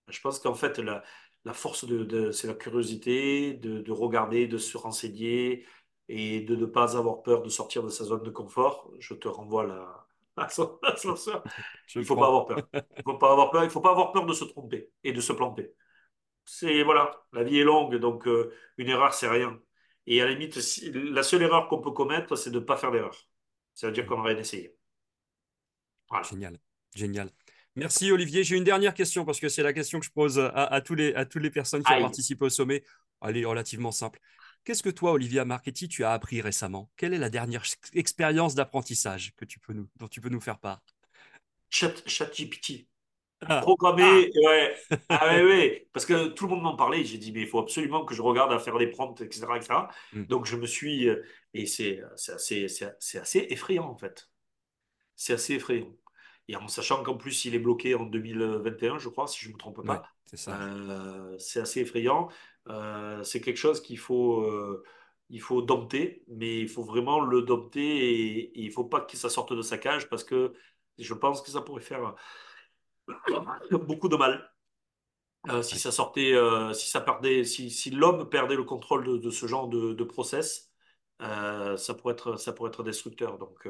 Je 0.10 0.22
pense 0.22 0.40
qu'en 0.40 0.56
fait, 0.56 0.80
la, 0.80 1.04
la 1.46 1.54
force, 1.54 1.86
de, 1.86 2.32
c'est 2.32 2.48
la 2.48 2.56
curiosité, 2.56 3.54
de, 3.54 3.82
de, 3.82 3.92
regarder, 3.92 4.48
de 4.48 4.58
se 4.58 4.78
renseigner 4.78 5.66
et 6.10 6.42
de 6.42 6.56
ne 6.56 6.66
pas 6.66 6.98
avoir 6.98 7.24
peur 7.24 7.44
de 7.44 7.50
sortir 7.50 7.84
de 7.84 7.90
sa 7.90 8.04
zone 8.06 8.24
de 8.24 8.30
confort. 8.32 8.92
Je 9.00 9.14
te 9.14 9.28
renvoie 9.28 9.66
la, 9.66 10.06
Il 11.96 12.00
ne 12.00 12.04
faut 12.04 12.16
pas 12.16 12.28
avoir 12.28 12.46
peur. 12.46 12.68
Il 12.74 13.04
faut 13.04 13.18
pas 13.18 13.32
avoir 13.32 13.52
peur. 13.52 13.64
Il 13.64 13.70
faut 13.70 13.82
pas 13.82 13.92
avoir 13.92 14.12
peur 14.12 14.26
de 14.26 14.34
se 14.34 14.44
tromper 14.44 14.92
et 15.04 15.14
de 15.14 15.22
se 15.22 15.34
planter. 15.34 15.74
C'est 16.46 16.84
voilà, 16.84 17.24
la 17.34 17.44
vie 17.44 17.60
est 17.60 17.64
longue, 17.64 17.96
donc 17.96 18.28
euh, 18.28 18.54
une 18.78 18.90
erreur 18.90 19.14
c'est 19.14 19.28
rien. 19.28 19.60
Et 20.06 20.22
à 20.22 20.26
la 20.26 20.32
limite, 20.32 20.56
la 20.94 21.24
seule 21.24 21.42
erreur 21.42 21.68
qu'on 21.68 21.82
peut 21.82 21.92
commettre, 21.92 22.36
c'est 22.36 22.52
de 22.52 22.60
ne 22.60 22.66
pas 22.66 22.78
faire 22.78 22.92
d'erreur. 22.92 23.16
Ça 23.74 23.88
veut 23.88 23.94
dire 23.94 24.06
qu'on 24.06 24.18
n'a 24.18 24.24
rien 24.24 24.38
essayé. 24.38 24.76
Génial, 26.30 26.60
génial. 26.94 27.32
Merci 27.76 28.12
Olivier. 28.12 28.44
J'ai 28.44 28.56
une 28.56 28.64
dernière 28.64 28.94
question 28.94 29.26
parce 29.26 29.40
que 29.40 29.50
c'est 29.50 29.64
la 29.64 29.74
question 29.74 30.00
que 30.00 30.06
je 30.06 30.12
pose 30.12 30.40
à, 30.40 30.82
tous 30.82 30.96
les, 30.96 31.14
à 31.14 31.26
toutes 31.26 31.44
les 31.44 31.52
personnes 31.52 31.84
qui 31.84 31.92
ont 31.92 32.02
participé 32.02 32.46
au 32.46 32.50
sommet. 32.50 32.84
Elle 33.22 33.38
est 33.38 33.46
relativement 33.46 33.92
simple. 33.92 34.20
Qu'est-ce 34.64 34.82
que 34.82 34.90
toi, 34.90 35.12
Olivia 35.12 35.46
Marchetti, 35.46 35.88
tu 35.88 36.04
as 36.04 36.12
appris 36.12 36.42
récemment? 36.42 36.90
Quelle 36.98 37.14
est 37.14 37.20
la 37.20 37.30
dernière 37.30 37.64
expérience 37.94 38.56
d'apprentissage 38.56 39.34
que 39.36 39.46
tu 39.46 39.60
peux 39.60 39.74
nous, 39.74 39.88
dont 39.98 40.08
tu 40.08 40.22
peux 40.22 40.30
nous 40.30 40.42
faire 40.42 40.58
part? 40.58 40.82
ChatGPT. 41.70 42.88
Ah. 43.42 43.60
Programmer, 43.62 44.32
ah. 44.34 44.48
ouais. 44.48 44.76
Ah, 45.10 45.36
ouais, 45.36 45.88
Parce 45.94 46.06
que 46.06 46.30
tout 46.30 46.48
le 46.48 46.56
monde 46.56 46.64
m'en 46.64 46.76
parlait. 46.76 47.04
J'ai 47.04 47.18
dit, 47.18 47.32
mais 47.32 47.42
il 47.42 47.48
faut 47.48 47.60
absolument 47.60 48.06
que 48.06 48.16
je 48.16 48.22
regarde 48.22 48.52
à 48.54 48.60
faire 48.60 48.78
des 48.78 48.88
prompts, 48.88 49.20
etc. 49.22 49.46
Hmm. 50.14 50.24
Donc, 50.24 50.46
je 50.46 50.56
me 50.56 50.66
suis. 50.66 51.10
Euh, 51.10 51.24
et 51.54 51.66
c'est 51.66 52.02
assez, 52.34 52.66
assez 53.20 53.48
effrayant, 53.50 53.88
en 53.90 53.98
fait. 53.98 54.30
C'est 55.16 55.34
assez 55.34 55.56
effrayant. 55.56 55.94
Et 56.48 56.56
en 56.56 56.68
sachant 56.68 57.02
qu'en 57.04 57.16
plus, 57.16 57.46
il 57.46 57.56
est 57.56 57.60
bloqué 57.60 57.96
en 57.96 58.04
2021, 58.04 59.00
je 59.00 59.10
crois, 59.10 59.28
si 59.28 59.40
je 59.42 59.50
ne 59.50 59.54
me 59.54 59.58
trompe 59.58 59.86
pas. 59.86 60.04
c'est 60.34 60.52
euh, 60.52 61.38
assez 61.62 61.82
effrayant. 61.82 62.30
Euh, 62.70 63.24
c'est 63.24 63.42
quelque 63.42 63.58
chose 63.58 63.82
qu'il 63.82 63.98
faut, 63.98 64.42
euh, 64.42 64.84
il 65.30 65.42
faut 65.42 65.62
dompter, 65.62 66.24
mais 66.28 66.60
il 66.60 66.70
faut 66.70 66.84
vraiment 66.84 67.20
le 67.20 67.42
dompter 67.42 67.82
et, 67.82 68.60
il 68.60 68.68
ne 68.68 68.72
faut 68.72 68.86
pas 68.86 69.02
que 69.02 69.18
ça 69.18 69.30
sorte 69.30 69.54
de 69.54 69.62
sa 69.62 69.78
cage 69.78 70.10
parce 70.10 70.24
que 70.24 70.54
je 71.00 71.14
pense 71.14 71.42
que 71.42 71.50
ça 71.50 71.62
pourrait 71.62 71.82
faire 71.82 72.16
beaucoup 73.72 74.10
de 74.10 74.16
mal. 74.16 74.52
Euh, 75.50 75.62
si 75.62 75.78
ça 75.78 75.92
sortait, 75.92 76.34
si 76.74 76.90
ça 76.90 77.02
perdait, 77.02 77.44
si, 77.44 77.70
si 77.70 77.92
l'homme 77.92 78.30
perdait 78.30 78.56
le 78.56 78.64
contrôle 78.64 79.20
de, 79.20 79.30
ce 79.30 79.46
genre 79.46 79.68
de, 79.68 79.94
de 79.94 80.04
process, 80.04 80.72
ça 81.20 81.94
pourrait 81.98 82.14
être, 82.14 82.38
ça 82.38 82.52
pourrait 82.54 82.70
être 82.70 82.84
destructeur. 82.84 83.38
Donc 83.38 83.68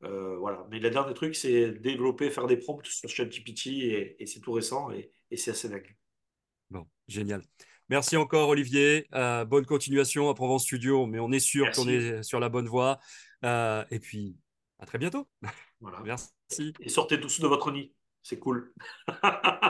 voilà. 0.00 0.66
Mais 0.70 0.78
le 0.78 0.90
dernier 0.90 1.14
truc, 1.14 1.34
c'est 1.34 1.72
développer, 1.72 2.30
faire 2.30 2.46
des 2.46 2.56
prompts 2.56 2.86
sur 2.86 3.08
ChatGPT 3.08 3.66
et, 3.66 4.22
et 4.22 4.26
c'est 4.26 4.40
tout 4.40 4.52
récent 4.52 4.90
et, 4.90 5.10
et 5.30 5.36
c'est 5.36 5.50
assez 5.50 5.68
dingue. 5.68 5.96
Bon, 6.70 6.86
génial. 7.06 7.42
Merci 7.88 8.18
encore, 8.18 8.50
Olivier. 8.50 9.06
Euh, 9.14 9.46
bonne 9.46 9.64
continuation 9.64 10.28
à 10.28 10.34
Provence 10.34 10.64
Studio, 10.64 11.06
mais 11.06 11.18
on 11.20 11.32
est 11.32 11.40
sûr 11.40 11.70
qu'on 11.70 11.88
est 11.88 12.22
sur 12.22 12.38
la 12.38 12.50
bonne 12.50 12.68
voie. 12.68 12.98
Euh, 13.44 13.82
et 13.90 13.98
puis, 13.98 14.36
à 14.78 14.84
très 14.84 14.98
bientôt. 14.98 15.26
Voilà. 15.80 16.00
Merci. 16.04 16.74
Et 16.80 16.88
sortez 16.90 17.18
tous 17.18 17.40
de 17.40 17.46
votre 17.46 17.72
nid. 17.72 17.94
C'est 18.22 18.38
cool. 18.38 18.74